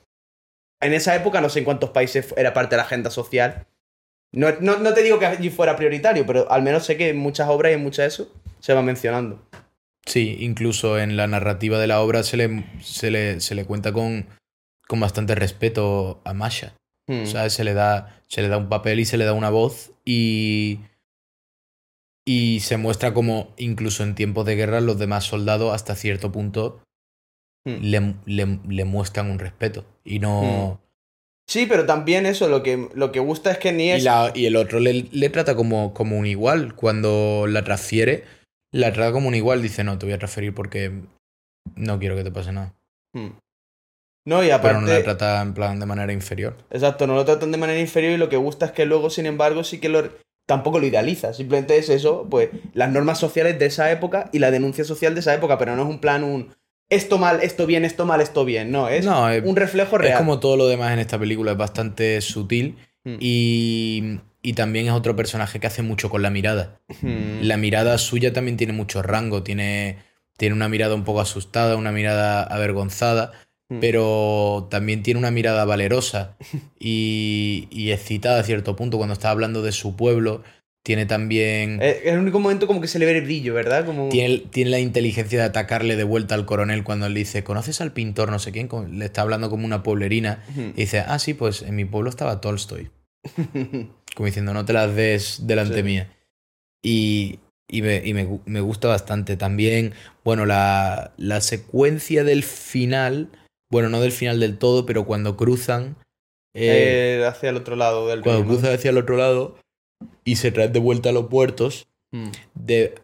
en 0.80 0.94
esa 0.94 1.15
época 1.15 1.41
no 1.41 1.50
sé 1.50 1.60
en 1.60 1.65
cuántos 1.65 1.89
países 1.89 2.34
era 2.38 2.54
parte 2.54 2.76
de 2.76 2.78
la 2.78 2.84
agenda 2.84 3.10
social 3.10 3.65
No, 4.32 4.50
no, 4.60 4.78
no 4.78 4.94
te 4.94 5.02
digo 5.02 5.18
que 5.18 5.26
allí 5.26 5.50
fuera 5.50 5.76
prioritario, 5.76 6.26
pero 6.28 6.52
al 6.52 6.62
menos 6.62 6.86
sé 6.86 6.96
que 6.98 7.10
en 7.10 7.18
muchas 7.18 7.50
obras 7.50 7.72
y 7.72 7.76
en 7.76 7.82
muchas 7.84 8.04
de 8.04 8.08
eso 8.08 8.34
se 8.60 8.74
va 8.74 8.82
mencionando. 8.84 9.41
Sí, 10.06 10.38
incluso 10.41 11.00
en 11.00 11.18
la 11.18 11.26
narrativa 11.26 11.80
de 11.80 11.88
la 11.88 12.02
obra 12.02 12.22
se 12.22 12.38
le, 12.38 12.65
se 12.82 13.10
le, 13.10 13.39
se 13.39 13.56
le 13.56 13.65
cuenta 13.65 13.91
con, 13.94 14.28
con 14.88 15.00
bastante 15.00 15.34
respeto 15.34 16.22
a 16.24 16.34
Masha. 16.36 16.76
Hmm. 17.08 17.22
O 17.24 17.26
sea, 17.26 17.50
se 17.50 17.63
le, 17.63 17.74
da, 17.74 18.22
se 18.28 18.41
le 18.41 18.48
da 18.48 18.58
un 18.58 18.70
papel 18.70 19.00
y 19.00 19.06
se 19.06 19.18
le 19.18 19.26
da 19.26 19.34
una 19.34 19.50
voz 19.50 19.91
y, 20.04 20.80
y 22.28 22.60
se 22.62 22.78
muestra 22.78 23.13
como 23.13 23.54
incluso 23.58 24.04
en 24.04 24.15
tiempos 24.15 24.46
de 24.46 24.56
guerra 24.56 24.82
los 24.82 24.98
demás 24.98 25.26
soldados 25.26 25.74
hasta 25.74 25.96
cierto 25.96 26.32
punto 26.32 26.82
Hmm. 27.68 27.82
le, 27.82 28.15
le- 28.28 28.60
le 28.68 28.86
muestran 28.86 29.32
un 29.32 29.39
respeto 29.39 29.86
y 30.04 30.20
no... 30.20 30.80
Sí, 31.50 31.65
pero 31.68 31.88
también 31.88 32.28
eso, 32.28 32.48
lo 32.48 32.62
que, 32.62 32.89
lo 32.94 33.12
que 33.12 33.20
gusta 33.20 33.50
es 33.52 33.58
que 33.58 33.72
ni 33.72 33.86
Y, 33.88 33.91
es... 33.91 34.04
la- 34.04 34.32
y 34.36 34.46
el 34.46 34.56
otro 34.56 34.80
le, 34.80 35.08
le 35.12 35.30
trata 35.30 35.56
como, 35.56 35.91
como 35.94 36.15
un 36.18 36.28
igual. 36.28 36.76
Cuando 36.76 37.46
la 37.48 37.63
transfiere, 37.63 38.24
la 38.72 38.94
trata 38.94 39.12
como 39.12 39.28
un 39.30 39.36
igual. 39.36 39.63
Dice, 39.63 39.84
no, 39.84 39.98
te 39.98 40.06
voy 40.06 40.13
a 40.13 40.20
transferir 40.20 40.54
porque 40.54 40.91
no 41.76 41.98
quiero 41.98 42.15
que 42.15 42.24
te 42.24 42.32
pase 42.32 42.52
nada. 42.52 42.76
No, 44.26 44.42
y 44.44 44.48
Pero 44.48 44.56
aparte... 44.58 44.82
no 44.82 44.88
la 44.88 45.04
trata 45.04 45.42
en 45.42 45.54
plan 45.54 45.80
de 45.80 45.86
manera 45.86 46.12
inferior. 46.12 46.58
Exacto, 46.72 47.06
no 47.08 47.14
lo 47.16 47.26
tratan 47.26 47.52
de 47.52 47.58
manera 47.58 47.80
inferior 47.80 48.14
y 48.14 48.18
lo 48.18 48.28
que 48.30 48.38
gusta 48.38 48.66
es 48.68 48.72
que 48.72 48.86
luego, 48.86 49.10
sin 49.10 49.26
embargo, 49.26 49.64
sí 49.64 49.80
que 49.80 49.90
lo... 49.90 50.04
Tampoco 50.48 50.80
lo 50.80 50.86
idealiza, 50.86 51.34
simplemente 51.34 51.76
es 51.78 51.90
eso, 51.90 52.28
pues 52.30 52.50
las 52.74 52.92
normas 52.92 53.18
sociales 53.18 53.58
de 53.58 53.66
esa 53.66 53.92
época 53.92 54.30
y 54.32 54.38
la 54.38 54.52
denuncia 54.52 54.84
social 54.84 55.16
de 55.16 55.22
esa 55.22 55.34
época, 55.34 55.58
pero 55.58 55.76
no 55.76 55.82
es 55.82 55.90
un 55.90 56.00
plan, 56.00 56.24
un 56.24 56.54
esto 56.88 57.18
mal, 57.18 57.40
esto 57.42 57.66
bien, 57.66 57.84
esto 57.84 58.06
mal, 58.06 58.22
esto 58.22 58.46
bien, 58.46 58.70
no, 58.72 58.88
es 58.88 59.04
No, 59.06 59.28
es- 59.28 59.44
un 59.44 59.56
reflejo 59.56 59.98
real. 59.98 60.14
Es 60.14 60.18
como 60.20 60.40
todo 60.40 60.56
lo 60.56 60.68
demás 60.68 60.94
en 60.94 61.00
esta 61.00 61.18
película, 61.18 61.54
es 61.54 61.58
bastante 61.58 62.22
sutil 62.22 62.78
Hmm. 63.04 63.18
y, 63.20 64.20
y 64.44 64.54
también 64.54 64.86
es 64.88 64.92
otro 64.92 65.16
personaje 65.16 65.60
que 65.60 65.68
hace 65.68 65.82
mucho 65.84 66.10
con 66.12 66.22
la 66.24 66.30
mirada. 66.30 66.80
Hmm. 67.02 67.40
La 67.42 67.58
mirada 67.58 67.98
suya 68.00 68.32
también 68.34 68.58
tiene 68.58 68.74
mucho 68.74 69.02
rango, 69.02 69.42
tiene, 69.44 69.98
tiene 70.38 70.54
una 70.56 70.70
mirada 70.70 70.94
un 70.96 71.04
poco 71.06 71.22
asustada, 71.22 71.76
una 71.76 71.92
mirada 71.92 72.44
avergonzada, 72.44 73.32
Hmm. 73.67 73.80
pero 73.80 74.67
también 74.69 75.01
tiene 75.01 75.19
una 75.19 75.32
mirada 75.32 75.65
valerosa 75.65 76.38
y, 76.80 77.67
y 77.71 77.91
excitada 77.91 78.39
a 78.39 78.43
cierto 78.43 78.75
punto 78.75 78.97
cuando 78.97 79.13
está 79.13 79.32
hablando 79.32 79.62
de 79.63 79.71
su 79.71 79.95
pueblo. 79.95 80.43
Tiene 80.84 81.08
también... 81.08 81.82
Es 81.82 82.06
el 82.06 82.19
único 82.19 82.39
momento 82.39 82.67
como 82.67 82.80
que 82.80 82.88
se 82.88 82.99
le 82.99 83.08
ve 83.08 83.17
el 83.17 83.23
brillo, 83.23 83.56
¿verdad? 83.56 83.88
Como... 83.88 84.10
Tiene, 84.10 84.38
tiene 84.51 84.69
la 84.69 84.78
inteligencia 84.80 85.39
de 85.39 85.45
atacarle 85.45 85.95
de 85.95 86.04
vuelta 86.04 86.36
al 86.36 86.45
coronel 86.45 86.84
cuando 86.84 87.08
él 87.08 87.15
dice, 87.15 87.43
¿conoces 87.43 87.82
al 87.82 87.91
pintor 87.91 88.30
no 88.30 88.38
sé 88.38 88.51
quién? 88.51 88.69
Le 88.91 89.06
está 89.06 89.21
hablando 89.21 89.49
como 89.49 89.65
una 89.65 89.82
pueblerina. 89.82 90.43
Y 90.56 90.82
dice, 90.82 90.99
ah, 90.99 91.17
sí, 91.17 91.34
pues 91.34 91.63
en 91.63 91.75
mi 91.75 91.86
pueblo 91.86 92.12
estaba 92.12 92.39
Tolstoy. 92.39 92.91
Como 94.15 94.28
diciendo, 94.28 94.54
no 94.54 94.63
te 94.65 94.73
las 94.73 94.95
des 94.95 95.47
delante 95.47 95.78
Sí. 95.78 95.84
mía. 95.84 96.15
Y, 96.84 97.39
y, 97.67 97.82
me, 97.82 98.01
y 98.06 98.13
me 98.13 98.39
me 98.45 98.62
gusta 98.62 98.88
bastante. 98.88 99.38
También, 99.38 99.93
bueno, 100.23 100.45
la, 100.45 101.13
la 101.17 101.41
secuencia 101.41 102.23
del 102.23 102.43
final, 102.43 103.30
bueno, 103.76 103.90
no 103.90 104.00
del 104.00 104.12
final 104.14 104.40
del 104.40 104.58
todo, 104.58 104.86
pero 104.86 105.06
cuando 105.06 105.36
cruzan, 105.36 105.98
eh, 106.54 107.20
Eh, 107.20 107.26
hacia 107.26 107.50
el 107.50 107.58
otro 107.58 107.76
lado 107.76 108.08
del 108.08 108.22
cuando 108.22 108.42
río, 108.44 108.52
¿no? 108.52 108.58
cruzan 108.58 108.74
hacia 108.76 108.90
el 108.92 108.98
otro 108.98 109.18
lado 109.18 109.58
y 110.24 110.38
se 110.38 110.52
traen 110.52 110.72
de 110.72 110.80
vuelta 110.80 111.10
a 111.10 111.12
los 111.12 111.28
puertos, 111.28 111.88
Hmm. 112.14 112.32
de, 112.54 112.96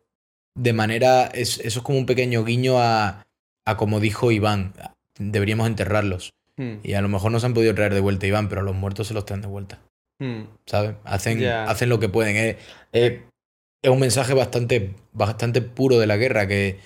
de 0.56 0.74
manera, 0.74 1.26
es, 1.26 1.60
eso 1.60 1.80
es 1.80 1.84
como 1.84 1.98
un 1.98 2.06
pequeño 2.06 2.46
guiño 2.46 2.80
a, 2.80 3.24
a 3.66 3.76
como 3.78 4.00
dijo 4.00 4.32
Iván, 4.32 4.74
deberíamos 5.20 5.68
enterrarlos. 5.68 6.32
Hmm. 6.58 6.76
Y 6.84 6.94
a 6.94 7.02
lo 7.02 7.10
mejor 7.10 7.32
no 7.32 7.40
se 7.42 7.46
han 7.48 7.54
podido 7.54 7.76
traer 7.76 7.94
de 7.94 8.00
vuelta 8.00 8.28
Iván, 8.28 8.48
pero 8.48 8.62
a 8.62 8.64
los 8.64 8.76
muertos 8.76 9.08
se 9.08 9.14
los 9.14 9.26
traen 9.26 9.42
de 9.42 9.48
vuelta. 9.50 9.80
Hmm. 10.22 10.44
¿Sabes? 10.66 10.96
Hacen, 11.04 11.44
hacen 11.46 11.90
lo 11.90 12.00
que 12.00 12.08
pueden. 12.10 12.36
Es, 12.38 12.56
es- 12.94 13.20
es 13.84 13.90
un 13.90 14.00
mensaje 14.00 14.34
bastante, 14.36 14.94
bastante 15.12 15.62
puro 15.62 15.98
de 15.98 16.06
la 16.08 16.16
guerra, 16.16 16.48
que, 16.48 16.78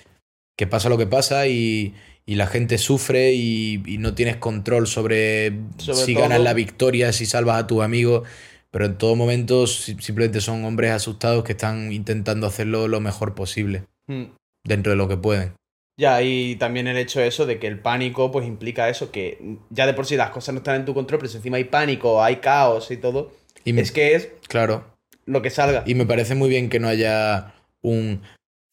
que 0.56 0.66
pasa 0.66 0.88
lo 0.88 0.96
que 0.96 1.06
pasa 1.06 1.46
y, 1.46 1.94
y 2.28 2.34
la 2.34 2.46
gente 2.48 2.76
sufre 2.78 3.32
y, 3.34 3.82
y 3.86 3.98
no 3.98 4.14
tienes 4.14 4.36
control 4.36 4.86
sobre, 4.88 5.52
Sobre 5.78 5.98
si 5.98 6.12
todo- 6.14 6.24
ganas 6.24 6.40
la 6.40 6.54
victoria, 6.54 7.12
si 7.12 7.24
salvas 7.26 7.62
a 7.62 7.66
tus 7.66 7.82
amigos. 7.82 8.26
Pero 8.72 8.84
en 8.86 8.98
todo 8.98 9.14
momento 9.14 9.66
si- 9.66 9.96
simplemente 10.00 10.40
son 10.40 10.64
hombres 10.64 10.90
asustados 10.90 11.44
que 11.44 11.52
están 11.52 11.92
intentando 11.92 12.46
hacerlo 12.46 12.88
lo 12.88 13.00
mejor 13.00 13.34
posible, 13.34 13.84
Hmm. 14.08 14.24
dentro 14.64 14.90
de 14.90 14.96
lo 14.96 15.08
que 15.08 15.16
pueden. 15.16 15.52
Ya, 15.98 16.20
y 16.20 16.56
también 16.56 16.88
el 16.88 16.98
hecho 16.98 17.22
eso 17.22 17.46
de 17.46 17.58
que 17.58 17.68
el 17.68 17.78
pánico 17.78 18.30
pues 18.30 18.46
implica 18.46 18.90
eso, 18.90 19.10
que 19.10 19.38
ya 19.70 19.86
de 19.86 19.94
por 19.94 20.04
sí 20.04 20.16
las 20.16 20.28
cosas 20.30 20.52
no 20.52 20.58
están 20.58 20.76
en 20.76 20.84
tu 20.84 20.92
control, 20.92 21.20
pero 21.20 21.30
si 21.30 21.38
encima 21.38 21.56
hay 21.56 21.64
pánico, 21.64 22.22
hay 22.22 22.36
caos 22.36 22.90
y 22.90 22.98
todo, 22.98 23.32
Y 23.64 23.72
me- 23.72 23.80
es 23.80 23.92
que 23.92 24.14
es 24.14 24.28
claro, 24.48 24.84
lo 25.24 25.40
que 25.40 25.48
salga. 25.48 25.84
Y 25.86 25.94
me 25.94 26.04
parece 26.04 26.34
muy 26.34 26.50
bien 26.50 26.68
que 26.68 26.80
no 26.80 26.88
haya 26.88 27.54
un 27.82 28.20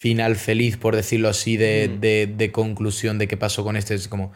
final 0.04 0.36
feliz, 0.36 0.76
por 0.76 0.96
decirlo 0.98 1.30
así, 1.30 1.56
de, 1.56 1.88
Mm. 1.90 2.00
de, 2.02 2.34
de 2.38 2.52
conclusión 2.52 3.18
de 3.20 3.28
qué 3.30 3.38
pasó 3.38 3.64
con 3.64 3.78
este. 3.78 3.94
Es 3.96 4.10
como, 4.10 4.34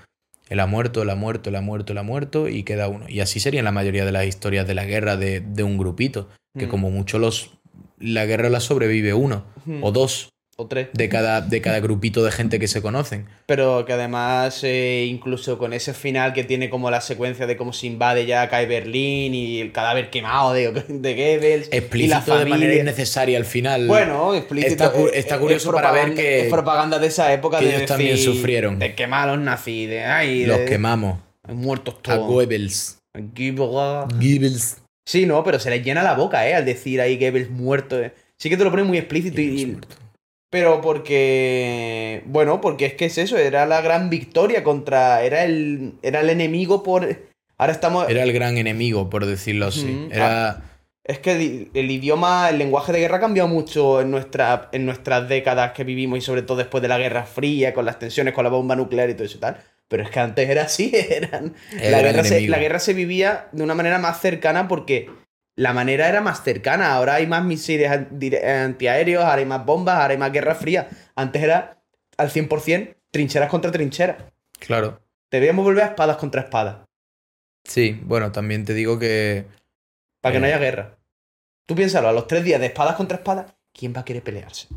él 0.49 0.61
ha 0.61 0.65
muerto, 0.65 1.01
él 1.01 1.09
ha 1.09 1.15
muerto, 1.15 1.49
él 1.49 1.57
ha 1.57 1.61
muerto, 1.61 1.91
él 1.91 1.97
ha 1.97 2.03
muerto, 2.03 2.47
y 2.47 2.63
queda 2.63 2.87
uno. 2.87 3.05
Y 3.09 3.19
así 3.19 3.41
serían 3.41 3.65
la 3.65 3.73
mayoría 3.73 4.05
de 4.05 4.13
las 4.13 4.25
historias 4.25 4.65
de 4.65 4.73
la 4.75 4.85
guerra 4.85 5.17
de, 5.17 5.41
de 5.41 5.63
un 5.63 5.77
grupito, 5.77 6.29
que 6.57 6.67
Mm. 6.67 6.69
como 6.69 6.89
mucho 6.89 7.19
los... 7.19 7.51
La 7.99 8.25
guerra 8.25 8.49
la 8.49 8.59
sobrevive 8.61 9.13
uno 9.13 9.43
Mm. 9.65 9.83
o 9.83 9.91
dos 9.91 10.29
O 10.59 10.65
tres. 10.67 10.87
de 10.91 11.07
cada, 11.07 11.41
de 11.41 11.61
cada 11.61 11.79
grupito 11.79 12.23
de 12.23 12.31
gente 12.31 12.57
que 12.57 12.67
se 12.67 12.81
conocen. 12.81 13.27
Pero 13.45 13.85
que 13.85 13.93
además, 13.93 14.59
eh, 14.63 15.05
incluso 15.07 15.59
con 15.59 15.71
ese 15.71 15.93
final 15.93 16.33
que 16.33 16.43
tiene 16.43 16.71
como 16.71 16.89
la 16.89 16.99
secuencia 16.99 17.45
de 17.45 17.55
cómo 17.55 17.73
se 17.73 17.85
invade 17.85 18.25
ya, 18.25 18.49
cae 18.49 18.65
Berlín 18.65 19.35
y 19.35 19.59
el 19.61 19.71
cadáver 19.71 20.09
quemado 20.09 20.53
de, 20.53 20.71
de 20.71 21.13
Goebbels. 21.13 21.67
y 21.67 21.69
la 21.71 21.77
Explícito 21.77 22.39
de 22.39 22.45
manera 22.45 22.49
familia. 22.65 22.81
innecesaria 22.81 23.37
al 23.37 23.45
final. 23.45 23.85
Bueno, 23.85 24.33
explícito. 24.33 24.71
Está 24.85 24.91
cu- 24.91 25.09
está 25.13 25.37
curioso 25.37 25.69
es 25.69 25.75
para 25.75 25.91
ver 25.91 26.15
que- 26.15 26.41
Es 26.47 26.49
propaganda 26.51 26.97
de 26.97 27.05
esa 27.05 27.31
época 27.31 27.59
que 27.59 27.65
de 27.65 27.75
ellos 27.75 27.85
también 27.85 28.17
sufrieron. 28.17 28.79
De 28.79 28.95
quemar 28.95 29.29
a 29.29 29.35
los 29.35 29.45
nazis, 29.45 29.87
de. 29.87 30.05
Ay, 30.05 30.47
los 30.47 30.57
de- 30.57 30.65
quemamos. 30.65 31.19
Muertos 31.47 31.97
A 31.99 32.15
todos. 32.15 32.27
Goebbels. 32.31 32.97
Goebbels. 33.15 34.09
Goebbels. 34.19 34.77
Sí, 35.07 35.27
no, 35.27 35.43
pero 35.43 35.59
se 35.59 35.69
les 35.69 35.85
llena 35.85 36.01
la 36.01 36.15
boca, 36.15 36.49
¿eh? 36.49 36.55
Al 36.55 36.65
decir 36.65 36.99
ahí 36.99 37.15
Goebbels 37.19 37.51
muerto. 37.51 38.01
eh. 38.01 38.11
Sí 38.39 38.49
que 38.49 38.57
te 38.57 38.63
lo 38.63 38.71
pone 38.71 38.83
muy 38.83 38.97
explícito 38.97 39.39
y... 39.39 39.45
Goebbels 39.45 39.61
y- 39.61 39.65
muerto. 39.67 39.95
Pero 40.49 40.81
porque... 40.81 42.23
Bueno, 42.25 42.61
porque 42.61 42.85
es 42.85 42.93
que 42.93 43.05
es 43.05 43.17
eso, 43.17 43.37
era 43.37 43.65
la 43.65 43.81
gran 43.81 44.09
victoria 44.09 44.63
contra... 44.63 45.23
Era 45.23 45.43
el, 45.43 45.95
era 46.01 46.21
el 46.21 46.29
enemigo 46.29 46.83
por... 46.83 47.17
Ahora 47.57 47.73
estamos... 47.73 48.09
Era 48.09 48.23
el 48.23 48.31
gran 48.33 48.57
enemigo, 48.57 49.09
por 49.09 49.25
decirlo 49.25 49.67
así. 49.67 50.07
Era. 50.11 50.63
Es 51.07 51.19
que 51.19 51.69
el 51.73 51.91
idioma, 51.91 52.49
el 52.49 52.57
lenguaje 52.57 52.91
de 52.91 52.99
guerra 52.99 53.17
ha 53.17 53.21
cambiado 53.21 53.47
mucho 53.47 54.01
en, 54.01 54.11
nuestra, 54.11 54.67
en 54.73 54.85
nuestras 54.85 55.29
décadas 55.29 55.71
que 55.71 55.85
vivimos 55.85 56.19
y 56.19 56.21
sobre 56.21 56.41
todo 56.41 56.57
después 56.57 56.81
de 56.81 56.89
la 56.89 56.97
Guerra 56.97 57.23
Fría, 57.23 57.73
con 57.73 57.85
las 57.85 57.97
tensiones, 57.97 58.33
con 58.33 58.43
la 58.43 58.49
bomba 58.49 58.75
nuclear 58.75 59.09
y 59.09 59.13
todo 59.13 59.23
eso 59.23 59.37
y 59.37 59.39
tal. 59.39 59.57
Pero 59.87 60.03
es 60.03 60.09
que 60.09 60.19
antes 60.19 60.49
era 60.49 60.63
así, 60.63 60.91
eran... 61.09 61.55
El 61.79 61.91
la, 61.93 62.01
guerra 62.01 62.23
se, 62.25 62.41
la 62.47 62.59
guerra 62.59 62.79
se 62.79 62.93
vivía 62.93 63.47
de 63.53 63.63
una 63.63 63.73
manera 63.73 63.99
más 63.99 64.19
cercana 64.19 64.67
porque 64.67 65.09
la 65.57 65.73
manera 65.73 66.07
era 66.07 66.21
más 66.21 66.41
cercana. 66.43 66.93
Ahora 66.93 67.15
hay 67.15 67.27
más 67.27 67.43
misiles 67.43 67.91
antiaéreos, 67.91 69.23
ahora 69.25 69.39
hay 69.39 69.45
más 69.45 69.65
bombas, 69.65 69.95
ahora 69.99 70.13
hay 70.13 70.17
más 70.17 70.31
guerra 70.31 70.55
fría. 70.55 70.87
Antes 71.15 71.43
era 71.43 71.81
al 72.17 72.29
100% 72.29 72.95
trincheras 73.11 73.49
contra 73.49 73.71
trincheras. 73.71 74.17
Claro. 74.59 75.01
Debíamos 75.29 75.65
volver 75.65 75.83
a 75.83 75.87
espadas 75.87 76.15
contra 76.17 76.41
espadas 76.41 76.77
Sí, 77.65 77.99
bueno, 78.03 78.31
también 78.31 78.63
te 78.63 78.73
digo 78.73 78.97
que. 78.97 79.45
para 80.21 80.31
que 80.33 80.39
no 80.39 80.45
Eh. 80.45 80.53
haya 80.53 80.59
guerra. 80.59 80.97
Tú 81.65 81.75
piénsalo, 81.75 82.07
a 82.07 82.13
los 82.13 82.25
tres 82.27 82.45
días 82.45 82.61
de 82.61 82.67
espadas 82.67 82.95
contra 82.95 83.17
espadas, 83.17 83.53
¿quién 83.73 83.93
va 83.93 84.01
a 84.01 84.05
querer 84.05 84.23
pelearse? 84.23 84.67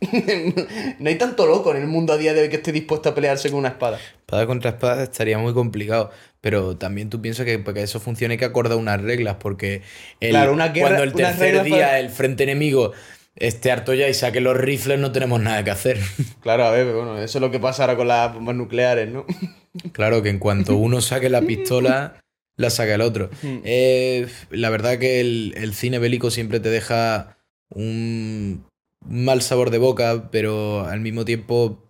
no 0.98 1.08
hay 1.08 1.14
tanto 1.16 1.46
loco 1.46 1.74
en 1.74 1.82
el 1.82 1.86
mundo 1.88 2.12
a 2.12 2.16
día 2.18 2.34
de 2.34 2.42
hoy 2.42 2.48
que 2.48 2.56
esté 2.56 2.72
dispuesto 2.72 3.08
a 3.08 3.14
pelearse 3.14 3.50
con 3.50 3.60
una 3.60 3.68
espada. 3.70 3.98
Espada 4.20 4.46
contra 4.46 4.70
espada 4.70 5.02
estaría 5.04 5.38
muy 5.38 5.52
complicado. 5.54 6.10
Pero 6.40 6.76
también 6.76 7.10
tú 7.10 7.20
piensas 7.20 7.44
que 7.46 7.58
para 7.58 7.74
que 7.74 7.82
eso 7.82 7.98
funcione 7.98 8.32
hay 8.34 8.38
que 8.38 8.44
acordar 8.44 8.78
unas 8.78 9.00
reglas. 9.00 9.36
Porque 9.40 9.82
el- 10.20 10.30
Claro, 10.30 10.52
una 10.52 10.68
guerra- 10.68 10.88
cuando 10.88 11.02
el 11.04 11.12
tercer 11.12 11.62
día 11.64 11.76
para- 11.86 11.98
el 12.00 12.10
frente 12.10 12.44
enemigo 12.44 12.92
esté 13.36 13.70
harto 13.70 13.94
ya 13.94 14.08
y 14.08 14.14
saque 14.14 14.40
los 14.40 14.56
rifles, 14.56 14.98
no 14.98 15.12
tenemos 15.12 15.40
nada 15.40 15.62
que 15.64 15.70
hacer. 15.70 15.98
Claro, 16.42 16.64
a 16.64 16.70
ver, 16.70 16.84
pero 16.86 16.98
bueno, 16.98 17.18
eso 17.18 17.38
es 17.38 17.42
lo 17.42 17.50
que 17.50 17.58
pasa 17.58 17.82
ahora 17.84 17.96
con 17.96 18.08
las 18.08 18.32
bombas 18.32 18.54
nucleares, 18.56 19.08
¿no? 19.10 19.24
claro 19.92 20.22
que 20.22 20.30
en 20.30 20.38
cuanto 20.38 20.76
uno 20.76 21.00
saque 21.00 21.28
la 21.28 21.42
pistola, 21.42 22.20
la 22.56 22.70
saca 22.70 22.94
el 22.94 23.00
otro. 23.02 23.28
Hmm. 23.42 23.58
Eh, 23.64 24.26
la 24.50 24.70
verdad 24.70 24.98
que 24.98 25.20
el, 25.20 25.54
el 25.56 25.74
cine 25.74 25.98
bélico 25.98 26.30
siempre 26.30 26.60
te 26.60 26.70
deja 26.70 27.36
un 27.70 28.65
mal 29.08 29.42
sabor 29.42 29.70
de 29.70 29.78
boca, 29.78 30.28
pero 30.30 30.84
al 30.86 31.00
mismo 31.00 31.24
tiempo 31.24 31.82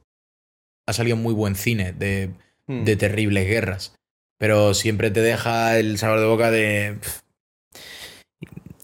ha 0.88 0.92
salido 0.92 1.16
muy 1.16 1.34
buen 1.34 1.54
cine 1.56 1.92
de, 1.92 2.30
Hmm. 2.68 2.84
de 2.84 2.96
terribles 2.96 3.46
guerras. 3.46 3.94
Pero 4.38 4.74
siempre 4.74 5.10
te 5.12 5.20
deja 5.22 5.78
el 5.78 5.98
sabor 5.98 6.18
de 6.20 6.26
boca 6.26 6.50
de... 6.50 6.98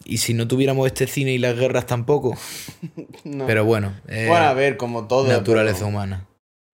Y 0.04 0.18
si 0.18 0.34
no 0.34 0.48
tuviéramos 0.48 0.86
este 0.86 1.06
cine 1.06 1.32
y 1.32 1.38
las 1.38 1.56
guerras 1.56 1.86
tampoco. 1.86 2.36
No. 3.24 3.46
Pero 3.46 3.64
bueno, 3.64 3.94
eh, 4.08 4.26
bueno, 4.28 4.44
a 4.46 4.54
ver, 4.54 4.76
como 4.76 5.06
todo. 5.06 5.28
naturaleza 5.28 5.78
pero- 5.78 5.88
humana. 5.88 6.28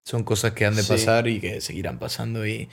Son 0.06 0.24
cosas 0.24 0.54
que 0.54 0.66
han 0.66 0.74
de 0.76 0.84
Sí. 0.84 0.88
pasar 0.94 1.28
y 1.28 1.42
que 1.42 1.60
seguirán 1.60 2.00
pasando. 2.00 2.48
Y, 2.48 2.70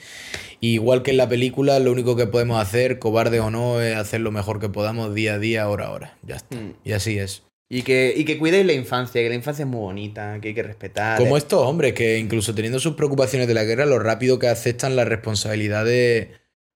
y 0.61 0.75
igual 0.75 1.03
que 1.03 1.11
en 1.11 1.17
la 1.17 1.27
película, 1.27 1.79
lo 1.79 1.91
único 1.91 2.15
que 2.15 2.27
podemos 2.27 2.61
hacer, 2.61 2.97
cobarde 2.97 3.41
o 3.41 3.51
no, 3.51 3.81
es 3.81 3.97
hacer 3.97 4.21
lo 4.21 4.31
mejor 4.31 4.61
que 4.61 4.69
podamos 4.69 5.13
día 5.13 5.33
a 5.33 5.39
día, 5.39 5.67
hora 5.67 5.87
a 5.87 5.91
hora. 5.91 6.17
Ya 6.23 6.35
está. 6.37 6.55
Mm. 6.55 6.75
Y 6.85 6.93
así 6.93 7.19
es. 7.19 7.43
Y 7.67 7.81
que, 7.81 8.13
y 8.15 8.25
que 8.25 8.37
cuidéis 8.37 8.65
la 8.65 8.73
infancia, 8.73 9.21
que 9.21 9.29
la 9.29 9.35
infancia 9.35 9.63
es 9.63 9.69
muy 9.69 9.79
bonita, 9.79 10.39
que 10.39 10.49
hay 10.49 10.53
que 10.53 10.63
respetar. 10.63 11.17
Como 11.17 11.35
estos 11.35 11.65
hombres 11.65 11.93
que 11.93 12.19
incluso 12.19 12.53
teniendo 12.53 12.79
sus 12.79 12.95
preocupaciones 12.95 13.47
de 13.47 13.55
la 13.55 13.63
guerra, 13.63 13.85
lo 13.85 13.97
rápido 13.97 14.37
que 14.37 14.47
aceptan 14.47 14.95
la 14.95 15.03
responsabilidad 15.03 15.83
de, 15.83 16.31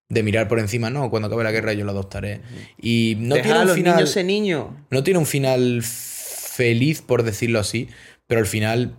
de 0.10 0.24
mirar 0.24 0.48
por 0.48 0.60
encima, 0.60 0.90
no, 0.90 1.10
cuando 1.12 1.28
acabe 1.28 1.44
la 1.44 1.52
guerra 1.52 1.74
yo 1.74 1.86
lo 1.86 1.92
adoptaré. 1.92 2.42
Y 2.82 3.16
no 3.20 3.36
tiene 3.36 3.52
a 3.52 3.62
un 3.62 3.68
los 3.68 3.76
final, 3.76 4.28
niños 4.28 4.68
no 4.90 5.04
tiene 5.04 5.20
un 5.20 5.28
final 5.28 5.84
feliz, 5.84 7.02
por 7.02 7.24
decirlo 7.24 7.60
así, 7.60 7.90
pero 8.26 8.42
al 8.42 8.48
final 8.48 8.96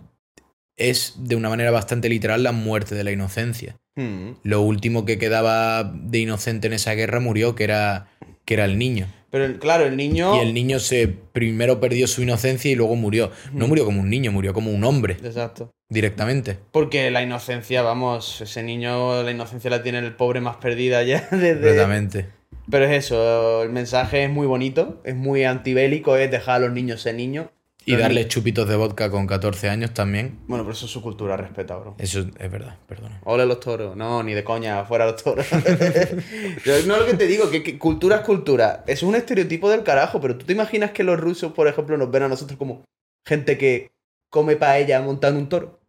es 0.77 1.15
de 1.17 1.35
una 1.35 1.49
manera 1.49 1.71
bastante 1.71 2.09
literal 2.09 2.43
la 2.43 2.53
muerte 2.53 2.95
de 2.95 3.03
la 3.03 3.11
inocencia. 3.11 3.77
Mm. 3.95 4.31
Lo 4.43 4.61
último 4.61 5.05
que 5.05 5.19
quedaba 5.19 5.83
de 5.83 6.19
inocente 6.19 6.67
en 6.67 6.73
esa 6.73 6.93
guerra 6.93 7.19
murió, 7.19 7.55
que 7.55 7.65
era, 7.65 8.07
que 8.51 8.55
era 8.55 8.65
el 8.65 8.77
niño. 8.77 9.07
Pero 9.29 9.57
claro, 9.59 9.85
el 9.85 9.95
niño. 9.95 10.35
Y 10.35 10.39
el 10.39 10.53
niño 10.53 10.79
se 10.79 11.07
primero 11.07 11.79
perdió 11.79 12.05
su 12.05 12.21
inocencia 12.21 12.69
y 12.69 12.75
luego 12.75 12.97
murió. 12.97 13.31
No 13.53 13.65
murió 13.65 13.85
como 13.85 14.01
un 14.01 14.09
niño, 14.09 14.33
murió 14.33 14.53
como 14.53 14.71
un 14.71 14.83
hombre 14.83 15.13
Exacto. 15.23 15.71
directamente. 15.87 16.57
Porque 16.73 17.09
la 17.11 17.21
inocencia, 17.23 17.81
vamos, 17.81 18.41
ese 18.41 18.61
niño, 18.61 19.23
la 19.23 19.31
inocencia 19.31 19.69
la 19.69 19.83
tiene 19.83 19.99
el 19.99 20.15
pobre 20.15 20.41
más 20.41 20.57
perdida 20.57 21.01
ya 21.03 21.25
desde. 21.31 21.53
Completamente. 21.53 22.25
Pero 22.69 22.83
es 22.83 23.05
eso, 23.05 23.63
el 23.63 23.69
mensaje 23.69 24.25
es 24.25 24.29
muy 24.29 24.47
bonito, 24.47 25.01
es 25.05 25.15
muy 25.15 25.45
antibélico, 25.45 26.17
es 26.17 26.29
dejar 26.29 26.55
a 26.55 26.65
los 26.65 26.73
niños 26.73 27.01
ser 27.01 27.15
niños. 27.15 27.47
Y 27.83 27.95
darle 27.95 28.27
chupitos 28.27 28.69
de 28.69 28.75
vodka 28.75 29.09
con 29.09 29.25
14 29.25 29.67
años 29.69 29.91
también. 29.93 30.37
Bueno, 30.47 30.63
pero 30.63 30.73
eso 30.73 30.85
es 30.85 30.91
su 30.91 31.01
cultura, 31.01 31.35
respeta, 31.35 31.75
bro. 31.77 31.95
Eso 31.97 32.19
es 32.37 32.51
verdad, 32.51 32.77
perdona. 32.87 33.19
Ole 33.25 33.45
los 33.47 33.59
toros. 33.59 33.95
No, 33.95 34.21
ni 34.21 34.33
de 34.33 34.43
coña, 34.43 34.85
fuera 34.85 35.05
los 35.07 35.21
toros. 35.23 35.47
Yo 36.65 36.85
no 36.85 36.97
lo 36.97 37.05
que 37.05 37.15
te 37.15 37.27
digo, 37.27 37.49
que, 37.49 37.63
que 37.63 37.77
cultura 37.79 38.17
es 38.17 38.21
cultura. 38.21 38.83
Eso 38.87 39.05
es 39.05 39.09
un 39.09 39.15
estereotipo 39.15 39.69
del 39.69 39.83
carajo, 39.83 40.21
pero 40.21 40.37
tú 40.37 40.45
te 40.45 40.53
imaginas 40.53 40.91
que 40.91 41.03
los 41.03 41.19
rusos, 41.19 41.53
por 41.53 41.67
ejemplo, 41.67 41.97
nos 41.97 42.11
ven 42.11 42.23
a 42.23 42.27
nosotros 42.27 42.57
como 42.57 42.83
gente 43.27 43.57
que 43.57 43.89
come 44.29 44.55
paella 44.55 45.01
montando 45.01 45.39
un 45.39 45.49
toro. 45.49 45.79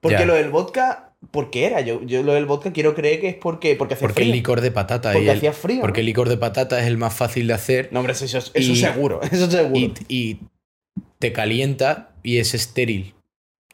Porque 0.00 0.18
Ya. 0.20 0.26
lo 0.26 0.34
del 0.34 0.50
vodka, 0.50 1.12
¿por 1.30 1.50
qué 1.50 1.66
era? 1.66 1.80
Yo, 1.82 2.02
yo 2.04 2.22
lo 2.22 2.32
del 2.34 2.46
vodka 2.46 2.72
quiero 2.72 2.94
creer 2.94 3.20
que 3.20 3.28
es 3.30 3.34
porque, 3.34 3.74
porque 3.76 3.94
hacía 3.94 4.06
Porque 4.08 4.22
el 4.22 4.28
frío. 4.28 4.34
licor 4.36 4.60
de 4.60 4.70
patata. 4.70 5.12
Porque 5.12 5.30
el- 5.30 5.36
hacía 5.36 5.52
frío, 5.52 5.80
Porque 5.80 5.98
¿no? 5.98 6.00
el 6.02 6.06
licor 6.06 6.28
de 6.28 6.36
patata 6.38 6.80
es 6.80 6.86
el 6.86 6.96
más 6.96 7.12
fácil 7.14 7.46
de 7.48 7.54
hacer. 7.54 7.88
No, 7.92 8.00
hombre, 8.00 8.12
eso, 8.14 8.24
eso, 8.24 8.50
Y- 8.54 8.76
seguro, 8.76 9.20
eso 9.30 9.50
seguro. 9.50 9.76
y, 9.76 9.92
y 10.08 10.40
te 11.20 11.32
calienta 11.32 12.14
y 12.24 12.38
es 12.38 12.54
estéril. 12.54 13.14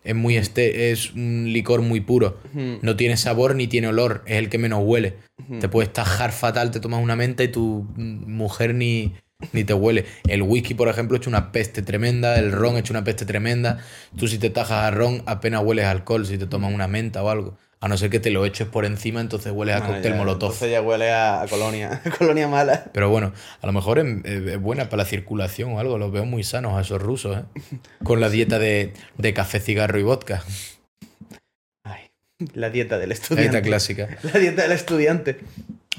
Es 0.05 0.15
muy 0.15 0.37
este 0.37 0.93
es 0.93 1.15
un 1.15 1.53
licor 1.53 1.81
muy 1.81 2.01
puro. 2.01 2.39
No 2.83 2.97
tiene 2.97 3.17
sabor 3.17 3.57
ni 3.57 3.67
tiene 3.67 3.89
olor, 3.89 4.23
es 4.27 4.37
el 4.37 4.51
que 4.51 4.59
menos 4.59 4.83
huele. 4.85 5.15
Te 5.61 5.69
puedes 5.69 5.93
tajar 5.93 6.33
fatal, 6.33 6.71
te 6.71 6.81
tomas 6.81 7.03
una 7.03 7.17
menta 7.17 7.43
y 7.43 7.49
tu 7.49 7.87
mujer 7.97 8.75
ni, 8.75 9.15
ni 9.53 9.65
te 9.65 9.75
huele. 9.75 10.05
El 10.29 10.43
whisky, 10.43 10.75
por 10.75 10.89
ejemplo, 10.89 11.17
echa 11.17 11.31
una 11.31 11.51
peste 11.51 11.83
tremenda, 11.83 12.39
el 12.39 12.53
ron 12.53 12.77
echa 12.77 12.93
una 12.93 13.05
peste 13.05 13.27
tremenda. 13.27 13.79
Tú 14.17 14.29
si 14.29 14.39
te 14.39 14.51
tajas 14.51 14.85
a 14.85 14.91
ron 14.91 15.23
apenas 15.27 15.65
hueles 15.65 15.87
alcohol 15.87 16.27
si 16.27 16.39
te 16.39 16.47
tomas 16.47 16.73
una 16.73 16.89
menta 16.89 17.23
o 17.23 17.31
algo. 17.31 17.57
A 17.79 17.89
no 17.89 17.99
ser 17.99 18.09
que 18.09 18.21
te 18.21 18.31
lo 18.31 18.47
eches 18.47 18.67
por 18.67 18.87
encima, 18.87 19.21
entonces 19.21 19.53
hueles 19.53 19.75
a 19.77 19.79
Bueno, 19.81 19.95
cóctel 19.95 20.13
ya, 20.13 20.19
molotov. 20.19 20.49
Entonces 20.51 20.71
ya 20.71 20.81
huele 20.81 21.11
a, 21.13 21.43
a 21.43 21.47
colonia, 21.47 22.01
a 22.07 22.11
colonia 22.11 22.49
mala. 22.49 22.85
Pero 22.93 23.11
bueno, 23.11 23.33
a 23.61 23.67
lo 23.67 23.73
mejor 23.73 23.99
es, 23.99 24.07
es- 24.25 24.61
buena 24.61 24.89
para 24.89 25.03
la 25.03 25.09
circulación 25.09 25.73
o 25.73 25.79
algo. 25.79 25.99
Los 25.99 26.11
veo 26.11 26.25
muy 26.25 26.43
sanos 26.43 26.73
a 26.75 26.81
esos 26.81 27.01
rusos, 27.03 27.37
¿eh? 27.39 27.43
Con 28.05 28.21
la 28.21 28.31
dieta 28.31 28.59
de, 28.59 28.93
de 29.19 29.35
café, 29.35 29.61
cigarro 29.61 29.99
y 29.99 30.03
vodka. 30.05 30.43
Ay, 31.85 32.09
la 32.55 32.71
dieta 32.71 32.99
del 32.99 33.11
La 33.11 33.15
estudiante. 33.15 33.51
dieta 33.51 33.67
clásica. 33.67 34.09
La 34.33 34.41
dieta 34.41 34.63
del 34.63 34.73
estudiante. 34.73 35.39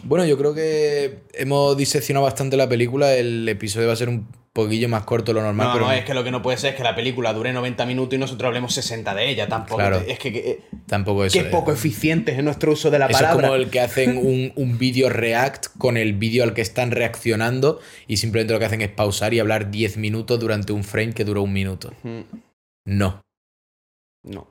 Bueno, 0.04 0.26
yo 0.26 0.38
creo 0.38 0.54
que 0.54 1.20
hemos 1.34 1.76
diseccionado 1.78 2.26
bastante 2.26 2.56
la 2.58 2.70
película. 2.70 3.14
El 3.14 3.48
episodio 3.50 3.88
va 3.88 3.94
a 3.94 3.98
ser 3.98 4.10
un 4.10 4.28
poquillo 4.58 4.90
más 4.90 5.04
corto 5.04 5.32
de 5.32 5.36
lo 5.36 5.44
normal, 5.44 5.68
No, 5.68 5.74
pero 5.74 5.86
no, 5.86 5.92
es 5.92 6.04
que 6.04 6.14
lo 6.16 6.24
que 6.24 6.32
no 6.32 6.42
puede 6.42 6.58
ser 6.58 6.72
es 6.72 6.76
que 6.76 6.84
la 6.84 6.96
película 6.96 7.32
dure 7.32 7.54
90 7.54 7.86
minutos 7.86 8.16
y 8.16 8.18
nosotros 8.18 8.48
hablemos 8.48 8.74
60 8.74 9.14
de 9.14 9.30
ella. 9.30 9.48
Tampoco. 9.48 9.78
Claro. 9.78 10.02
es 10.06 10.18
que, 10.18 10.34
que, 10.34 10.62
tampoco 10.88 11.24
eso. 11.24 11.34
que 11.40 11.46
es. 11.46 11.52
poco 11.52 11.72
eficientes 11.72 12.38
en 12.38 12.46
nuestro 12.46 12.72
uso 12.72 12.90
de 12.90 12.98
la 12.98 13.06
Eso 13.06 13.18
es 13.18 13.22
palabra. 13.22 13.48
como 13.50 13.56
el 13.56 13.70
que 13.70 13.80
hacen 13.80 14.18
un, 14.18 14.52
un 14.56 14.78
vídeo 14.80 15.10
react 15.10 15.68
con 15.78 15.96
el 15.96 16.14
vídeo 16.14 16.44
al 16.44 16.54
que 16.54 16.62
están 16.62 16.92
reaccionando 16.92 17.80
y 18.08 18.18
simplemente 18.18 18.54
lo 18.54 18.60
que 18.60 18.66
hacen 18.66 18.82
es 18.82 18.90
pausar 18.90 19.34
y 19.36 19.40
hablar 19.40 19.70
10 19.70 19.98
minutos 19.98 20.40
durante 20.40 20.74
un 20.74 20.84
frame 20.84 21.14
que 21.14 21.24
dura 21.24 21.42
un 21.42 21.54
minuto. 21.54 21.94
No. 22.86 23.22
No. 24.24 24.48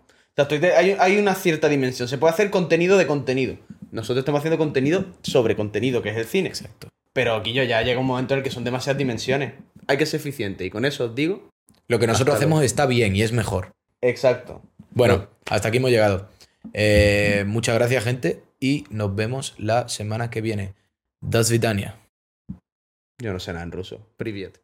Hay, 0.76 0.96
hay 0.98 1.18
una 1.18 1.34
cierta 1.34 1.68
dimensión. 1.68 2.08
Se 2.08 2.18
puede 2.18 2.32
hacer 2.32 2.50
contenido 2.50 2.96
de 2.96 3.06
contenido. 3.06 3.56
Nosotros 3.90 4.18
estamos 4.18 4.40
haciendo 4.40 4.58
contenido 4.58 5.06
sobre 5.22 5.56
contenido, 5.56 6.02
que 6.02 6.10
es 6.10 6.16
el 6.16 6.26
cine. 6.26 6.48
Exacto. 6.48 6.88
Pero 7.16 7.34
aquí 7.34 7.54
yo 7.54 7.62
ya 7.62 7.80
llega 7.80 7.98
un 7.98 8.06
momento 8.06 8.34
en 8.34 8.38
el 8.38 8.44
que 8.44 8.50
son 8.50 8.62
demasiadas 8.62 8.98
dimensiones. 8.98 9.54
Hay 9.86 9.96
que 9.96 10.06
ser 10.06 10.20
eficiente. 10.20 10.64
Y 10.64 10.70
con 10.70 10.84
eso 10.84 11.06
os 11.06 11.14
digo. 11.14 11.50
Lo 11.88 11.98
que 11.98 12.06
nosotros 12.06 12.36
hacemos 12.36 12.64
está 12.64 12.86
bien 12.86 13.14
y 13.14 13.22
es 13.22 13.32
mejor. 13.32 13.72
Exacto. 14.00 14.62
Bueno, 14.90 15.28
hasta 15.48 15.68
aquí 15.68 15.76
hemos 15.78 15.90
llegado. 15.90 16.28
Eh, 16.72 17.44
muchas 17.46 17.74
gracias, 17.76 18.04
gente, 18.04 18.42
y 18.58 18.84
nos 18.90 19.14
vemos 19.14 19.54
la 19.58 19.88
semana 19.88 20.30
que 20.30 20.40
viene. 20.40 20.74
Das 21.20 21.50
Vidania. 21.50 22.00
Yo 23.18 23.32
no 23.32 23.40
sé 23.40 23.52
nada 23.52 23.64
en 23.64 23.72
ruso. 23.72 24.06
Privet. 24.16 24.60